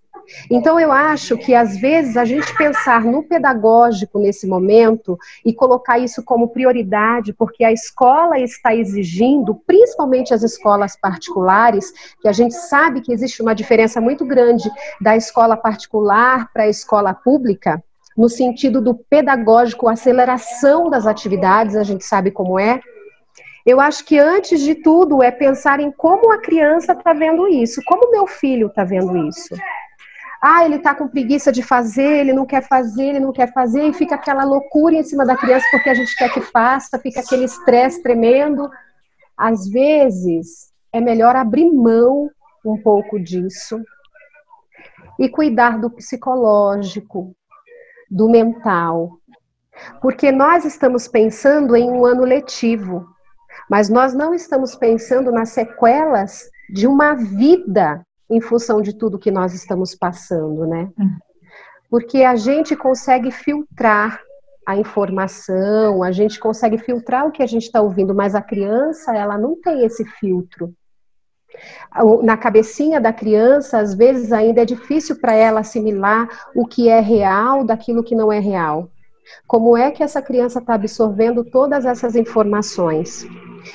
Então, 0.49 0.79
eu 0.79 0.91
acho 0.91 1.37
que 1.37 1.53
às 1.53 1.77
vezes 1.77 2.17
a 2.17 2.25
gente 2.25 2.55
pensar 2.55 3.03
no 3.03 3.23
pedagógico 3.23 4.19
nesse 4.19 4.47
momento 4.47 5.17
e 5.45 5.53
colocar 5.53 5.99
isso 5.99 6.23
como 6.23 6.49
prioridade, 6.49 7.33
porque 7.33 7.63
a 7.63 7.71
escola 7.71 8.39
está 8.39 8.75
exigindo, 8.75 9.55
principalmente 9.67 10.33
as 10.33 10.43
escolas 10.43 10.95
particulares, 10.99 11.91
que 12.21 12.27
a 12.27 12.31
gente 12.31 12.53
sabe 12.53 13.01
que 13.01 13.11
existe 13.11 13.41
uma 13.41 13.55
diferença 13.55 13.99
muito 13.99 14.25
grande 14.25 14.69
da 15.01 15.15
escola 15.15 15.57
particular 15.57 16.51
para 16.53 16.63
a 16.63 16.69
escola 16.69 17.13
pública, 17.13 17.83
no 18.17 18.29
sentido 18.29 18.81
do 18.81 18.95
pedagógico, 18.95 19.89
aceleração 19.89 20.89
das 20.89 21.05
atividades, 21.05 21.75
a 21.75 21.83
gente 21.83 22.05
sabe 22.05 22.31
como 22.31 22.57
é. 22.57 22.79
Eu 23.65 23.81
acho 23.81 24.05
que 24.05 24.17
antes 24.19 24.61
de 24.61 24.75
tudo 24.75 25.23
é 25.23 25.31
pensar 25.31 25.79
em 25.79 25.91
como 25.91 26.31
a 26.31 26.37
criança 26.37 26.93
está 26.93 27.13
vendo 27.13 27.47
isso, 27.47 27.81
como 27.85 28.11
meu 28.11 28.27
filho 28.27 28.67
está 28.67 28.83
vendo 28.83 29.17
isso. 29.27 29.55
Ah, 30.47 30.63
ele 30.63 30.75
está 30.75 30.93
com 30.93 31.07
preguiça 31.07 31.51
de 31.51 31.63
fazer, 31.63 32.19
ele 32.19 32.31
não 32.31 32.45
quer 32.45 32.61
fazer, 32.61 33.05
ele 33.05 33.19
não 33.19 33.31
quer 33.31 33.51
fazer, 33.51 33.87
e 33.87 33.93
fica 33.93 34.13
aquela 34.13 34.43
loucura 34.43 34.93
em 34.93 35.01
cima 35.01 35.25
da 35.25 35.35
criança 35.35 35.65
porque 35.71 35.89
a 35.89 35.95
gente 35.95 36.15
quer 36.15 36.31
que 36.31 36.39
faça, 36.39 36.99
fica 36.99 37.19
aquele 37.19 37.45
estresse 37.45 38.03
tremendo. 38.03 38.69
Às 39.35 39.67
vezes, 39.67 40.71
é 40.93 41.01
melhor 41.01 41.35
abrir 41.35 41.71
mão 41.71 42.29
um 42.63 42.79
pouco 42.79 43.19
disso 43.19 43.81
e 45.19 45.27
cuidar 45.27 45.79
do 45.79 45.89
psicológico, 45.89 47.35
do 48.07 48.29
mental. 48.29 49.17
Porque 49.99 50.31
nós 50.31 50.63
estamos 50.63 51.07
pensando 51.07 51.75
em 51.75 51.89
um 51.89 52.05
ano 52.05 52.23
letivo, 52.23 53.03
mas 53.67 53.89
nós 53.89 54.13
não 54.13 54.31
estamos 54.31 54.75
pensando 54.75 55.31
nas 55.31 55.49
sequelas 55.49 56.43
de 56.69 56.85
uma 56.85 57.15
vida 57.15 58.05
em 58.29 58.41
função 58.41 58.81
de 58.81 58.93
tudo 58.93 59.19
que 59.19 59.31
nós 59.31 59.53
estamos 59.53 59.95
passando, 59.95 60.65
né? 60.65 60.89
Uhum. 60.97 61.17
Porque 61.89 62.23
a 62.23 62.35
gente 62.35 62.75
consegue 62.75 63.31
filtrar 63.31 64.19
a 64.65 64.75
informação, 64.75 66.01
a 66.01 66.11
gente 66.11 66.39
consegue 66.39 66.77
filtrar 66.79 67.27
o 67.27 67.31
que 67.31 67.43
a 67.43 67.45
gente 67.45 67.63
está 67.63 67.81
ouvindo, 67.81 68.15
mas 68.15 68.33
a 68.33 68.41
criança, 68.41 69.15
ela 69.15 69.37
não 69.37 69.59
tem 69.61 69.85
esse 69.85 70.03
filtro. 70.03 70.73
Na 72.23 72.35
cabecinha 72.35 72.99
da 72.99 73.13
criança, 73.13 73.77
às 73.77 73.93
vezes 73.93 74.33
ainda 74.33 74.61
é 74.61 74.65
difícil 74.65 75.21
para 75.21 75.33
ela 75.33 75.59
assimilar 75.61 76.27
o 76.55 76.65
que 76.65 76.89
é 76.89 76.99
real 76.99 77.63
daquilo 77.63 78.03
que 78.03 78.15
não 78.15 78.31
é 78.31 78.39
real. 78.39 78.89
Como 79.47 79.77
é 79.77 79.91
que 79.91 80.03
essa 80.03 80.21
criança 80.21 80.59
está 80.59 80.73
absorvendo 80.73 81.43
todas 81.45 81.85
essas 81.85 82.15
informações? 82.15 83.25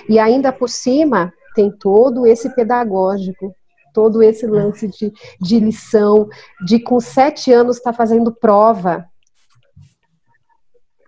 E 0.09 0.18
ainda 0.18 0.53
por 0.53 0.68
cima, 0.68 1.32
tem 1.55 1.70
todo 1.70 2.26
esse 2.26 2.55
pedagógico, 2.55 3.55
todo 3.93 4.22
esse 4.22 4.47
lance 4.47 4.88
de, 4.88 5.12
de 5.41 5.59
lição, 5.59 6.28
de 6.64 6.80
com 6.80 7.01
sete 7.01 7.53
anos 7.53 7.76
estar 7.76 7.93
tá 7.93 7.97
fazendo 7.97 8.32
prova. 8.32 9.05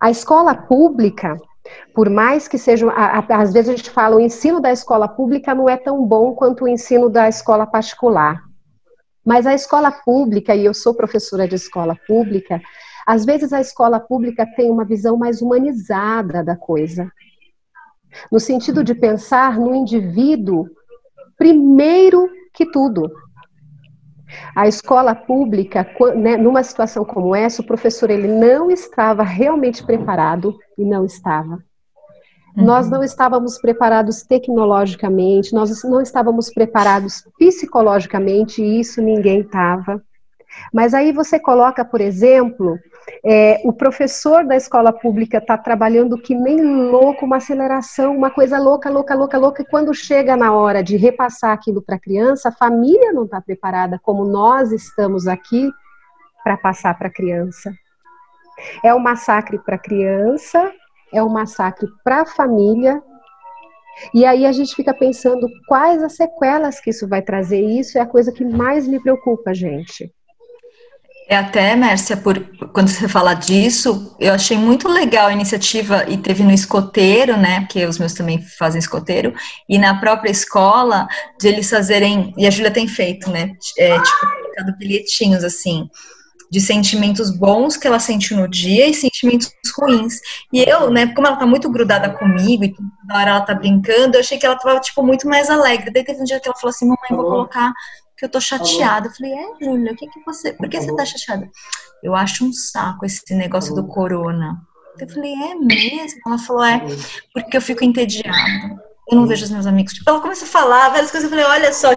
A 0.00 0.10
escola 0.10 0.54
pública, 0.54 1.40
por 1.94 2.10
mais 2.10 2.48
que 2.48 2.58
seja, 2.58 2.86
às 2.90 3.52
vezes 3.52 3.68
a 3.68 3.76
gente 3.76 3.90
fala, 3.90 4.16
o 4.16 4.20
ensino 4.20 4.60
da 4.60 4.72
escola 4.72 5.06
pública 5.06 5.54
não 5.54 5.68
é 5.68 5.76
tão 5.76 6.04
bom 6.04 6.34
quanto 6.34 6.64
o 6.64 6.68
ensino 6.68 7.08
da 7.08 7.28
escola 7.28 7.66
particular. 7.66 8.42
Mas 9.24 9.46
a 9.46 9.54
escola 9.54 9.92
pública, 9.92 10.54
e 10.54 10.64
eu 10.64 10.74
sou 10.74 10.94
professora 10.94 11.46
de 11.46 11.54
escola 11.54 11.96
pública, 12.06 12.60
às 13.06 13.24
vezes 13.24 13.52
a 13.52 13.60
escola 13.60 14.00
pública 14.00 14.46
tem 14.56 14.70
uma 14.70 14.84
visão 14.84 15.16
mais 15.16 15.40
humanizada 15.40 16.42
da 16.42 16.56
coisa. 16.56 17.10
No 18.30 18.40
sentido 18.40 18.84
de 18.84 18.94
pensar 18.94 19.58
no 19.58 19.74
indivíduo 19.74 20.68
primeiro 21.36 22.28
que 22.52 22.66
tudo. 22.66 23.10
A 24.54 24.66
escola 24.66 25.14
pública, 25.14 25.86
né, 26.16 26.36
numa 26.36 26.62
situação 26.62 27.04
como 27.04 27.34
essa, 27.34 27.62
o 27.62 27.66
professor 27.66 28.10
ele 28.10 28.28
não 28.28 28.70
estava 28.70 29.22
realmente 29.22 29.84
preparado 29.84 30.56
e 30.78 30.84
não 30.84 31.04
estava. 31.04 31.62
Uhum. 32.56 32.64
Nós 32.64 32.88
não 32.88 33.02
estávamos 33.02 33.58
preparados 33.58 34.22
tecnologicamente, 34.22 35.54
nós 35.54 35.82
não 35.84 36.00
estávamos 36.00 36.50
preparados 36.52 37.24
psicologicamente, 37.38 38.62
e 38.62 38.80
isso 38.80 39.00
ninguém 39.00 39.40
estava. 39.40 40.02
Mas 40.72 40.92
aí 40.92 41.12
você 41.12 41.38
coloca, 41.38 41.84
por 41.84 42.00
exemplo, 42.00 42.78
é, 43.24 43.60
o 43.64 43.72
professor 43.72 44.44
da 44.44 44.56
escola 44.56 44.92
pública 44.92 45.38
está 45.38 45.56
trabalhando 45.56 46.18
que 46.18 46.34
nem 46.34 46.60
louco, 46.90 47.24
uma 47.24 47.36
aceleração, 47.36 48.16
uma 48.16 48.30
coisa 48.30 48.58
louca, 48.58 48.90
louca, 48.90 49.14
louca, 49.14 49.38
louca, 49.38 49.62
e 49.62 49.66
quando 49.66 49.94
chega 49.94 50.36
na 50.36 50.52
hora 50.52 50.82
de 50.82 50.96
repassar 50.96 51.52
aquilo 51.52 51.82
para 51.82 51.96
a 51.96 52.00
criança, 52.00 52.48
a 52.48 52.52
família 52.52 53.12
não 53.12 53.24
está 53.24 53.40
preparada 53.40 53.98
como 54.02 54.24
nós 54.24 54.72
estamos 54.72 55.26
aqui 55.26 55.70
para 56.42 56.56
passar 56.56 56.96
para 56.98 57.08
a 57.08 57.12
criança. 57.12 57.72
É 58.84 58.94
um 58.94 58.98
massacre 58.98 59.58
para 59.58 59.76
a 59.76 59.78
criança, 59.78 60.72
é 61.12 61.22
um 61.22 61.28
massacre 61.28 61.88
para 62.04 62.22
a 62.22 62.26
família, 62.26 63.02
e 64.14 64.24
aí 64.24 64.46
a 64.46 64.52
gente 64.52 64.74
fica 64.74 64.94
pensando 64.94 65.46
quais 65.66 66.02
as 66.02 66.16
sequelas 66.16 66.80
que 66.80 66.90
isso 66.90 67.06
vai 67.06 67.22
trazer. 67.22 67.60
E 67.60 67.78
isso 67.78 67.98
é 67.98 68.00
a 68.00 68.06
coisa 68.06 68.32
que 68.32 68.44
mais 68.44 68.88
me 68.88 69.00
preocupa, 69.00 69.54
gente. 69.54 70.12
É 71.28 71.36
até, 71.36 71.74
Mércia, 71.76 72.16
por, 72.16 72.38
quando 72.72 72.88
você 72.88 73.08
fala 73.08 73.32
disso, 73.32 74.14
eu 74.20 74.34
achei 74.34 74.56
muito 74.56 74.88
legal 74.88 75.28
a 75.28 75.32
iniciativa, 75.32 76.04
e 76.08 76.16
teve 76.18 76.42
no 76.42 76.52
escoteiro, 76.52 77.36
né, 77.36 77.60
porque 77.60 77.86
os 77.86 77.98
meus 77.98 78.12
também 78.12 78.42
fazem 78.58 78.78
escoteiro, 78.78 79.32
e 79.68 79.78
na 79.78 79.98
própria 79.98 80.30
escola, 80.30 81.06
de 81.40 81.48
eles 81.48 81.70
fazerem, 81.70 82.34
e 82.36 82.46
a 82.46 82.50
Júlia 82.50 82.70
tem 82.70 82.86
feito, 82.86 83.30
né, 83.30 83.52
é, 83.78 83.98
tipo, 83.98 84.26
colocado 84.42 84.76
bilhetinhos, 84.76 85.44
assim, 85.44 85.88
de 86.50 86.60
sentimentos 86.60 87.30
bons 87.30 87.78
que 87.78 87.86
ela 87.86 87.98
sentiu 87.98 88.36
no 88.36 88.46
dia 88.46 88.86
e 88.86 88.92
sentimentos 88.92 89.50
ruins. 89.74 90.20
E 90.52 90.60
eu, 90.60 90.90
né, 90.90 91.06
como 91.14 91.26
ela 91.26 91.36
tá 91.36 91.46
muito 91.46 91.70
grudada 91.70 92.10
comigo 92.10 92.62
e 92.62 92.74
toda 92.74 93.18
hora 93.18 93.30
ela 93.30 93.40
tá 93.40 93.54
brincando, 93.54 94.16
eu 94.16 94.20
achei 94.20 94.36
que 94.36 94.44
ela 94.44 94.58
tava, 94.58 94.78
tipo, 94.78 95.02
muito 95.02 95.26
mais 95.26 95.48
alegre. 95.48 95.90
Daí 95.90 96.04
teve 96.04 96.20
um 96.20 96.24
dia 96.24 96.38
que 96.38 96.46
ela 96.46 96.54
falou 96.54 96.68
assim, 96.68 96.84
mamãe, 96.84 97.08
vou 97.10 97.24
colocar 97.24 97.72
que 98.22 98.26
eu 98.26 98.30
tô 98.30 98.40
chateada. 98.40 99.08
Eu 99.08 99.12
falei, 99.12 99.32
é, 99.32 99.64
Júlia, 99.64 99.92
o 99.92 99.96
que 99.96 100.06
que 100.06 100.20
você, 100.24 100.52
por 100.52 100.68
que 100.68 100.80
você 100.80 100.94
tá 100.94 101.04
chateada? 101.04 101.50
Eu 102.00 102.14
acho 102.14 102.44
um 102.44 102.52
saco 102.52 103.04
esse 103.04 103.34
negócio 103.34 103.74
do 103.74 103.84
corona. 103.88 104.60
Eu 104.96 105.08
falei, 105.08 105.32
é 105.32 105.54
mesmo? 105.56 106.20
Ela 106.24 106.38
falou, 106.38 106.64
é, 106.64 106.80
porque 107.34 107.56
eu 107.56 107.60
fico 107.60 107.82
entediada. 107.82 108.80
Eu 109.10 109.16
não 109.16 109.26
vejo 109.26 109.44
os 109.44 109.50
meus 109.50 109.66
amigos. 109.66 109.92
Tipo, 109.94 110.08
ela 110.08 110.20
começou 110.20 110.46
a 110.46 110.50
falar 110.50 110.90
várias 110.90 111.10
coisas. 111.10 111.24
Eu 111.24 111.36
falei, 111.36 111.44
olha 111.44 111.72
só, 111.72 111.92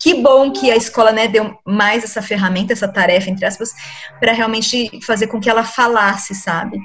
que 0.00 0.14
bom 0.14 0.50
que 0.50 0.72
a 0.72 0.76
escola, 0.76 1.12
né, 1.12 1.28
deu 1.28 1.56
mais 1.64 2.02
essa 2.02 2.20
ferramenta, 2.20 2.72
essa 2.72 2.88
tarefa, 2.88 3.30
entre 3.30 3.46
aspas, 3.46 3.72
para 4.18 4.32
realmente 4.32 5.00
fazer 5.04 5.28
com 5.28 5.38
que 5.38 5.48
ela 5.48 5.62
falasse, 5.62 6.34
sabe? 6.34 6.80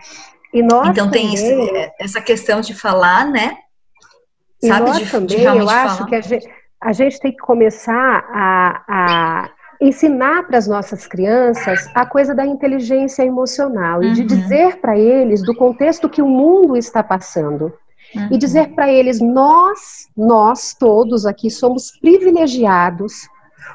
então 0.54 1.10
tem 1.10 1.34
isso, 1.34 1.46
essa 2.00 2.22
questão 2.22 2.62
de 2.62 2.76
falar, 2.76 3.26
né? 3.26 3.58
Sabe? 4.64 4.92
De, 4.92 5.10
também, 5.10 5.38
de 5.38 5.44
eu 5.44 5.68
acho 5.68 5.96
falar. 5.98 6.08
que 6.08 6.16
a 6.16 6.22
gente 6.22 6.48
a 6.84 6.92
gente 6.92 7.20
tem 7.20 7.32
que 7.32 7.38
começar 7.38 8.26
a, 8.30 8.84
a 8.88 9.50
ensinar 9.80 10.46
para 10.48 10.58
as 10.58 10.68
nossas 10.68 11.08
crianças 11.08 11.88
a 11.96 12.06
coisa 12.06 12.36
da 12.36 12.46
inteligência 12.46 13.24
emocional 13.24 14.00
uhum. 14.00 14.06
e 14.06 14.14
de 14.14 14.22
uhum. 14.22 14.28
dizer 14.28 14.78
para 14.78 14.98
eles 14.98 15.42
do 15.42 15.56
contexto 15.56 16.10
que 16.10 16.22
o 16.22 16.28
mundo 16.28 16.76
está 16.76 17.02
passando. 17.02 17.74
Uhum. 18.14 18.30
E 18.32 18.38
dizer 18.38 18.70
para 18.76 18.92
eles, 18.92 19.20
nós, 19.22 20.10
nós 20.16 20.76
todos 20.78 21.26
aqui 21.26 21.50
somos 21.50 21.92
privilegiados 22.00 23.28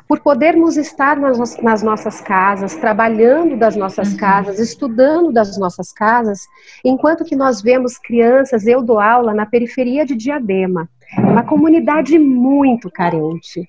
por 0.06 0.20
podermos 0.20 0.76
estar 0.76 1.16
nas, 1.16 1.56
nas 1.62 1.82
nossas 1.82 2.20
casas, 2.20 2.76
trabalhando 2.76 3.56
das 3.56 3.74
nossas 3.74 4.12
uhum. 4.12 4.18
casas, 4.18 4.58
estudando 4.58 5.32
das 5.32 5.56
nossas 5.58 5.92
casas, 5.92 6.46
enquanto 6.84 7.24
que 7.24 7.34
nós 7.34 7.62
vemos 7.62 7.98
crianças, 7.98 8.66
eu 8.66 8.82
dou 8.82 9.00
aula 9.00 9.32
na 9.32 9.46
periferia 9.46 10.04
de 10.04 10.14
Diadema, 10.14 10.88
uma 11.16 11.42
comunidade 11.42 12.18
muito 12.18 12.90
carente. 12.90 13.66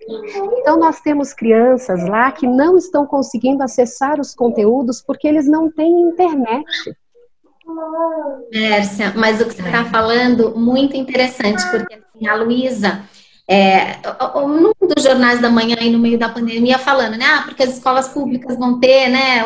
Então, 0.58 0.78
nós 0.78 1.00
temos 1.00 1.34
crianças 1.34 2.08
lá 2.08 2.32
que 2.32 2.46
não 2.46 2.78
estão 2.78 3.06
conseguindo 3.06 3.64
acessar 3.64 4.20
os 4.20 4.36
conteúdos 4.36 5.02
porque 5.02 5.28
eles 5.28 5.48
não 5.48 5.72
têm 5.72 6.02
internet. 6.02 6.66
Mércia, 8.52 9.14
mas 9.16 9.40
o 9.40 9.46
que 9.46 9.54
você 9.54 9.62
está 9.62 9.86
falando, 9.86 10.58
muito 10.58 10.98
interessante, 10.98 11.64
porque 11.70 11.94
assim, 11.94 12.28
a 12.28 12.36
Luísa, 12.36 13.04
é, 13.48 13.96
num 14.36 14.74
dos 14.96 15.04
jornais 15.04 15.40
da 15.40 15.50
manhã 15.50 15.76
aí 15.80 15.90
no 15.90 16.00
meio 16.00 16.18
da 16.18 16.30
pandemia 16.30 16.78
falando, 16.78 17.18
né? 17.18 17.26
Ah, 17.26 17.44
porque 17.46 17.64
as 17.64 17.76
escolas 17.76 18.08
públicas 18.08 18.58
vão 18.58 18.80
ter, 18.80 19.10
né? 19.10 19.46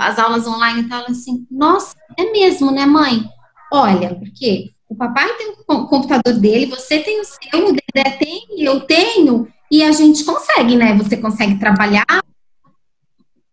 As 0.00 0.18
aulas 0.18 0.46
online 0.46 0.82
e 0.82 0.88
tal, 0.88 1.04
assim, 1.08 1.46
nossa, 1.50 1.94
é 2.18 2.30
mesmo, 2.32 2.70
né, 2.70 2.84
mãe? 2.86 3.24
Olha, 3.70 4.14
porque 4.14 4.70
o 4.88 4.94
papai 4.94 5.28
tem 5.36 5.54
o 5.68 5.86
computador 5.86 6.32
dele, 6.34 6.66
você 6.66 6.98
tem 7.00 7.20
o 7.20 7.24
seu, 7.24 7.68
o 7.68 7.72
Dedé 7.72 8.10
tem, 8.16 8.46
eu 8.56 8.80
tenho, 8.80 9.46
e 9.70 9.82
a 9.82 9.92
gente 9.92 10.24
consegue, 10.24 10.76
né? 10.76 10.96
Você 10.96 11.16
consegue 11.16 11.58
trabalhar. 11.58 12.06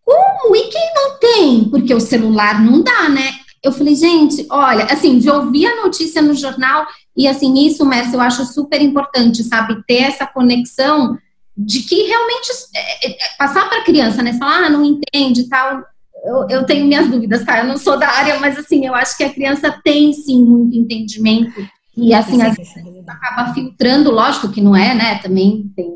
Como? 0.04 0.56
E 0.56 0.70
quem 0.70 0.94
não 0.94 1.20
tem? 1.20 1.70
Porque 1.70 1.94
o 1.94 2.00
celular 2.00 2.62
não 2.62 2.82
dá, 2.82 3.10
né? 3.10 3.34
Eu 3.62 3.72
falei, 3.72 3.96
gente, 3.96 4.46
olha, 4.50 4.86
assim, 4.86 5.18
de 5.18 5.30
ouvir 5.30 5.66
a 5.66 5.84
notícia 5.84 6.22
no 6.22 6.34
jornal, 6.34 6.86
e 7.18 7.28
assim, 7.28 7.66
isso, 7.66 7.86
Messi, 7.86 8.14
eu 8.14 8.22
acho 8.22 8.46
super 8.46 8.82
importante, 8.82 9.44
sabe? 9.44 9.84
Ter 9.86 10.04
essa 10.04 10.26
conexão 10.26 11.18
de 11.58 11.82
que 11.82 12.04
realmente 12.04 12.52
é, 12.76 13.08
é, 13.08 13.12
é 13.12 13.38
passar 13.38 13.68
para 13.68 13.80
a 13.80 13.84
criança, 13.84 14.22
né? 14.22 14.34
Falar, 14.34 14.66
ah, 14.66 14.70
não 14.70 14.86
entende 14.86 15.50
tal 15.50 15.84
eu, 16.26 16.48
eu, 16.50 16.66
tenho 16.66 16.86
minhas 16.86 17.10
dúvidas, 17.10 17.44
tá? 17.44 17.60
Eu 17.60 17.66
não 17.66 17.78
sou 17.78 17.98
da 17.98 18.10
área, 18.10 18.40
mas 18.40 18.58
assim, 18.58 18.86
eu 18.86 18.96
acho 18.96 19.16
que 19.16 19.24
a 19.24 19.34
criança 19.34 19.80
tem 19.84 20.12
sim 20.14 20.44
muito 20.44 20.76
entendimento. 20.76 21.66
E 21.98 22.14
assim, 22.14 22.42
às 22.42 22.56
vezes 22.56 22.74
acaba 23.08 23.54
filtrando, 23.54 24.12
lógico 24.12 24.50
que 24.50 24.60
não 24.60 24.76
é, 24.76 24.94
né? 24.94 25.20
Também 25.20 25.72
tem 25.76 25.88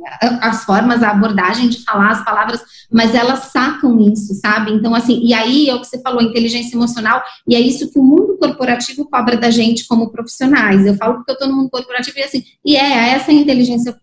as 0.41 0.63
formas, 0.63 1.03
a 1.03 1.09
abordagem 1.09 1.67
de 1.67 1.83
falar 1.83 2.11
as 2.11 2.23
palavras, 2.23 2.61
mas 2.91 3.13
elas 3.13 3.51
sacam 3.51 3.99
isso, 3.99 4.33
sabe? 4.35 4.71
Então, 4.71 4.95
assim, 4.95 5.19
e 5.21 5.33
aí 5.33 5.67
é 5.69 5.75
o 5.75 5.81
que 5.81 5.87
você 5.87 6.01
falou, 6.01 6.21
inteligência 6.21 6.75
emocional, 6.75 7.21
e 7.47 7.55
é 7.55 7.59
isso 7.59 7.91
que 7.91 7.99
o 7.99 8.03
mundo 8.03 8.37
corporativo 8.37 9.09
cobra 9.09 9.35
da 9.35 9.49
gente 9.49 9.87
como 9.87 10.11
profissionais. 10.11 10.85
Eu 10.85 10.95
falo 10.95 11.15
porque 11.15 11.31
eu 11.31 11.37
tô 11.37 11.47
no 11.47 11.55
mundo 11.55 11.69
corporativo 11.69 12.17
e 12.17 12.23
assim, 12.23 12.43
e 12.63 12.75
é 12.77 13.09
essa 13.09 13.31
inteligência 13.31 13.93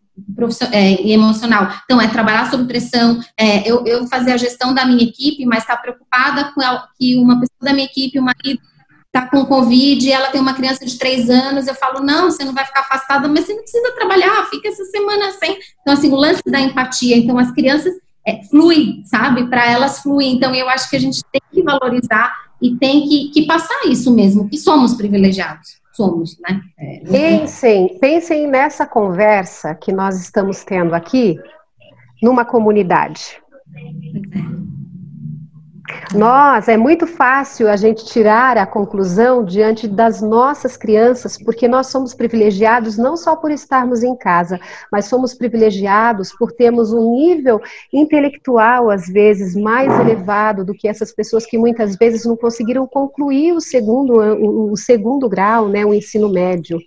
é, 0.72 1.02
e 1.02 1.12
emocional. 1.12 1.70
Então, 1.84 2.00
é 2.00 2.08
trabalhar 2.08 2.50
sob 2.50 2.64
pressão, 2.64 3.20
é, 3.36 3.68
eu, 3.70 3.84
eu 3.86 4.06
fazer 4.06 4.32
a 4.32 4.36
gestão 4.36 4.74
da 4.74 4.84
minha 4.84 5.02
equipe, 5.02 5.44
mas 5.44 5.60
estar 5.60 5.76
tá 5.76 5.82
preocupada 5.82 6.52
com 6.52 6.62
ela, 6.62 6.88
que 6.98 7.16
uma 7.16 7.40
pessoa 7.40 7.58
da 7.62 7.72
minha 7.72 7.86
equipe, 7.86 8.18
o 8.18 8.22
marido, 8.22 8.60
está 9.06 9.26
com 9.28 9.46
Covid 9.46 10.10
ela 10.10 10.28
tem 10.28 10.40
uma 10.40 10.52
criança 10.52 10.84
de 10.84 10.98
três 10.98 11.30
anos, 11.30 11.66
eu 11.66 11.74
falo, 11.74 12.04
não, 12.04 12.30
você 12.30 12.44
não 12.44 12.52
vai 12.52 12.66
ficar 12.66 12.80
afastada, 12.80 13.26
mas 13.28 13.46
você 13.46 13.54
não 13.54 13.62
precisa 13.62 13.92
trabalhar, 13.92 14.46
fica 14.50 14.68
essa 14.68 14.84
semana 14.84 15.30
sem. 15.32 15.58
Então, 15.80 15.94
assim, 15.94 16.12
o 16.12 16.16
lance 16.16 16.42
da 16.46 16.60
empatia, 16.60 17.16
então 17.16 17.38
as 17.38 17.50
crianças 17.52 17.94
é, 18.26 18.42
flui, 18.44 19.02
sabe? 19.06 19.48
Para 19.48 19.70
elas 19.70 20.00
fluir. 20.00 20.28
Então, 20.28 20.54
eu 20.54 20.68
acho 20.68 20.90
que 20.90 20.96
a 20.96 21.00
gente 21.00 21.22
tem 21.32 21.40
que 21.50 21.62
valorizar 21.62 22.34
e 22.60 22.76
tem 22.76 23.08
que, 23.08 23.30
que 23.30 23.46
passar 23.46 23.86
isso 23.86 24.10
mesmo, 24.14 24.48
que 24.48 24.58
somos 24.58 24.94
privilegiados 24.94 25.85
somos, 25.96 26.38
né? 26.40 26.60
É, 26.78 27.00
pensem, 27.10 27.98
pensem 27.98 28.46
nessa 28.46 28.86
conversa 28.86 29.74
que 29.74 29.90
nós 29.90 30.20
estamos 30.20 30.62
tendo 30.62 30.94
aqui 30.94 31.40
numa 32.22 32.44
comunidade. 32.44 33.40
Nós, 36.14 36.68
é 36.68 36.76
muito 36.76 37.06
fácil 37.06 37.68
a 37.68 37.76
gente 37.76 38.04
tirar 38.04 38.56
a 38.56 38.66
conclusão 38.66 39.44
diante 39.44 39.86
das 39.86 40.20
nossas 40.20 40.76
crianças, 40.76 41.36
porque 41.36 41.68
nós 41.68 41.88
somos 41.88 42.14
privilegiados 42.14 42.96
não 42.96 43.16
só 43.16 43.36
por 43.36 43.50
estarmos 43.50 44.02
em 44.02 44.16
casa, 44.16 44.58
mas 44.90 45.06
somos 45.06 45.34
privilegiados 45.34 46.32
por 46.32 46.52
termos 46.52 46.92
um 46.92 47.12
nível 47.12 47.60
intelectual, 47.92 48.90
às 48.90 49.06
vezes, 49.06 49.54
mais 49.54 49.92
elevado 50.00 50.64
do 50.64 50.74
que 50.74 50.88
essas 50.88 51.12
pessoas 51.12 51.46
que 51.46 51.58
muitas 51.58 51.96
vezes 51.96 52.24
não 52.24 52.36
conseguiram 52.36 52.86
concluir 52.86 53.52
o 53.52 53.60
segundo, 53.60 54.14
o 54.72 54.76
segundo 54.76 55.28
grau, 55.28 55.68
né, 55.68 55.84
o 55.84 55.94
ensino 55.94 56.28
médio. 56.28 56.78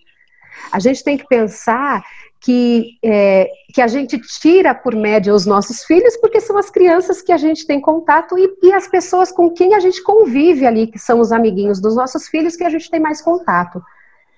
A 0.71 0.79
gente 0.79 1.03
tem 1.03 1.17
que 1.17 1.27
pensar 1.27 2.03
que, 2.41 2.97
é, 3.03 3.49
que 3.73 3.81
a 3.81 3.87
gente 3.87 4.19
tira 4.39 4.73
por 4.73 4.95
média 4.95 5.33
os 5.33 5.45
nossos 5.45 5.83
filhos, 5.83 6.15
porque 6.17 6.39
são 6.39 6.57
as 6.57 6.69
crianças 6.69 7.21
que 7.21 7.31
a 7.31 7.37
gente 7.37 7.67
tem 7.67 7.81
contato 7.81 8.37
e, 8.37 8.57
e, 8.63 8.71
as 8.71 8.87
pessoas 8.87 9.31
com 9.31 9.49
quem 9.49 9.73
a 9.73 9.79
gente 9.79 10.01
convive 10.01 10.65
ali, 10.65 10.87
que 10.87 10.97
são 10.97 11.19
os 11.19 11.31
amiguinhos 11.31 11.81
dos 11.81 11.95
nossos 11.95 12.27
filhos, 12.27 12.55
que 12.55 12.63
a 12.63 12.69
gente 12.69 12.89
tem 12.89 12.99
mais 12.99 13.21
contato. 13.21 13.81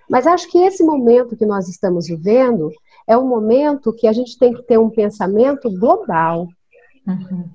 Mas 0.10 0.26
acho 0.26 0.49
que 0.49 0.58
esse 0.58 0.84
momento 0.84 1.38
que 1.38 1.45
nós 1.45 1.70
estamos 1.70 2.08
vivendo 2.08 2.72
é 3.08 3.16
um 3.18 3.28
momento 3.28 3.93
que 3.93 4.08
a 4.08 4.14
gente 4.14 4.38
tem 4.38 4.54
que 4.54 4.64
ter 4.64 4.80
um 4.80 4.89
pensamento 4.89 5.70
global. 5.70 6.47
Uhum. 7.08 7.49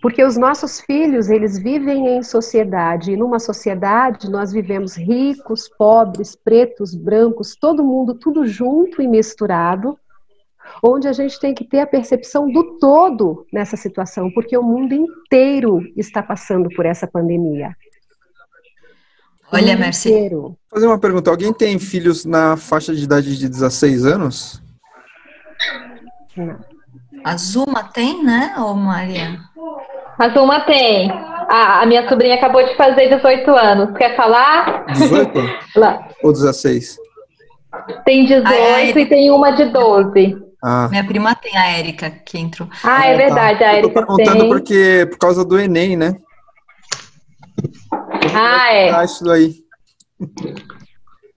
Porque 0.00 0.24
os 0.24 0.36
nossos 0.36 0.80
filhos, 0.80 1.28
eles 1.28 1.58
vivem 1.58 2.16
em 2.16 2.22
sociedade, 2.22 3.12
e 3.12 3.16
numa 3.16 3.38
sociedade 3.38 4.30
nós 4.30 4.50
vivemos 4.50 4.96
ricos, 4.96 5.68
pobres, 5.68 6.34
pretos, 6.34 6.94
brancos, 6.94 7.54
todo 7.54 7.84
mundo, 7.84 8.14
tudo 8.14 8.46
junto 8.46 9.02
e 9.02 9.06
misturado, 9.06 9.98
onde 10.82 11.06
a 11.06 11.12
gente 11.12 11.38
tem 11.38 11.52
que 11.52 11.64
ter 11.64 11.80
a 11.80 11.86
percepção 11.86 12.50
do 12.50 12.78
todo 12.78 13.46
nessa 13.52 13.76
situação, 13.76 14.30
porque 14.30 14.56
o 14.56 14.62
mundo 14.62 14.94
inteiro 14.94 15.82
está 15.96 16.22
passando 16.22 16.70
por 16.74 16.86
essa 16.86 17.06
pandemia. 17.06 17.76
Olha. 19.52 19.76
Vou 20.30 20.56
fazer 20.70 20.86
uma 20.86 20.98
pergunta. 20.98 21.28
Alguém 21.28 21.52
tem 21.52 21.78
filhos 21.78 22.24
na 22.24 22.56
faixa 22.56 22.94
de 22.94 23.02
idade 23.02 23.36
de 23.36 23.48
16 23.48 24.06
anos? 24.06 24.62
Não. 26.36 26.69
A 27.24 27.36
Zuma 27.36 27.84
tem, 27.84 28.24
né, 28.24 28.54
ô 28.58 28.74
Maria? 28.74 29.38
Mas 30.18 30.34
uma 30.36 30.60
tem. 30.60 31.10
a 31.48 31.84
minha 31.86 32.08
sobrinha 32.08 32.34
acabou 32.34 32.62
de 32.62 32.76
fazer 32.76 33.08
18 33.08 33.50
anos. 33.50 33.96
Quer 33.96 34.16
falar? 34.16 34.86
18? 34.86 35.32
Lá. 35.76 36.08
Ou 36.22 36.32
16? 36.32 36.96
Tem 38.04 38.26
18 38.26 38.98
e 38.98 39.06
tem 39.06 39.30
uma 39.30 39.50
de 39.50 39.66
12. 39.66 40.36
Ah. 40.62 40.88
Minha 40.90 41.04
prima 41.04 41.34
tem, 41.34 41.56
a 41.56 41.68
Érica, 41.68 42.10
que 42.10 42.38
entrou. 42.38 42.68
Ah, 42.84 43.06
é, 43.06 43.14
é 43.14 43.16
verdade, 43.16 43.64
a 43.64 43.72
Érica 43.76 44.06
tem. 44.16 44.26
Eu 44.26 44.38
tô 44.38 44.48
porque 44.48 45.06
por 45.10 45.18
causa 45.18 45.44
do 45.44 45.58
Enem, 45.58 45.96
né? 45.96 46.16
Ah, 48.34 48.72
é. 48.72 48.90
Ah, 48.90 49.04
isso 49.04 49.24
daí. 49.24 49.54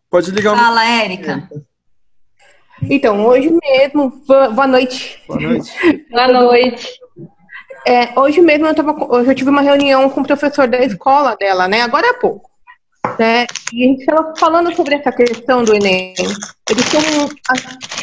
Pode 0.09 0.31
ligar 0.31 0.53
o. 0.53 0.57
Fala, 0.57 0.85
Érica. 0.85 1.49
Então, 2.89 3.25
hoje 3.25 3.49
mesmo, 3.49 4.11
boa 4.27 4.67
noite. 4.67 5.21
Boa 5.27 5.39
noite. 5.39 6.05
boa 6.09 6.27
noite. 6.27 6.99
É, 7.85 8.17
hoje 8.17 8.41
mesmo 8.41 8.67
eu, 8.67 8.75
tava, 8.75 8.95
hoje 9.13 9.31
eu 9.31 9.35
tive 9.35 9.49
uma 9.49 9.61
reunião 9.61 10.09
com 10.09 10.21
o 10.21 10.25
professor 10.25 10.67
da 10.67 10.79
escola 10.79 11.35
dela, 11.35 11.67
né? 11.67 11.81
Agora 11.81 12.07
é 12.07 12.13
pouco. 12.13 12.49
Né? 13.19 13.45
E 13.73 13.83
a 13.83 13.87
gente 13.87 13.99
estava 13.99 14.33
falando 14.37 14.73
sobre 14.73 14.95
essa 14.95 15.11
questão 15.11 15.63
do 15.63 15.75
Enem. 15.75 16.13
Eles 16.69 16.85
são 16.85 17.29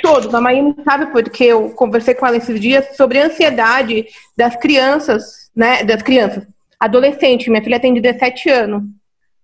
todos, 0.03 0.35
a 0.35 0.41
Maíra 0.41 0.75
sabe 0.85 1.07
porque 1.07 1.45
eu 1.45 1.71
conversei 1.71 2.15
com 2.15 2.27
ela 2.27 2.37
esses 2.37 2.61
dias 2.61 2.97
sobre 2.97 3.19
a 3.19 3.27
ansiedade 3.27 4.07
das 4.37 4.57
crianças, 4.57 5.51
né? 5.57 5.83
Das 5.85 6.03
crianças. 6.03 6.47
Adolescente, 6.79 7.49
minha 7.49 7.63
filha 7.63 7.81
tem 7.81 7.95
17 7.95 8.51
anos, 8.51 8.83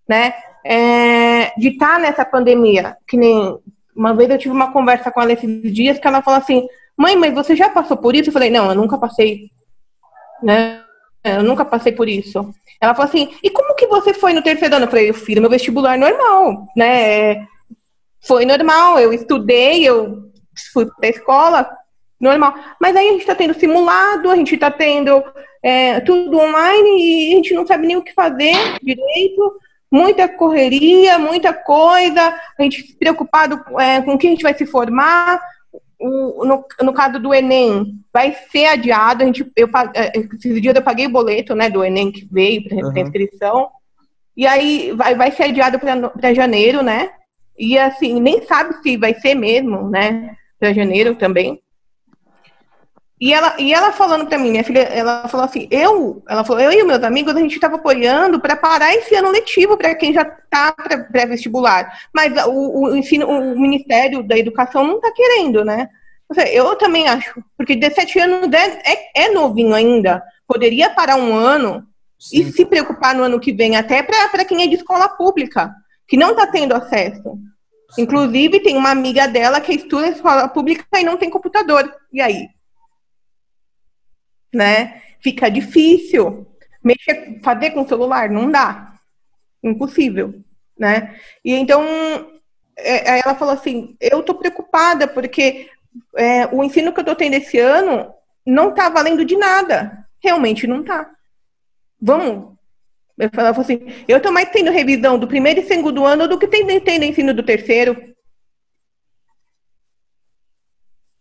né? 0.06 0.34
É, 0.64 1.52
de 1.56 1.68
estar 1.68 1.94
tá 1.94 1.98
nessa 1.98 2.24
pandemia, 2.24 2.96
que 3.08 3.16
nem 3.16 3.58
uma 3.96 4.14
vez 4.14 4.30
eu 4.30 4.38
tive 4.38 4.54
uma 4.54 4.72
conversa 4.72 5.10
com 5.10 5.20
ela 5.20 5.32
esses 5.32 5.72
dias 5.72 5.98
que 5.98 6.06
ela 6.06 6.22
falou 6.22 6.38
assim: 6.38 6.66
Mãe, 6.96 7.16
mas 7.16 7.34
você 7.34 7.56
já 7.56 7.68
passou 7.68 7.96
por 7.96 8.14
isso? 8.14 8.28
Eu 8.28 8.32
falei: 8.32 8.50
Não, 8.50 8.68
eu 8.68 8.74
nunca 8.74 8.98
passei 8.98 9.50
né? 10.42 10.82
Eu 11.24 11.42
nunca 11.42 11.64
passei 11.64 11.92
por 11.92 12.08
isso. 12.08 12.50
Ela 12.80 12.94
falou 12.94 13.08
assim: 13.08 13.34
e 13.42 13.50
como 13.50 13.74
que 13.74 13.86
você 13.86 14.14
foi 14.14 14.32
no 14.32 14.42
terceiro 14.42 14.76
ano? 14.76 14.84
Eu 14.84 14.90
falei: 14.90 15.10
eu 15.10 15.14
fiz 15.14 15.38
meu 15.38 15.50
vestibular 15.50 15.98
normal, 15.98 16.66
né? 16.76 17.46
Foi 18.20 18.44
normal, 18.44 18.98
eu 18.98 19.12
estudei, 19.12 19.86
eu 19.86 20.30
fui 20.72 20.86
pra 20.86 21.08
escola, 21.08 21.68
normal. 22.20 22.54
Mas 22.80 22.94
aí 22.96 23.08
a 23.08 23.12
gente 23.12 23.26
tá 23.26 23.34
tendo 23.34 23.54
simulado, 23.54 24.30
a 24.30 24.36
gente 24.36 24.56
tá 24.56 24.70
tendo 24.70 25.22
é, 25.62 26.00
tudo 26.00 26.38
online 26.38 27.30
e 27.30 27.32
a 27.32 27.36
gente 27.36 27.54
não 27.54 27.66
sabe 27.66 27.86
nem 27.86 27.96
o 27.96 28.02
que 28.02 28.12
fazer 28.14 28.54
direito. 28.82 29.60
Muita 29.90 30.28
correria, 30.28 31.18
muita 31.18 31.52
coisa, 31.52 32.34
a 32.58 32.62
gente 32.62 32.96
preocupado 32.98 33.62
é, 33.80 34.02
com 34.02 34.14
o 34.14 34.18
que 34.18 34.26
a 34.26 34.30
gente 34.30 34.42
vai 34.42 34.54
se 34.54 34.66
formar, 34.66 35.40
o, 35.98 36.44
no, 36.44 36.64
no 36.82 36.92
caso 36.92 37.18
do 37.18 37.32
Enem, 37.32 37.98
vai 38.12 38.36
ser 38.50 38.66
adiado. 38.66 39.22
A 39.22 39.26
gente, 39.26 39.50
eu, 39.56 39.68
é, 39.94 40.12
esses 40.18 40.60
dias 40.60 40.74
eu 40.74 40.82
paguei 40.82 41.06
o 41.06 41.10
boleto 41.10 41.54
né, 41.54 41.70
do 41.70 41.84
Enem 41.84 42.12
que 42.12 42.28
veio 42.30 42.64
para 42.64 42.76
uhum. 42.76 42.98
inscrição. 42.98 43.68
E 44.36 44.46
aí 44.46 44.92
vai, 44.92 45.14
vai 45.14 45.30
ser 45.30 45.44
adiado 45.44 45.78
para 45.78 46.34
janeiro, 46.34 46.82
né? 46.82 47.10
E 47.58 47.78
assim, 47.78 48.20
nem 48.20 48.42
sabe 48.42 48.74
se 48.82 48.96
vai 48.98 49.14
ser 49.14 49.34
mesmo, 49.34 49.88
né? 49.88 50.36
Para 50.60 50.74
janeiro 50.74 51.14
também. 51.14 51.62
E 53.18 53.32
ela, 53.32 53.56
e 53.58 53.72
ela 53.72 53.92
falando 53.92 54.26
para 54.26 54.36
mim, 54.36 54.50
minha 54.50 54.64
filha, 54.64 54.80
ela 54.80 55.26
falou 55.26 55.46
assim, 55.46 55.66
eu, 55.70 56.22
ela 56.28 56.44
falou, 56.44 56.62
eu 56.62 56.70
e 56.70 56.84
meus 56.84 57.02
amigos, 57.02 57.34
a 57.34 57.40
gente 57.40 57.54
estava 57.54 57.76
apoiando 57.76 58.38
para 58.38 58.54
parar 58.54 58.94
esse 58.94 59.14
ano 59.14 59.30
letivo 59.30 59.76
para 59.76 59.94
quem 59.94 60.12
já 60.12 60.22
está 60.22 60.72
pré-vestibular. 61.10 61.90
Mas 62.14 62.34
o, 62.46 62.82
o, 62.82 62.96
ensino, 62.96 63.26
o 63.26 63.58
Ministério 63.58 64.22
da 64.22 64.36
Educação 64.36 64.84
não 64.84 64.96
está 64.96 65.10
querendo, 65.12 65.64
né? 65.64 65.88
Eu 66.52 66.76
também 66.76 67.08
acho, 67.08 67.42
porque 67.56 67.74
17 67.76 68.18
anos 68.18 68.52
é, 68.52 68.82
é, 68.84 69.24
é 69.24 69.30
novinho 69.30 69.74
ainda. 69.74 70.22
Poderia 70.46 70.90
parar 70.90 71.16
um 71.16 71.34
ano 71.34 71.86
Sim. 72.18 72.40
e 72.40 72.52
se 72.52 72.66
preocupar 72.66 73.14
no 73.14 73.22
ano 73.22 73.40
que 73.40 73.52
vem, 73.52 73.76
até 73.76 74.02
para 74.02 74.44
quem 74.44 74.62
é 74.62 74.66
de 74.66 74.74
escola 74.74 75.08
pública, 75.08 75.72
que 76.06 76.18
não 76.18 76.32
está 76.32 76.46
tendo 76.46 76.74
acesso. 76.74 77.38
Sim. 77.92 78.02
Inclusive, 78.02 78.60
tem 78.60 78.76
uma 78.76 78.90
amiga 78.90 79.26
dela 79.26 79.58
que 79.58 79.72
estuda 79.72 80.08
escola 80.08 80.48
pública 80.48 80.84
e 80.98 81.04
não 81.04 81.16
tem 81.16 81.30
computador. 81.30 81.90
E 82.12 82.20
aí? 82.20 82.48
Né? 84.56 85.02
Fica 85.20 85.48
difícil. 85.48 86.46
Mexer, 86.82 87.40
fazer 87.42 87.70
com 87.70 87.82
o 87.82 87.88
celular 87.88 88.30
não 88.30 88.50
dá. 88.50 88.94
Impossível, 89.62 90.34
né? 90.78 91.16
E 91.44 91.52
então 91.54 91.84
é, 92.76 93.20
ela 93.20 93.34
falou 93.34 93.54
assim, 93.54 93.96
eu 94.00 94.22
tô 94.22 94.34
preocupada 94.34 95.06
porque 95.06 95.68
é, 96.16 96.46
o 96.46 96.62
ensino 96.62 96.92
que 96.92 97.00
eu 97.00 97.04
tô 97.04 97.14
tendo 97.14 97.34
esse 97.34 97.58
ano 97.58 98.12
não 98.46 98.72
tá 98.72 98.88
valendo 98.88 99.24
de 99.24 99.36
nada. 99.36 100.06
Realmente 100.22 100.66
não 100.66 100.82
tá. 100.82 101.10
Vamos. 102.00 102.56
Eu 103.18 103.30
falava 103.34 103.60
assim, 103.60 103.80
eu 104.06 104.20
tô 104.20 104.30
mais 104.30 104.50
tendo 104.50 104.70
revisão 104.70 105.18
do 105.18 105.26
primeiro 105.26 105.60
e 105.60 105.66
segundo 105.66 106.04
ano 106.04 106.28
do 106.28 106.38
que 106.38 106.46
tendo, 106.46 106.78
tendo 106.82 107.04
ensino 107.04 107.32
do 107.32 107.42
terceiro. 107.42 108.14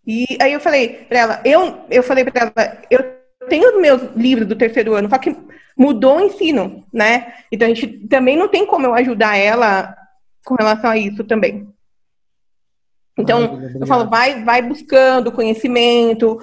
E 0.06 0.38
aí 0.40 0.54
eu 0.54 0.60
falei 0.60 1.06
para 1.06 1.18
ela, 1.18 1.42
eu, 1.44 1.86
eu 1.90 2.04
falei 2.04 2.24
para 2.26 2.42
ela, 2.42 2.82
eu 2.92 3.25
tenho 3.48 3.76
os 3.76 3.82
meus 3.82 4.02
livros 4.16 4.48
do 4.48 4.56
terceiro 4.56 4.94
ano, 4.94 5.10
só 5.10 5.18
que 5.18 5.36
mudou 5.78 6.18
o 6.18 6.22
ensino, 6.22 6.86
né? 6.92 7.34
Então 7.52 7.68
a 7.68 7.74
gente 7.74 8.08
também 8.08 8.38
não 8.38 8.48
tem 8.48 8.66
como 8.66 8.86
eu 8.86 8.94
ajudar 8.94 9.38
ela 9.38 9.96
com 10.46 10.56
relação 10.56 10.92
a 10.92 10.98
isso 10.98 11.24
também. 11.24 11.68
Então, 13.18 13.60
eu 13.80 13.88
falo, 13.88 14.10
vai, 14.10 14.44
vai 14.44 14.62
buscando 14.62 15.32
conhecimento, 15.32 16.38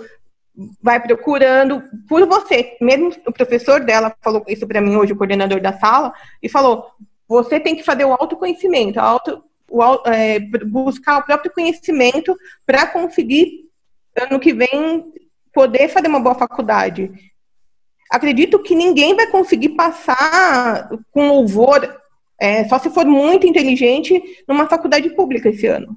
vai 0.82 1.00
procurando 1.00 1.82
por 2.08 2.26
você. 2.26 2.76
Mesmo 2.80 3.12
o 3.26 3.32
professor 3.32 3.84
dela 3.84 4.14
falou 4.22 4.42
isso 4.48 4.66
para 4.66 4.80
mim 4.80 4.96
hoje, 4.96 5.12
o 5.12 5.16
coordenador 5.16 5.60
da 5.60 5.72
sala, 5.74 6.12
e 6.42 6.48
falou: 6.48 6.90
você 7.28 7.60
tem 7.60 7.76
que 7.76 7.82
fazer 7.82 8.04
o 8.04 8.12
autoconhecimento, 8.12 8.98
auto, 8.98 9.42
o, 9.68 9.82
é, 10.08 10.38
buscar 10.40 11.18
o 11.18 11.24
próprio 11.24 11.52
conhecimento 11.52 12.36
para 12.66 12.86
conseguir 12.86 13.70
ano 14.16 14.40
que 14.40 14.52
vem 14.52 15.12
poder 15.52 15.88
fazer 15.88 16.08
uma 16.08 16.20
boa 16.20 16.34
faculdade. 16.34 17.10
Acredito 18.10 18.62
que 18.62 18.74
ninguém 18.74 19.14
vai 19.16 19.26
conseguir 19.28 19.70
passar 19.70 20.90
com 21.10 21.28
louvor, 21.28 21.98
é, 22.38 22.68
só 22.68 22.78
se 22.78 22.90
for 22.90 23.06
muito 23.06 23.46
inteligente, 23.46 24.22
numa 24.46 24.68
faculdade 24.68 25.08
pública 25.10 25.48
esse 25.48 25.66
ano. 25.66 25.96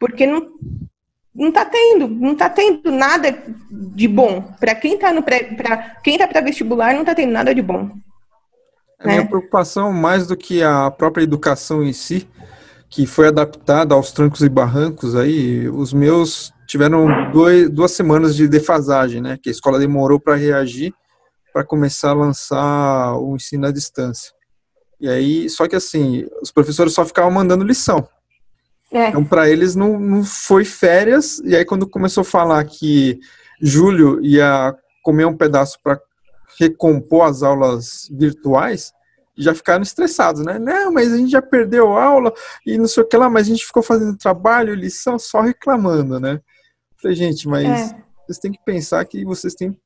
Porque 0.00 0.26
não, 0.26 0.48
não 1.34 1.48
está 1.48 1.64
tendo, 1.64 2.08
não 2.08 2.32
está 2.32 2.50
tendo 2.50 2.90
nada 2.90 3.42
de 3.70 4.08
bom. 4.08 4.42
Para 4.58 4.74
quem 4.74 4.94
está 4.94 5.12
no 5.12 5.22
pré, 5.22 5.44
para 5.44 5.76
quem 6.02 6.14
está 6.14 6.26
para 6.26 6.40
vestibular, 6.40 6.92
não 6.92 7.02
está 7.02 7.14
tendo 7.14 7.32
nada 7.32 7.54
de 7.54 7.62
bom. 7.62 7.90
A 8.98 9.06
minha 9.06 9.22
né? 9.22 9.28
preocupação, 9.28 9.92
mais 9.92 10.26
do 10.26 10.36
que 10.36 10.62
a 10.62 10.90
própria 10.90 11.22
educação 11.22 11.82
em 11.82 11.92
si, 11.92 12.28
que 12.88 13.06
foi 13.06 13.28
adaptada 13.28 13.94
aos 13.94 14.12
trancos 14.12 14.42
e 14.42 14.48
barrancos 14.48 15.16
aí, 15.16 15.68
os 15.68 15.92
meus 15.92 16.52
tiveram 16.72 17.30
dois, 17.30 17.68
duas 17.68 17.92
semanas 17.92 18.34
de 18.34 18.48
defasagem, 18.48 19.20
né? 19.20 19.38
Que 19.40 19.50
a 19.50 19.52
escola 19.52 19.78
demorou 19.78 20.18
para 20.18 20.36
reagir 20.36 20.94
para 21.52 21.62
começar 21.62 22.12
a 22.12 22.14
lançar 22.14 23.14
o 23.18 23.36
ensino 23.36 23.66
à 23.66 23.70
distância. 23.70 24.32
E 24.98 25.06
aí, 25.06 25.50
só 25.50 25.68
que 25.68 25.76
assim, 25.76 26.26
os 26.40 26.50
professores 26.50 26.94
só 26.94 27.04
ficavam 27.04 27.30
mandando 27.30 27.62
lição. 27.62 28.08
É. 28.90 29.08
Então, 29.08 29.22
para 29.22 29.50
eles 29.50 29.76
não, 29.76 30.00
não 30.00 30.24
foi 30.24 30.64
férias. 30.64 31.40
E 31.44 31.54
aí, 31.54 31.62
quando 31.62 31.86
começou 31.86 32.22
a 32.22 32.24
falar 32.24 32.64
que 32.64 33.20
Júlio 33.60 34.24
ia 34.24 34.74
comer 35.02 35.26
um 35.26 35.36
pedaço 35.36 35.78
para 35.82 36.00
recompor 36.58 37.26
as 37.26 37.42
aulas 37.42 38.08
virtuais, 38.10 38.94
já 39.36 39.54
ficaram 39.54 39.82
estressados, 39.82 40.42
né? 40.42 40.58
Não, 40.58 40.90
mas 40.90 41.12
a 41.12 41.18
gente 41.18 41.32
já 41.32 41.42
perdeu 41.42 41.92
aula 41.92 42.32
e 42.66 42.78
não 42.78 42.88
sei 42.88 43.02
o 43.02 43.06
que 43.06 43.16
lá, 43.16 43.28
mas 43.28 43.46
a 43.46 43.50
gente 43.50 43.66
ficou 43.66 43.82
fazendo 43.82 44.16
trabalho, 44.16 44.74
lição, 44.74 45.18
só 45.18 45.42
reclamando, 45.42 46.18
né? 46.18 46.40
Falei, 47.02 47.16
gente, 47.16 47.48
mas 47.48 47.90
é. 47.90 47.96
vocês 48.24 48.38
têm 48.38 48.52
que 48.52 48.64
pensar 48.64 49.04
que 49.04 49.24
vocês 49.24 49.54
têm, 49.54 49.76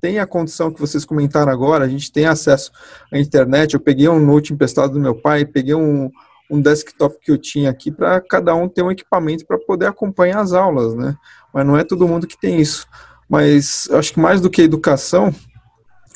têm 0.00 0.18
a 0.18 0.26
condição 0.26 0.72
que 0.72 0.80
vocês 0.80 1.04
comentaram 1.04 1.52
agora, 1.52 1.84
a 1.84 1.88
gente 1.88 2.10
tem 2.10 2.24
acesso 2.24 2.72
à 3.12 3.18
internet. 3.18 3.74
Eu 3.74 3.80
peguei 3.80 4.08
um 4.08 4.18
note 4.18 4.54
emprestado 4.54 4.94
do 4.94 5.00
meu 5.00 5.14
pai, 5.14 5.44
peguei 5.44 5.74
um, 5.74 6.10
um 6.50 6.60
desktop 6.60 7.18
que 7.20 7.30
eu 7.30 7.36
tinha 7.36 7.68
aqui 7.68 7.92
para 7.92 8.18
cada 8.22 8.54
um 8.54 8.66
ter 8.66 8.82
um 8.82 8.90
equipamento 8.90 9.44
para 9.46 9.58
poder 9.58 9.86
acompanhar 9.86 10.40
as 10.40 10.54
aulas, 10.54 10.94
né? 10.94 11.14
Mas 11.52 11.66
não 11.66 11.76
é 11.76 11.84
todo 11.84 12.08
mundo 12.08 12.26
que 12.26 12.40
tem 12.40 12.58
isso. 12.58 12.86
Mas 13.28 13.86
acho 13.90 14.14
que 14.14 14.20
mais 14.20 14.40
do 14.40 14.48
que 14.48 14.62
a 14.62 14.64
educação, 14.64 15.34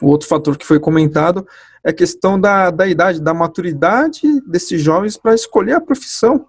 o 0.01 0.07
outro 0.07 0.27
fator 0.27 0.57
que 0.57 0.67
foi 0.67 0.81
comentado 0.81 1.47
é 1.85 1.91
a 1.91 1.95
questão 1.95 2.41
da, 2.41 2.71
da 2.71 2.87
idade, 2.87 3.21
da 3.21 3.35
maturidade 3.35 4.23
desses 4.47 4.81
jovens 4.81 5.17
para 5.19 5.35
escolher 5.35 5.75
a 5.75 5.81
profissão, 5.81 6.47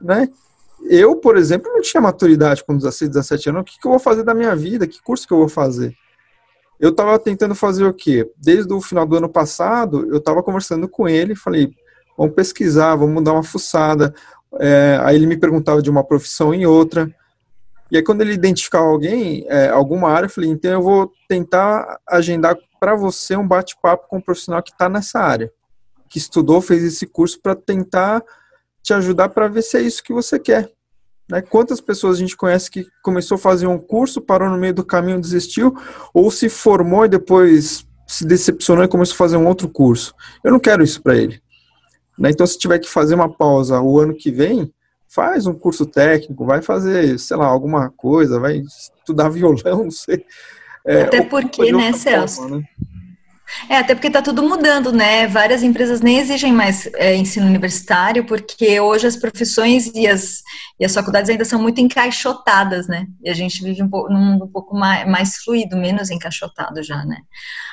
né? 0.00 0.28
Eu, 0.88 1.16
por 1.16 1.36
exemplo, 1.36 1.72
não 1.72 1.80
tinha 1.80 2.00
maturidade 2.00 2.64
com 2.64 2.76
16, 2.76 3.10
17 3.10 3.48
anos. 3.50 3.62
O 3.62 3.64
que, 3.64 3.78
que 3.78 3.86
eu 3.86 3.90
vou 3.90 3.98
fazer 4.00 4.22
da 4.22 4.34
minha 4.34 4.54
vida? 4.56 4.86
Que 4.86 5.02
curso 5.02 5.26
que 5.26 5.32
eu 5.32 5.38
vou 5.38 5.48
fazer? 5.48 5.94
Eu 6.78 6.90
estava 6.90 7.18
tentando 7.18 7.54
fazer 7.54 7.84
o 7.84 7.92
quê? 7.92 8.30
Desde 8.36 8.72
o 8.72 8.80
final 8.80 9.06
do 9.06 9.16
ano 9.16 9.28
passado, 9.28 10.06
eu 10.10 10.16
estava 10.16 10.42
conversando 10.42 10.88
com 10.88 11.08
ele, 11.08 11.34
falei, 11.34 11.70
vamos 12.16 12.34
pesquisar, 12.34 12.96
vamos 12.96 13.22
dar 13.22 13.34
uma 13.34 13.42
fuçada. 13.42 14.14
É, 14.58 14.98
aí 15.02 15.16
ele 15.16 15.26
me 15.26 15.36
perguntava 15.36 15.82
de 15.82 15.90
uma 15.90 16.02
profissão 16.02 16.54
em 16.54 16.64
outra. 16.64 17.14
E 17.90 17.96
aí 17.96 18.02
quando 18.02 18.22
ele 18.22 18.32
identificava 18.32 18.86
alguém, 18.86 19.44
é, 19.48 19.68
alguma 19.68 20.08
área, 20.08 20.26
eu 20.26 20.30
falei, 20.30 20.48
então 20.48 20.70
eu 20.70 20.82
vou 20.82 21.12
tentar 21.28 21.98
agendar 22.08 22.56
para 22.78 22.94
você 22.94 23.36
um 23.36 23.46
bate-papo 23.46 24.08
com 24.08 24.16
um 24.16 24.22
profissional 24.22 24.62
que 24.62 24.70
está 24.70 24.88
nessa 24.88 25.20
área, 25.20 25.52
que 26.08 26.16
estudou, 26.16 26.62
fez 26.62 26.82
esse 26.82 27.06
curso 27.06 27.38
para 27.42 27.54
tentar 27.54 28.24
te 28.82 28.92
ajudar 28.94 29.28
para 29.30 29.48
ver 29.48 29.62
se 29.62 29.76
é 29.76 29.82
isso 29.82 30.02
que 30.02 30.12
você 30.12 30.38
quer. 30.38 30.70
Né? 31.30 31.40
Quantas 31.40 31.80
pessoas 31.80 32.16
a 32.16 32.20
gente 32.20 32.36
conhece 32.36 32.70
que 32.70 32.86
começou 33.02 33.36
a 33.36 33.38
fazer 33.38 33.66
um 33.66 33.78
curso, 33.78 34.20
parou 34.20 34.50
no 34.50 34.58
meio 34.58 34.74
do 34.74 34.84
caminho, 34.84 35.20
desistiu, 35.20 35.76
ou 36.12 36.30
se 36.30 36.48
formou 36.48 37.04
e 37.04 37.08
depois 37.08 37.86
se 38.06 38.26
decepcionou 38.26 38.84
e 38.84 38.88
começou 38.88 39.14
a 39.14 39.18
fazer 39.18 39.36
um 39.36 39.46
outro 39.46 39.68
curso. 39.68 40.14
Eu 40.42 40.50
não 40.50 40.58
quero 40.58 40.82
isso 40.82 41.00
para 41.00 41.16
ele. 41.16 41.40
Né? 42.18 42.30
Então, 42.30 42.46
se 42.46 42.58
tiver 42.58 42.80
que 42.80 42.88
fazer 42.88 43.14
uma 43.14 43.32
pausa 43.32 43.80
o 43.80 43.98
ano 44.00 44.14
que 44.14 44.32
vem, 44.32 44.72
faz 45.08 45.46
um 45.46 45.54
curso 45.54 45.86
técnico, 45.86 46.44
vai 46.44 46.60
fazer, 46.60 47.18
sei 47.18 47.36
lá, 47.36 47.46
alguma 47.46 47.90
coisa, 47.90 48.40
vai 48.40 48.58
estudar 48.58 49.28
violão, 49.30 49.84
não 49.84 49.90
sei. 49.90 50.24
É, 50.84 51.02
Até 51.02 51.22
porque, 51.22 51.72
né, 51.72 51.92
Celso? 51.92 52.42
Forma, 52.42 52.58
né? 52.58 52.64
É, 53.68 53.76
até 53.76 53.94
porque 53.94 54.08
está 54.08 54.22
tudo 54.22 54.42
mudando, 54.42 54.92
né? 54.92 55.26
Várias 55.26 55.62
empresas 55.62 56.00
nem 56.00 56.18
exigem 56.18 56.52
mais 56.52 56.88
é, 56.94 57.14
ensino 57.14 57.46
universitário, 57.46 58.24
porque 58.24 58.80
hoje 58.80 59.06
as 59.06 59.16
profissões 59.16 59.86
e 59.94 60.06
as, 60.06 60.42
e 60.78 60.84
as 60.84 60.94
faculdades 60.94 61.30
ainda 61.30 61.44
são 61.44 61.60
muito 61.60 61.80
encaixotadas, 61.80 62.88
né? 62.88 63.06
E 63.22 63.30
a 63.30 63.34
gente 63.34 63.62
vive 63.62 63.82
um 63.82 63.88
pouco, 63.88 64.12
num 64.12 64.20
mundo 64.20 64.44
um 64.44 64.52
pouco 64.52 64.76
mais, 64.76 65.08
mais 65.08 65.36
fluido, 65.36 65.76
menos 65.76 66.10
encaixotado 66.10 66.82
já, 66.82 67.04
né? 67.04 67.18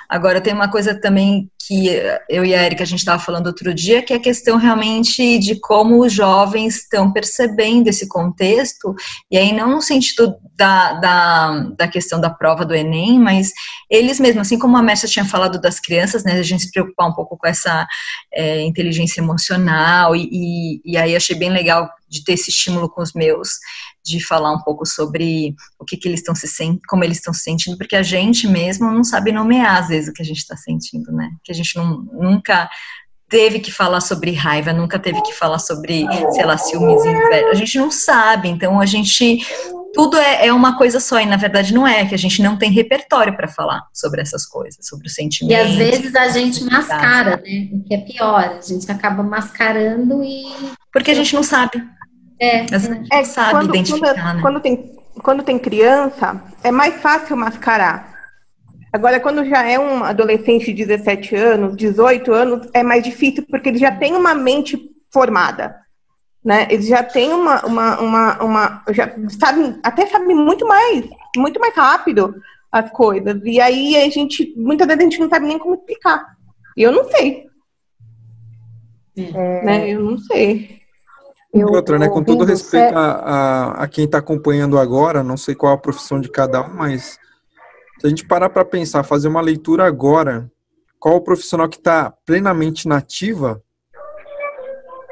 Agora, 0.09 0.39
tem 0.39 0.53
uma 0.53 0.69
coisa 0.69 0.99
também 0.99 1.51
que 1.67 1.89
eu 2.29 2.45
e 2.45 2.55
a 2.55 2.63
Erika 2.63 2.83
a 2.83 2.87
gente 2.87 2.99
estava 2.99 3.21
falando 3.21 3.47
outro 3.47 3.73
dia, 3.73 4.01
que 4.01 4.13
é 4.13 4.15
a 4.15 4.21
questão 4.21 4.57
realmente 4.57 5.37
de 5.37 5.59
como 5.59 5.99
os 5.99 6.13
jovens 6.13 6.77
estão 6.77 7.11
percebendo 7.11 7.89
esse 7.89 8.07
contexto, 8.07 8.95
e 9.29 9.37
aí 9.37 9.51
não 9.51 9.69
no 9.69 9.81
sentido 9.81 10.35
da, 10.55 10.93
da, 10.93 11.59
da 11.77 11.87
questão 11.89 12.21
da 12.21 12.29
prova 12.29 12.63
do 12.63 12.73
Enem, 12.73 13.19
mas 13.19 13.51
eles 13.89 14.17
mesmos, 14.17 14.47
assim 14.47 14.57
como 14.57 14.77
a 14.77 14.81
Mércia 14.81 15.09
tinha 15.09 15.25
falado 15.25 15.59
das 15.67 15.79
crianças, 15.79 16.23
né, 16.23 16.33
a 16.33 16.43
gente 16.43 16.63
se 16.63 16.71
preocupar 16.71 17.07
um 17.07 17.13
pouco 17.13 17.37
com 17.37 17.47
essa 17.47 17.85
é, 18.33 18.61
inteligência 18.61 19.21
emocional, 19.21 20.15
e, 20.15 20.29
e, 20.31 20.81
e 20.93 20.97
aí 20.97 21.15
achei 21.15 21.35
bem 21.35 21.49
legal 21.49 21.89
de 22.09 22.23
ter 22.23 22.33
esse 22.33 22.49
estímulo 22.49 22.89
com 22.89 23.01
os 23.01 23.13
meus, 23.13 23.49
de 24.03 24.23
falar 24.23 24.53
um 24.53 24.61
pouco 24.61 24.85
sobre 24.85 25.53
o 25.77 25.83
que, 25.83 25.97
que 25.97 26.07
eles 26.07 26.21
estão 26.21 26.33
se 26.33 26.47
sentindo, 26.47 26.79
como 26.87 27.03
eles 27.03 27.17
estão 27.17 27.33
se 27.33 27.41
sentindo, 27.41 27.77
porque 27.77 27.95
a 27.95 28.03
gente 28.03 28.47
mesmo 28.47 28.89
não 28.89 29.03
sabe 29.03 29.31
nomear 29.31 29.77
às 29.77 29.89
vezes 29.89 30.09
o 30.09 30.13
que 30.13 30.21
a 30.21 30.25
gente 30.25 30.37
está 30.37 30.55
sentindo, 30.55 31.11
né? 31.11 31.29
Que 31.43 31.51
a 31.51 31.55
gente 31.55 31.75
não, 31.75 32.03
nunca 32.13 32.69
teve 33.29 33.59
que 33.59 33.71
falar 33.71 33.99
sobre 33.99 34.31
raiva, 34.31 34.71
nunca 34.71 34.97
teve 34.97 35.21
que 35.21 35.33
falar 35.33 35.59
sobre, 35.59 36.05
sei 36.31 36.45
lá, 36.45 36.57
ciúmes, 36.57 37.03
inveja. 37.03 37.49
A 37.49 37.55
gente 37.55 37.77
não 37.77 37.91
sabe, 37.91 38.47
então 38.47 38.79
a 38.79 38.85
gente 38.85 39.39
tudo 39.97 40.15
é, 40.15 40.45
é, 40.45 40.53
uma 40.53 40.77
coisa 40.77 40.99
só, 40.99 41.19
e 41.19 41.25
na 41.25 41.37
verdade 41.37 41.73
não 41.73 41.87
é, 41.87 42.05
que 42.05 42.13
a 42.13 42.17
gente 42.17 42.39
não 42.43 42.55
tem 42.55 42.71
repertório 42.71 43.35
para 43.35 43.47
falar 43.47 43.81
sobre 43.91 44.21
essas 44.21 44.45
coisas, 44.45 44.85
sobre 44.85 45.07
os 45.07 45.15
sentimentos. 45.15 45.57
E 45.57 45.69
às 45.69 45.75
vezes 45.75 46.15
a 46.15 46.29
gente 46.29 46.63
mascara, 46.65 47.37
né? 47.37 47.69
O 47.73 47.83
que 47.83 47.95
é 47.95 47.97
pior, 47.97 48.59
a 48.59 48.61
gente 48.61 48.89
acaba 48.91 49.23
mascarando 49.23 50.23
e. 50.23 50.45
Porque 50.93 51.09
a 51.09 51.15
gente 51.15 51.33
não 51.33 51.41
sabe. 51.41 51.83
É, 52.39 52.67
é 53.11 53.23
sabe 53.23 53.51
quando, 53.53 53.69
identificar, 53.69 54.13
quando, 54.13 54.35
né? 54.35 54.41
quando 54.43 54.59
tem 54.59 54.97
quando 55.23 55.41
tem 55.41 55.57
criança, 55.57 56.39
é 56.63 56.69
mais 56.69 57.01
fácil 57.01 57.35
mascarar. 57.35 58.15
Agora, 58.93 59.19
quando 59.19 59.43
já 59.45 59.67
é 59.67 59.79
um 59.79 60.03
adolescente 60.03 60.71
de 60.71 60.85
17 60.85 61.35
anos, 61.35 61.75
18 61.75 62.31
anos, 62.31 62.69
é 62.71 62.83
mais 62.83 63.03
difícil 63.03 63.43
porque 63.49 63.69
ele 63.69 63.79
já 63.79 63.91
tem 63.91 64.13
uma 64.13 64.35
mente 64.35 64.79
formada. 65.11 65.75
Né? 66.43 66.67
Ele 66.69 66.83
já 66.83 67.03
tem 67.03 67.33
uma, 67.33 67.65
uma, 67.65 67.99
uma, 67.99 68.43
uma 68.43 68.83
já 68.89 69.13
sabe, 69.39 69.79
até 69.83 70.05
sabe 70.05 70.33
muito 70.33 70.65
mais, 70.67 71.05
muito 71.35 71.59
mais 71.59 71.75
rápido 71.75 72.35
as 72.71 72.89
coisas. 72.91 73.41
E 73.43 73.59
aí 73.59 73.97
a 73.97 74.09
gente, 74.09 74.53
muitas 74.55 74.87
vezes 74.87 75.01
a 75.01 75.03
gente 75.03 75.19
não 75.19 75.29
sabe 75.29 75.47
nem 75.47 75.59
como 75.59 75.75
explicar. 75.75 76.37
E 76.75 76.83
eu 76.83 76.91
não 76.91 77.05
sei. 77.05 77.47
É... 79.17 79.65
Né? 79.65 79.89
Eu 79.89 80.03
não 80.03 80.17
sei. 80.17 80.77
Eu, 81.53 81.69
outra, 81.69 81.97
né? 81.97 82.07
Com 82.07 82.23
todo 82.23 82.43
respeito 82.43 82.95
a, 82.95 83.11
a, 83.11 83.83
a 83.83 83.87
quem 83.87 84.05
está 84.05 84.19
acompanhando 84.19 84.77
agora, 84.77 85.23
não 85.23 85.37
sei 85.37 85.55
qual 85.55 85.73
a 85.73 85.77
profissão 85.77 86.19
de 86.19 86.29
cada 86.29 86.61
um, 86.61 86.73
mas 86.73 87.17
se 87.99 88.05
a 88.05 88.09
gente 88.09 88.27
parar 88.27 88.49
para 88.49 88.63
pensar, 88.63 89.03
fazer 89.03 89.27
uma 89.27 89.41
leitura 89.41 89.85
agora, 89.85 90.51
qual 90.99 91.15
o 91.15 91.21
profissional 91.21 91.67
que 91.67 91.77
está 91.77 92.11
plenamente 92.25 92.87
nativa, 92.87 93.61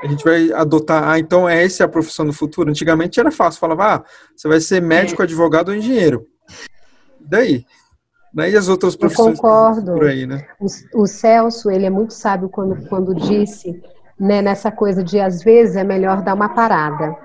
a 0.05 0.09
gente 0.09 0.23
vai 0.23 0.51
adotar, 0.51 1.09
ah, 1.09 1.19
então 1.19 1.49
é 1.49 1.63
essa 1.63 1.83
a 1.83 1.87
profissão 1.87 2.25
do 2.25 2.33
futuro. 2.33 2.69
Antigamente 2.69 3.19
era 3.19 3.31
fácil, 3.31 3.59
falava, 3.59 3.95
ah, 3.95 4.03
você 4.35 4.47
vai 4.47 4.59
ser 4.59 4.81
médico, 4.81 5.21
é. 5.21 5.25
advogado 5.25 5.69
ou 5.69 5.75
engenheiro. 5.75 6.27
Daí? 7.19 7.65
Daí 8.31 8.55
as 8.55 8.67
outras 8.67 8.95
profissões 8.95 9.37
Eu 9.37 9.41
concordo. 9.41 9.93
por 9.93 10.05
aí, 10.05 10.27
né? 10.27 10.45
O, 10.59 11.01
o, 11.01 11.07
Celso, 11.07 11.71
ele 11.71 11.85
é 11.85 11.89
muito 11.89 12.13
sábio 12.13 12.49
quando, 12.49 12.87
quando 12.87 13.15
disse, 13.15 13.81
né, 14.19 14.41
nessa 14.41 14.71
coisa 14.71 15.03
de 15.03 15.19
às 15.19 15.41
vezes 15.41 15.75
é 15.75 15.83
melhor 15.83 16.21
dar 16.21 16.35
uma 16.35 16.49
parada. 16.49 17.15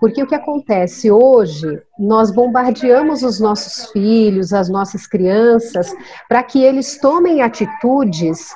Porque 0.00 0.22
o 0.22 0.26
que 0.26 0.34
acontece 0.34 1.10
hoje, 1.10 1.80
nós 1.98 2.30
bombardeamos 2.30 3.22
os 3.22 3.38
nossos 3.38 3.90
filhos, 3.92 4.52
as 4.52 4.68
nossas 4.68 5.06
crianças, 5.06 5.94
para 6.28 6.42
que 6.42 6.62
eles 6.62 6.98
tomem 6.98 7.40
atitudes 7.40 8.50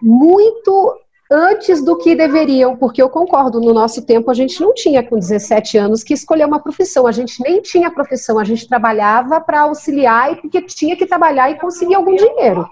muito 0.00 0.94
antes 1.36 1.84
do 1.84 1.98
que 1.98 2.16
deveriam, 2.16 2.74
porque 2.74 3.02
eu 3.02 3.10
concordo, 3.10 3.60
no 3.60 3.74
nosso 3.74 4.00
tempo 4.00 4.30
a 4.30 4.34
gente 4.34 4.58
não 4.58 4.72
tinha 4.72 5.02
com 5.02 5.18
17 5.18 5.76
anos 5.76 6.02
que 6.02 6.14
escolher 6.14 6.46
uma 6.46 6.58
profissão, 6.58 7.06
a 7.06 7.12
gente 7.12 7.42
nem 7.42 7.60
tinha 7.60 7.90
profissão, 7.90 8.38
a 8.38 8.44
gente 8.44 8.66
trabalhava 8.66 9.38
para 9.38 9.60
auxiliar 9.60 10.32
e 10.32 10.36
porque 10.36 10.62
tinha 10.62 10.96
que 10.96 11.04
trabalhar 11.04 11.50
e 11.50 11.58
conseguir 11.58 11.94
algum 11.94 12.16
dinheiro. 12.16 12.66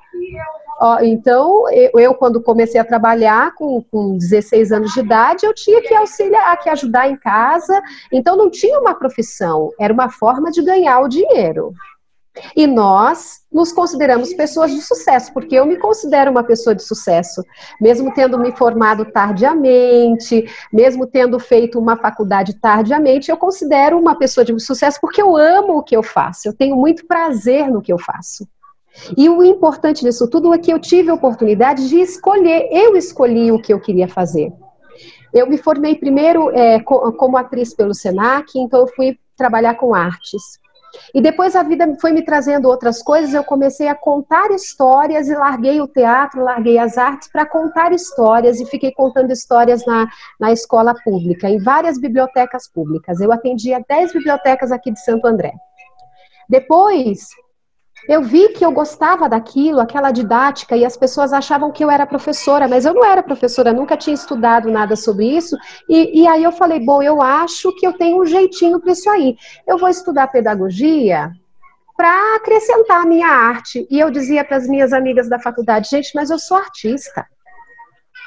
Então, 1.03 1.65
eu, 1.71 2.15
quando 2.15 2.43
comecei 2.43 2.81
a 2.81 2.85
trabalhar 2.85 3.55
com, 3.55 3.83
com 3.83 4.17
16 4.17 4.73
anos 4.73 4.93
de 4.93 5.01
idade, 5.01 5.47
eu 5.47 5.55
tinha 5.55 5.81
que 5.81 5.95
auxiliar, 5.95 6.59
que 6.59 6.69
ajudar 6.69 7.09
em 7.09 7.17
casa. 7.17 7.81
Então, 8.13 8.37
não 8.37 8.51
tinha 8.51 8.81
uma 8.81 8.95
profissão, 8.95 9.71
era 9.79 9.93
uma 9.93 10.11
forma 10.11 10.51
de 10.51 10.63
ganhar 10.63 11.01
o 11.01 11.09
dinheiro. 11.09 11.73
E 12.57 12.67
nós 12.67 13.43
nos 13.53 13.73
consideramos 13.73 14.35
pessoas 14.35 14.73
de 14.73 14.81
sucesso, 14.81 15.33
porque 15.33 15.55
eu 15.55 15.65
me 15.65 15.77
considero 15.77 16.31
uma 16.33 16.43
pessoa 16.43 16.75
de 16.75 16.83
sucesso, 16.83 17.45
mesmo 17.81 18.13
tendo 18.13 18.39
me 18.39 18.51
formado 18.51 19.05
tardiamente, 19.05 20.45
mesmo 20.73 21.07
tendo 21.07 21.39
feito 21.39 21.79
uma 21.79 21.97
faculdade 21.97 22.55
tardiamente, 22.55 23.31
eu 23.31 23.37
considero 23.37 23.99
uma 23.99 24.17
pessoa 24.17 24.45
de 24.45 24.59
sucesso 24.59 24.99
porque 25.01 25.23
eu 25.23 25.37
amo 25.37 25.79
o 25.79 25.83
que 25.83 25.97
eu 25.97 26.03
faço, 26.03 26.49
eu 26.49 26.53
tenho 26.53 26.77
muito 26.77 27.07
prazer 27.07 27.71
no 27.71 27.81
que 27.81 27.93
eu 27.93 27.99
faço. 27.99 28.47
E 29.17 29.29
o 29.29 29.43
importante 29.43 30.03
disso 30.03 30.29
tudo 30.29 30.53
é 30.55 30.59
que 30.59 30.73
eu 30.73 30.79
tive 30.79 31.11
a 31.11 31.15
oportunidade 31.15 31.89
de 31.89 32.01
escolher, 32.01 32.69
eu 32.71 32.97
escolhi 32.97 33.53
o 33.53 33.61
que 33.61 33.73
eu 33.73 33.81
queria 33.81 34.09
fazer. 34.09 34.53
Eu 35.33 35.49
me 35.49 35.59
formei 35.59 35.97
primeiro 35.97 36.51
é, 36.51 36.81
como 36.81 37.37
atriz 37.37 37.75
pelo 37.75 37.95
SENAC, 37.95 38.57
então 38.57 38.81
eu 38.81 38.89
fui 38.89 39.19
trabalhar 39.37 39.75
com 39.75 39.95
artes. 39.95 40.63
E 41.15 41.21
depois 41.21 41.55
a 41.57 41.63
vida 41.63 41.87
foi 42.01 42.13
me 42.13 42.23
trazendo 42.23 42.69
outras 42.69 43.03
coisas, 43.03 43.35
eu 43.35 43.45
comecei 43.45 43.89
a 43.89 43.95
contar 43.95 44.51
histórias 44.51 45.29
e 45.29 45.35
larguei 45.35 45.81
o 45.81 45.89
teatro, 45.89 46.43
larguei 46.43 46.79
as 46.79 46.99
artes 46.99 47.29
para 47.29 47.47
contar 47.47 47.93
histórias 47.93 48.61
e 48.61 48.67
fiquei 48.67 48.93
contando 48.93 49.33
histórias 49.33 49.85
na, 49.87 50.09
na 50.41 50.53
escola 50.53 50.95
pública, 51.05 51.49
em 51.49 51.59
várias 51.59 51.99
bibliotecas 51.99 52.69
públicas. 52.69 53.21
Eu 53.21 53.33
atendia 53.33 53.85
10 53.89 54.13
bibliotecas 54.13 54.73
aqui 54.73 54.91
de 54.93 55.01
Santo 55.01 55.27
André. 55.27 55.53
Depois, 56.49 57.29
eu 58.09 58.23
vi 58.23 58.51
que 58.51 58.65
eu 58.65 58.71
gostava 58.71 59.29
daquilo, 59.29 59.81
aquela 59.81 60.11
didática, 60.11 60.77
e 60.77 60.85
as 60.85 60.97
pessoas 60.97 61.33
achavam 61.33 61.73
que 61.73 61.83
eu 61.83 61.91
era 61.91 62.07
professora, 62.07 62.69
mas 62.69 62.85
eu 62.85 62.93
não 62.93 63.05
era 63.05 63.23
professora, 63.23 63.73
nunca 63.73 63.97
tinha 63.97 64.15
estudado 64.15 64.71
nada 64.71 64.95
sobre 64.95 65.27
isso. 65.27 65.57
E, 65.89 66.23
e 66.23 66.29
aí 66.29 66.43
eu 66.43 66.53
falei: 66.53 66.81
bom, 66.81 67.03
eu 67.03 67.23
acho 67.23 67.75
que 67.77 67.87
eu 67.87 67.93
tenho 67.95 68.21
um 68.21 68.27
jeitinho 68.27 68.81
para 68.81 68.93
isso 68.93 69.09
aí. 69.09 69.37
Eu 69.67 69.79
vou 69.79 69.89
estudar 69.89 70.29
pedagogia 70.29 71.31
para 71.97 72.37
acrescentar 72.37 73.03
a 73.03 73.07
minha 73.07 73.29
arte. 73.29 73.87
E 73.91 73.99
eu 73.99 74.11
dizia 74.11 74.45
para 74.45 74.57
as 74.57 74.69
minhas 74.69 74.93
amigas 74.93 75.29
da 75.29 75.39
faculdade: 75.39 75.89
gente, 75.89 76.11
mas 76.15 76.31
eu 76.31 76.39
sou 76.39 76.57
artista. 76.57 77.27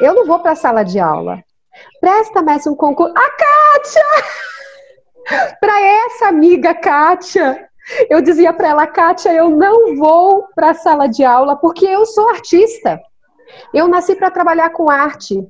Eu 0.02 0.14
não 0.14 0.26
vou 0.26 0.40
para 0.40 0.52
a 0.52 0.56
sala 0.56 0.84
de 0.84 1.00
aula. 1.00 1.44
Presta 2.02 2.42
mais 2.42 2.66
um 2.66 2.76
concurso. 2.76 3.14
A 3.16 3.30
Kátia! 3.30 4.02
para 5.60 5.82
essa 5.82 6.28
amiga 6.28 6.74
Kátia, 6.74 7.68
eu 8.10 8.22
dizia 8.22 8.54
para 8.54 8.70
ela, 8.70 8.88
Kátia, 8.88 9.34
eu 9.34 9.50
não 9.50 9.96
vou 9.96 10.48
para 10.56 10.72
a 10.72 10.76
sala 10.76 11.08
de 11.08 11.24
aula 11.24 11.56
porque 11.56 11.86
eu 11.86 12.06
sou 12.06 12.30
artista. 12.30 13.00
Eu 13.74 13.88
nasci 13.88 14.16
para 14.16 14.32
trabalhar 14.32 14.70
com 14.72 14.90
arte. 14.90 15.46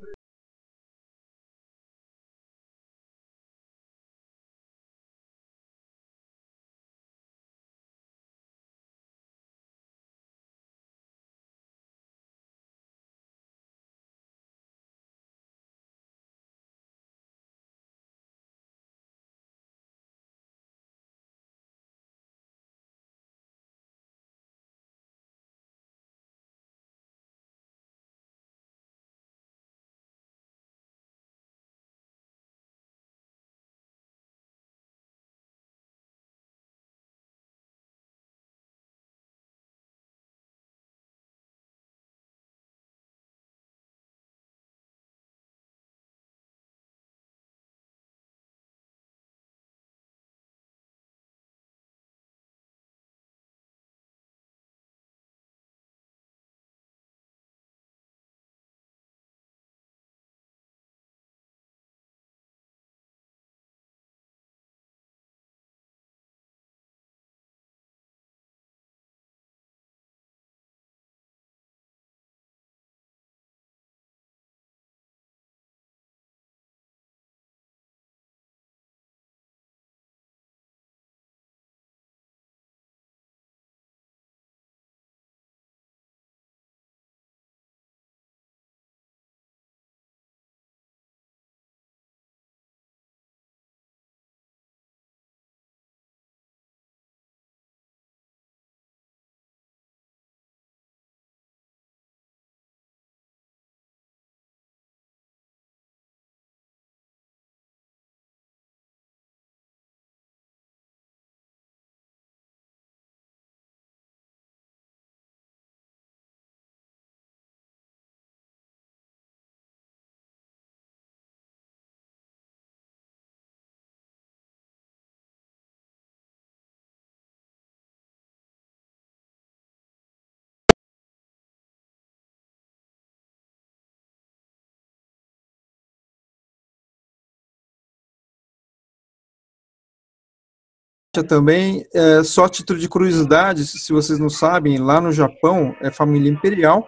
Também, 141.24 141.86
é, 141.93 142.24
só 142.24 142.47
título 142.47 142.80
de 142.80 142.88
curiosidade, 142.88 143.65
se 143.65 143.91
vocês 143.91 144.20
não 144.20 144.30
sabem, 144.30 144.78
lá 144.78 144.99
no 145.01 145.11
Japão 145.11 145.76
é 145.82 145.91
família 145.91 146.32
imperial, 146.32 146.88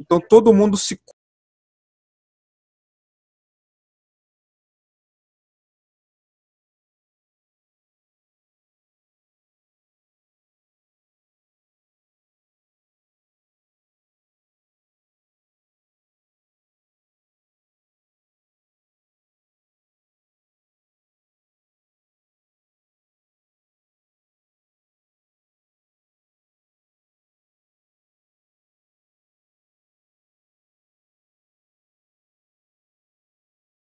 então 0.00 0.20
todo 0.20 0.52
mundo 0.52 0.76
se 0.76 1.00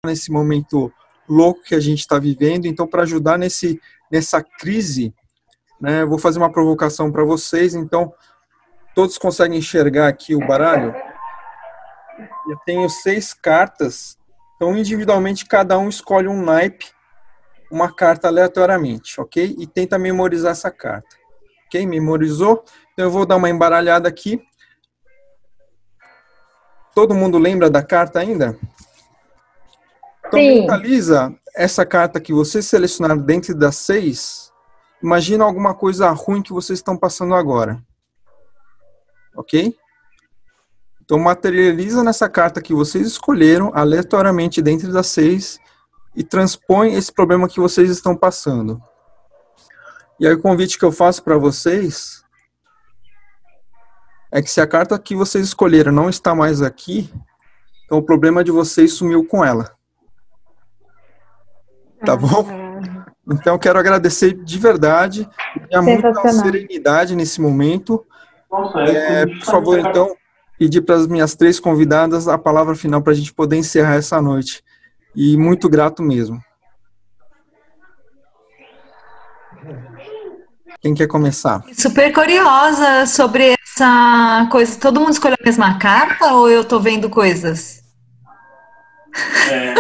nesse 0.05 0.33
momento 0.33 0.93
louco 1.29 1.63
que 1.63 1.77
a 1.77 1.81
gente 1.81 2.01
está 2.01 2.19
vivendo. 2.19 2.67
Então, 2.67 2.89
para 2.89 3.03
ajudar 3.03 3.39
nesse, 3.39 3.81
nessa 4.11 4.43
crise, 4.43 5.15
né, 5.81 6.05
vou 6.05 6.19
fazer 6.19 6.41
uma 6.41 6.51
provocação 6.51 7.13
para 7.13 7.23
vocês. 7.23 7.73
Então, 7.77 8.13
todos 8.97 9.17
conseguem 9.17 9.61
enxergar 9.61 10.09
aqui 10.09 10.35
o 10.35 10.45
baralho? 10.45 10.93
Eu 12.49 12.57
tenho 12.67 12.89
seis 12.89 13.33
cartas. 13.33 14.19
Então, 14.57 14.77
individualmente, 14.77 15.47
cada 15.47 15.79
um 15.79 15.89
escolhe 15.89 16.27
um 16.27 16.43
naipe, 16.43 16.91
uma 17.71 17.95
carta 17.95 18.27
aleatoriamente, 18.27 19.21
ok? 19.21 19.55
E 19.57 19.69
tenta 19.69 20.01
memorizar 20.01 20.51
essa 20.51 20.73
carta. 20.73 21.17
Ok? 21.67 21.87
Memorizou? 21.87 22.65
Então, 22.93 23.05
eu 23.05 23.11
vou 23.11 23.25
dar 23.25 23.37
uma 23.37 23.49
embaralhada 23.49 24.09
aqui. 24.09 24.43
Todo 26.93 27.15
mundo 27.15 27.39
lembra 27.39 27.71
da 27.71 27.85
carta 27.85 28.19
ainda? 28.19 28.59
Então, 30.33 30.41
Sim. 30.41 30.61
mentaliza 30.61 31.35
essa 31.55 31.85
carta 31.85 32.19
que 32.19 32.33
vocês 32.33 32.65
selecionaram 32.65 33.19
dentro 33.21 33.55
das 33.55 33.77
seis. 33.77 34.51
Imagina 35.03 35.45
alguma 35.45 35.75
coisa 35.75 36.09
ruim 36.11 36.41
que 36.41 36.55
vocês 36.55 36.79
estão 36.79 36.97
passando 36.97 37.35
agora. 37.35 37.83
Ok? 39.37 39.77
Então, 41.05 41.19
materializa 41.19 42.03
nessa 42.03 42.31
carta 42.31 42.63
que 42.63 42.73
vocês 42.73 43.07
escolheram, 43.07 43.73
aleatoriamente 43.75 44.63
dentro 44.63 44.91
das 44.91 45.09
seis, 45.09 45.61
e 46.17 46.25
transpõe 46.25 46.95
esse 46.95 47.13
problema 47.13 47.47
que 47.47 47.61
vocês 47.61 47.91
estão 47.91 48.17
passando. 48.17 48.83
E 50.19 50.27
aí, 50.27 50.33
o 50.33 50.41
convite 50.41 50.79
que 50.79 50.85
eu 50.85 50.93
faço 50.93 51.23
para 51.23 51.37
vocês 51.37 52.25
é 54.31 54.41
que 54.41 54.51
se 54.51 54.63
a 54.63 54.67
carta 54.67 54.99
que 54.99 55.15
vocês 55.15 55.45
escolheram 55.45 55.93
não 55.93 56.09
está 56.09 56.35
mais 56.35 56.63
aqui, 56.63 57.13
então 57.85 57.99
o 57.99 58.03
problema 58.03 58.43
de 58.43 58.51
vocês 58.51 58.95
sumiu 58.95 59.27
com 59.27 59.45
ela. 59.45 59.77
Tá 62.05 62.17
bom? 62.17 62.47
Então, 63.31 63.59
quero 63.59 63.79
agradecer 63.79 64.33
de 64.33 64.59
verdade. 64.59 65.29
Tinha 65.69 65.81
muita 65.81 66.09
Sensacional. 66.09 66.45
serenidade 66.45 67.15
nesse 67.15 67.41
momento. 67.41 68.05
É, 68.89 69.27
por 69.27 69.45
favor, 69.45 69.79
então, 69.79 70.15
pedir 70.59 70.83
para 70.83 70.97
as 70.97 71.07
minhas 71.07 71.35
três 71.35 71.59
convidadas 71.61 72.29
a 72.29 72.37
palavra 72.37 72.75
final 72.75 73.01
para 73.01 73.13
a 73.13 73.17
gente 73.17 73.33
poder 73.33 73.57
encerrar 73.57 73.95
essa 73.95 74.21
noite. 74.21 74.63
E 75.15 75.37
muito 75.37 75.69
grato 75.69 76.03
mesmo. 76.03 76.41
Quem 80.81 80.95
quer 80.95 81.07
começar? 81.07 81.63
Super 81.73 82.13
curiosa 82.13 83.07
sobre 83.07 83.55
essa 83.65 84.49
coisa. 84.51 84.79
Todo 84.81 85.01
mundo 85.01 85.13
escolheu 85.13 85.37
a 85.41 85.45
mesma 85.45 85.79
carta 85.79 86.33
ou 86.33 86.51
eu 86.51 86.65
tô 86.65 86.81
vendo 86.81 87.09
coisas? 87.09 87.82
É, 89.51 89.75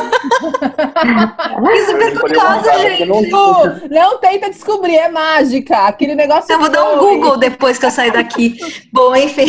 Fiquei 1.56 1.86
super 1.86 2.20
curiosa, 2.20 2.78
gente. 2.80 3.04
Lu, 3.04 3.88
não 3.90 4.18
tenta 4.18 4.50
descobrir, 4.50 4.96
é 4.96 5.08
mágica. 5.08 5.76
Aquele 5.86 6.14
negócio. 6.14 6.52
Eu 6.52 6.58
vou 6.58 6.68
dar 6.68 6.84
um. 6.84 6.98
Google 6.98 7.38
depois 7.38 7.78
que 7.78 7.86
eu 7.86 7.90
sair 7.90 8.12
daqui. 8.12 8.58
Bom, 8.92 9.16
enfim. 9.16 9.46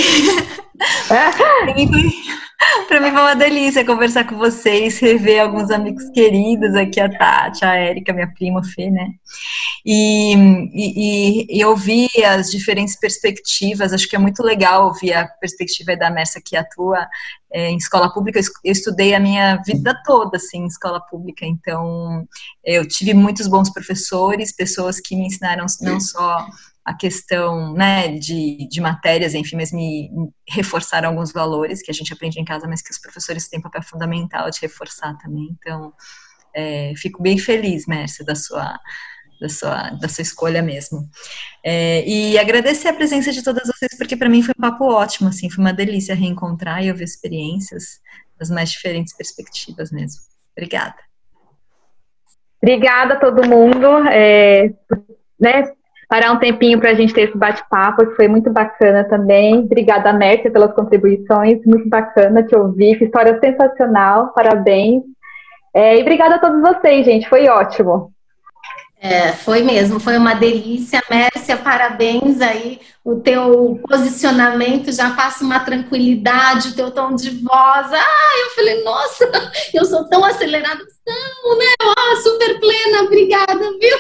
Pra 2.88 3.00
mim 3.00 3.12
foi- 3.12 3.22
uma 3.22 3.36
delícia 3.36 3.86
conversar 3.86 4.26
com 4.26 4.38
vocês, 4.38 5.00
rever 5.00 5.42
alguns 5.42 5.72
amigos 5.72 6.10
queridos 6.10 6.76
aqui, 6.76 7.00
a 7.00 7.10
Tati, 7.10 7.66
a 7.66 7.76
Érica, 7.76 8.14
minha 8.14 8.32
prima, 8.34 8.60
a 8.60 8.64
Fê, 8.64 8.90
né? 8.90 9.10
E, 9.86 10.34
e, 10.74 11.60
e- 11.60 11.66
ouvir 11.66 12.10
as 12.26 12.50
diferentes 12.50 12.96
perspectivas, 12.98 13.92
acho 13.94 14.08
que 14.08 14.16
é 14.16 14.20
muito 14.20 14.42
legal 14.44 14.88
ouvir 14.88 15.14
a 15.14 15.28
perspectiva 15.28 15.96
da 15.98 16.10
Mércia 16.10 16.42
que 16.44 16.56
atua 16.56 17.06
é, 17.52 17.70
em 17.70 17.78
escola 17.78 18.12
pública. 18.12 18.40
Eu 18.64 18.72
estudei 18.72 19.14
a 19.14 19.20
minha 19.20 19.58
vida 19.58 19.94
toda, 20.06 20.38
assim, 20.38 20.60
em 20.60 20.68
escola 20.68 21.02
pública, 21.02 21.46
então 21.46 22.26
eu 22.64 22.88
tive 22.88 23.14
muitos 23.14 23.48
bons 23.48 23.70
professores, 23.72 24.56
pessoas 24.56 25.00
que 25.00 25.16
me 25.16 25.26
ensinaram 25.26 25.66
não 25.82 26.00
só 26.00 26.46
a 26.86 26.94
questão 26.94 27.74
né, 27.74 28.10
de, 28.10 28.68
de 28.70 28.82
matérias, 28.82 29.34
enfim, 29.34 29.56
mas 29.56 29.72
me 29.72 30.10
reforçaram 30.50 31.10
alguns 31.10 31.32
valores 31.32 31.82
que 31.82 31.90
a 31.90 31.94
gente 31.94 32.12
aprende 32.12 32.40
em 32.40 32.46
casa, 32.46 32.68
mas 32.68 32.82
que 32.82 32.92
os 32.92 33.00
professores 33.00 33.48
têm 33.48 33.62
papel 33.62 33.82
fundamental 33.82 34.50
de 34.50 34.60
reforçar 34.60 35.18
também. 35.18 35.56
Então, 35.58 35.94
é, 36.54 36.94
fico 36.98 37.24
bem 37.24 37.38
feliz, 37.38 37.86
Mércia, 37.88 38.26
da 38.26 38.36
sua, 38.36 38.78
da 39.40 39.48
sua, 39.48 39.90
da 39.92 40.10
sua 40.10 40.22
escolha 40.22 40.62
mesmo. 40.62 41.10
É, 41.64 42.06
e 42.06 42.38
agradecer 42.38 42.90
a 42.90 42.94
presença 42.94 43.32
de 43.32 43.44
todas 43.44 43.66
vocês, 43.66 43.98
porque 43.98 44.18
para 44.18 44.30
mim 44.30 44.44
foi 44.44 44.54
um 44.58 44.62
papo 44.62 44.86
ótimo, 44.86 45.30
assim, 45.30 45.50
foi 45.50 45.64
uma 45.64 45.74
delícia 45.74 46.14
reencontrar 46.14 46.84
e 46.84 46.92
ouvir 46.92 47.06
experiências 47.06 48.02
das 48.38 48.50
mais 48.50 48.70
diferentes 48.72 49.16
perspectivas 49.16 49.90
mesmo. 49.90 50.22
Obrigada. 50.52 50.96
Obrigada 52.62 53.14
a 53.14 53.20
todo 53.20 53.48
mundo. 53.48 54.06
é, 54.10 54.74
né, 55.40 55.64
parar 56.14 56.32
um 56.32 56.38
tempinho 56.38 56.80
para 56.80 56.92
a 56.92 56.94
gente 56.94 57.12
ter 57.12 57.24
esse 57.24 57.36
bate-papo, 57.36 58.06
que 58.06 58.16
foi 58.16 58.28
muito 58.28 58.52
bacana 58.52 59.04
também. 59.04 59.62
Obrigada, 59.62 60.14
Mércia, 60.14 60.52
pelas 60.52 60.72
contribuições. 60.72 61.66
Muito 61.66 61.90
bacana 61.90 62.44
te 62.44 62.56
ouvir. 62.56 63.00
Que 63.00 63.06
história 63.06 63.40
sensacional. 63.40 64.32
Parabéns. 64.32 65.02
É, 65.74 65.98
e 65.98 66.02
obrigada 66.04 66.36
a 66.36 66.40
todos 66.40 66.62
vocês, 66.62 67.04
gente. 67.04 67.28
Foi 67.28 67.48
ótimo. 67.48 68.13
É, 69.04 69.34
foi 69.34 69.64
mesmo, 69.64 70.00
foi 70.00 70.18
uma 70.18 70.34
delícia. 70.34 71.04
Mércia, 71.10 71.58
parabéns 71.58 72.40
aí. 72.40 72.80
O 73.04 73.18
teu 73.18 73.78
posicionamento 73.86 74.94
já 74.94 75.10
passa 75.10 75.44
uma 75.44 75.60
tranquilidade, 75.60 76.70
o 76.70 76.74
teu 76.74 76.90
tom 76.90 77.14
de 77.14 77.32
voz. 77.32 77.92
Ah, 77.92 78.46
eu 78.46 78.56
falei, 78.56 78.82
nossa, 78.82 79.30
eu 79.74 79.84
sou 79.84 80.08
tão 80.08 80.24
acelerada. 80.24 80.82
Não, 81.06 81.58
né? 81.58 81.66
Ah, 81.82 82.16
super 82.24 82.58
plena, 82.62 83.02
obrigada, 83.02 83.60
viu? 83.60 83.98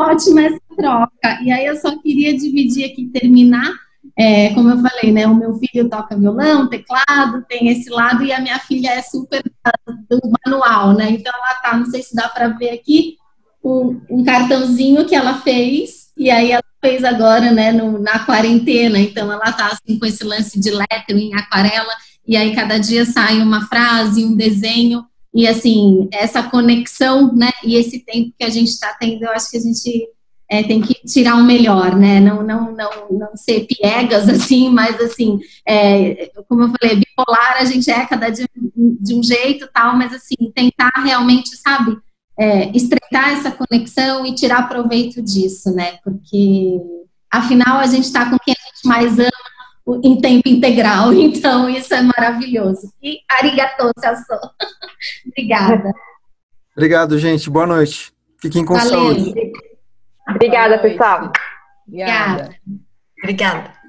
Ótima 0.00 0.44
essa 0.44 0.60
troca. 0.78 1.38
E 1.42 1.52
aí 1.52 1.66
eu 1.66 1.76
só 1.76 1.94
queria 2.00 2.34
dividir 2.34 2.86
aqui, 2.86 3.10
terminar. 3.12 3.70
É, 4.18 4.48
como 4.54 4.70
eu 4.70 4.78
falei, 4.78 5.12
né? 5.12 5.26
O 5.26 5.34
meu 5.34 5.52
filho 5.56 5.90
toca 5.90 6.16
violão, 6.16 6.70
teclado, 6.70 7.44
tem 7.46 7.68
esse 7.68 7.90
lado, 7.90 8.24
e 8.24 8.32
a 8.32 8.40
minha 8.40 8.58
filha 8.60 8.92
é 8.92 9.02
super 9.02 9.42
do 10.08 10.20
manual, 10.46 10.94
né? 10.94 11.10
Então 11.10 11.32
ela 11.34 11.54
tá, 11.60 11.76
não 11.76 11.84
sei 11.84 12.02
se 12.02 12.14
dá 12.14 12.30
para 12.30 12.48
ver 12.48 12.70
aqui, 12.70 13.18
um, 13.62 14.00
um 14.10 14.24
cartãozinho 14.24 15.06
que 15.06 15.14
ela 15.14 15.40
fez, 15.40 16.10
e 16.16 16.30
aí 16.30 16.52
ela 16.52 16.62
fez 16.80 17.04
agora, 17.04 17.52
né, 17.52 17.72
no, 17.72 17.98
na 17.98 18.18
quarentena, 18.20 18.98
então 18.98 19.30
ela 19.32 19.52
tá 19.52 19.68
assim 19.68 19.98
com 19.98 20.04
esse 20.04 20.24
lance 20.24 20.58
de 20.58 20.70
lettering, 20.70 21.32
aquarela, 21.34 21.94
e 22.26 22.36
aí 22.36 22.54
cada 22.54 22.78
dia 22.78 23.04
sai 23.04 23.38
uma 23.38 23.66
frase, 23.66 24.24
um 24.24 24.34
desenho, 24.34 25.04
e 25.34 25.46
assim, 25.46 26.08
essa 26.12 26.42
conexão, 26.42 27.32
né, 27.34 27.50
e 27.64 27.76
esse 27.76 28.00
tempo 28.00 28.32
que 28.38 28.44
a 28.44 28.50
gente 28.50 28.68
está 28.68 28.94
tendo, 28.94 29.24
eu 29.24 29.30
acho 29.30 29.50
que 29.50 29.56
a 29.56 29.60
gente 29.60 30.08
é, 30.50 30.62
tem 30.62 30.82
que 30.82 30.94
tirar 31.06 31.36
o 31.36 31.44
melhor, 31.44 31.96
né, 31.96 32.20
não, 32.20 32.42
não, 32.42 32.72
não, 32.72 32.90
não 33.10 33.36
ser 33.36 33.66
piegas, 33.66 34.28
assim, 34.28 34.68
mas 34.68 35.00
assim, 35.00 35.38
é, 35.66 36.30
como 36.48 36.64
eu 36.64 36.72
falei, 36.80 36.96
bipolar 36.96 37.58
a 37.58 37.64
gente 37.64 37.90
é 37.90 38.04
cada 38.06 38.28
dia 38.28 38.46
de 39.00 39.14
um 39.14 39.22
jeito 39.22 39.68
tal, 39.72 39.96
mas 39.96 40.12
assim, 40.12 40.50
tentar 40.52 40.92
realmente, 41.02 41.56
sabe, 41.56 41.96
é, 42.38 42.70
estreitar 42.76 43.30
essa 43.32 43.50
conexão 43.50 44.26
e 44.26 44.34
tirar 44.34 44.68
proveito 44.68 45.22
disso, 45.22 45.74
né? 45.74 45.98
Porque 46.02 46.80
afinal 47.30 47.78
a 47.78 47.86
gente 47.86 48.04
está 48.04 48.28
com 48.28 48.36
quem 48.38 48.54
a 48.54 48.68
gente 48.68 48.86
mais 48.88 49.18
ama 49.18 50.00
em 50.02 50.20
tempo 50.20 50.48
integral, 50.48 51.12
então 51.14 51.68
isso 51.68 51.92
é 51.94 52.02
maravilhoso. 52.02 52.92
E 53.02 53.18
arigatou, 53.28 53.90
Celso. 53.98 54.24
Obrigada. 55.26 55.92
Obrigado, 56.74 57.18
gente. 57.18 57.50
Boa 57.50 57.66
noite. 57.66 58.12
Fiquem 58.40 58.64
com 58.64 58.74
Valeu. 58.74 58.90
saúde. 58.90 59.34
Obrigada, 60.28 60.78
pessoal. 60.78 61.30
Obrigada. 61.86 62.54
Obrigada. 63.22 63.81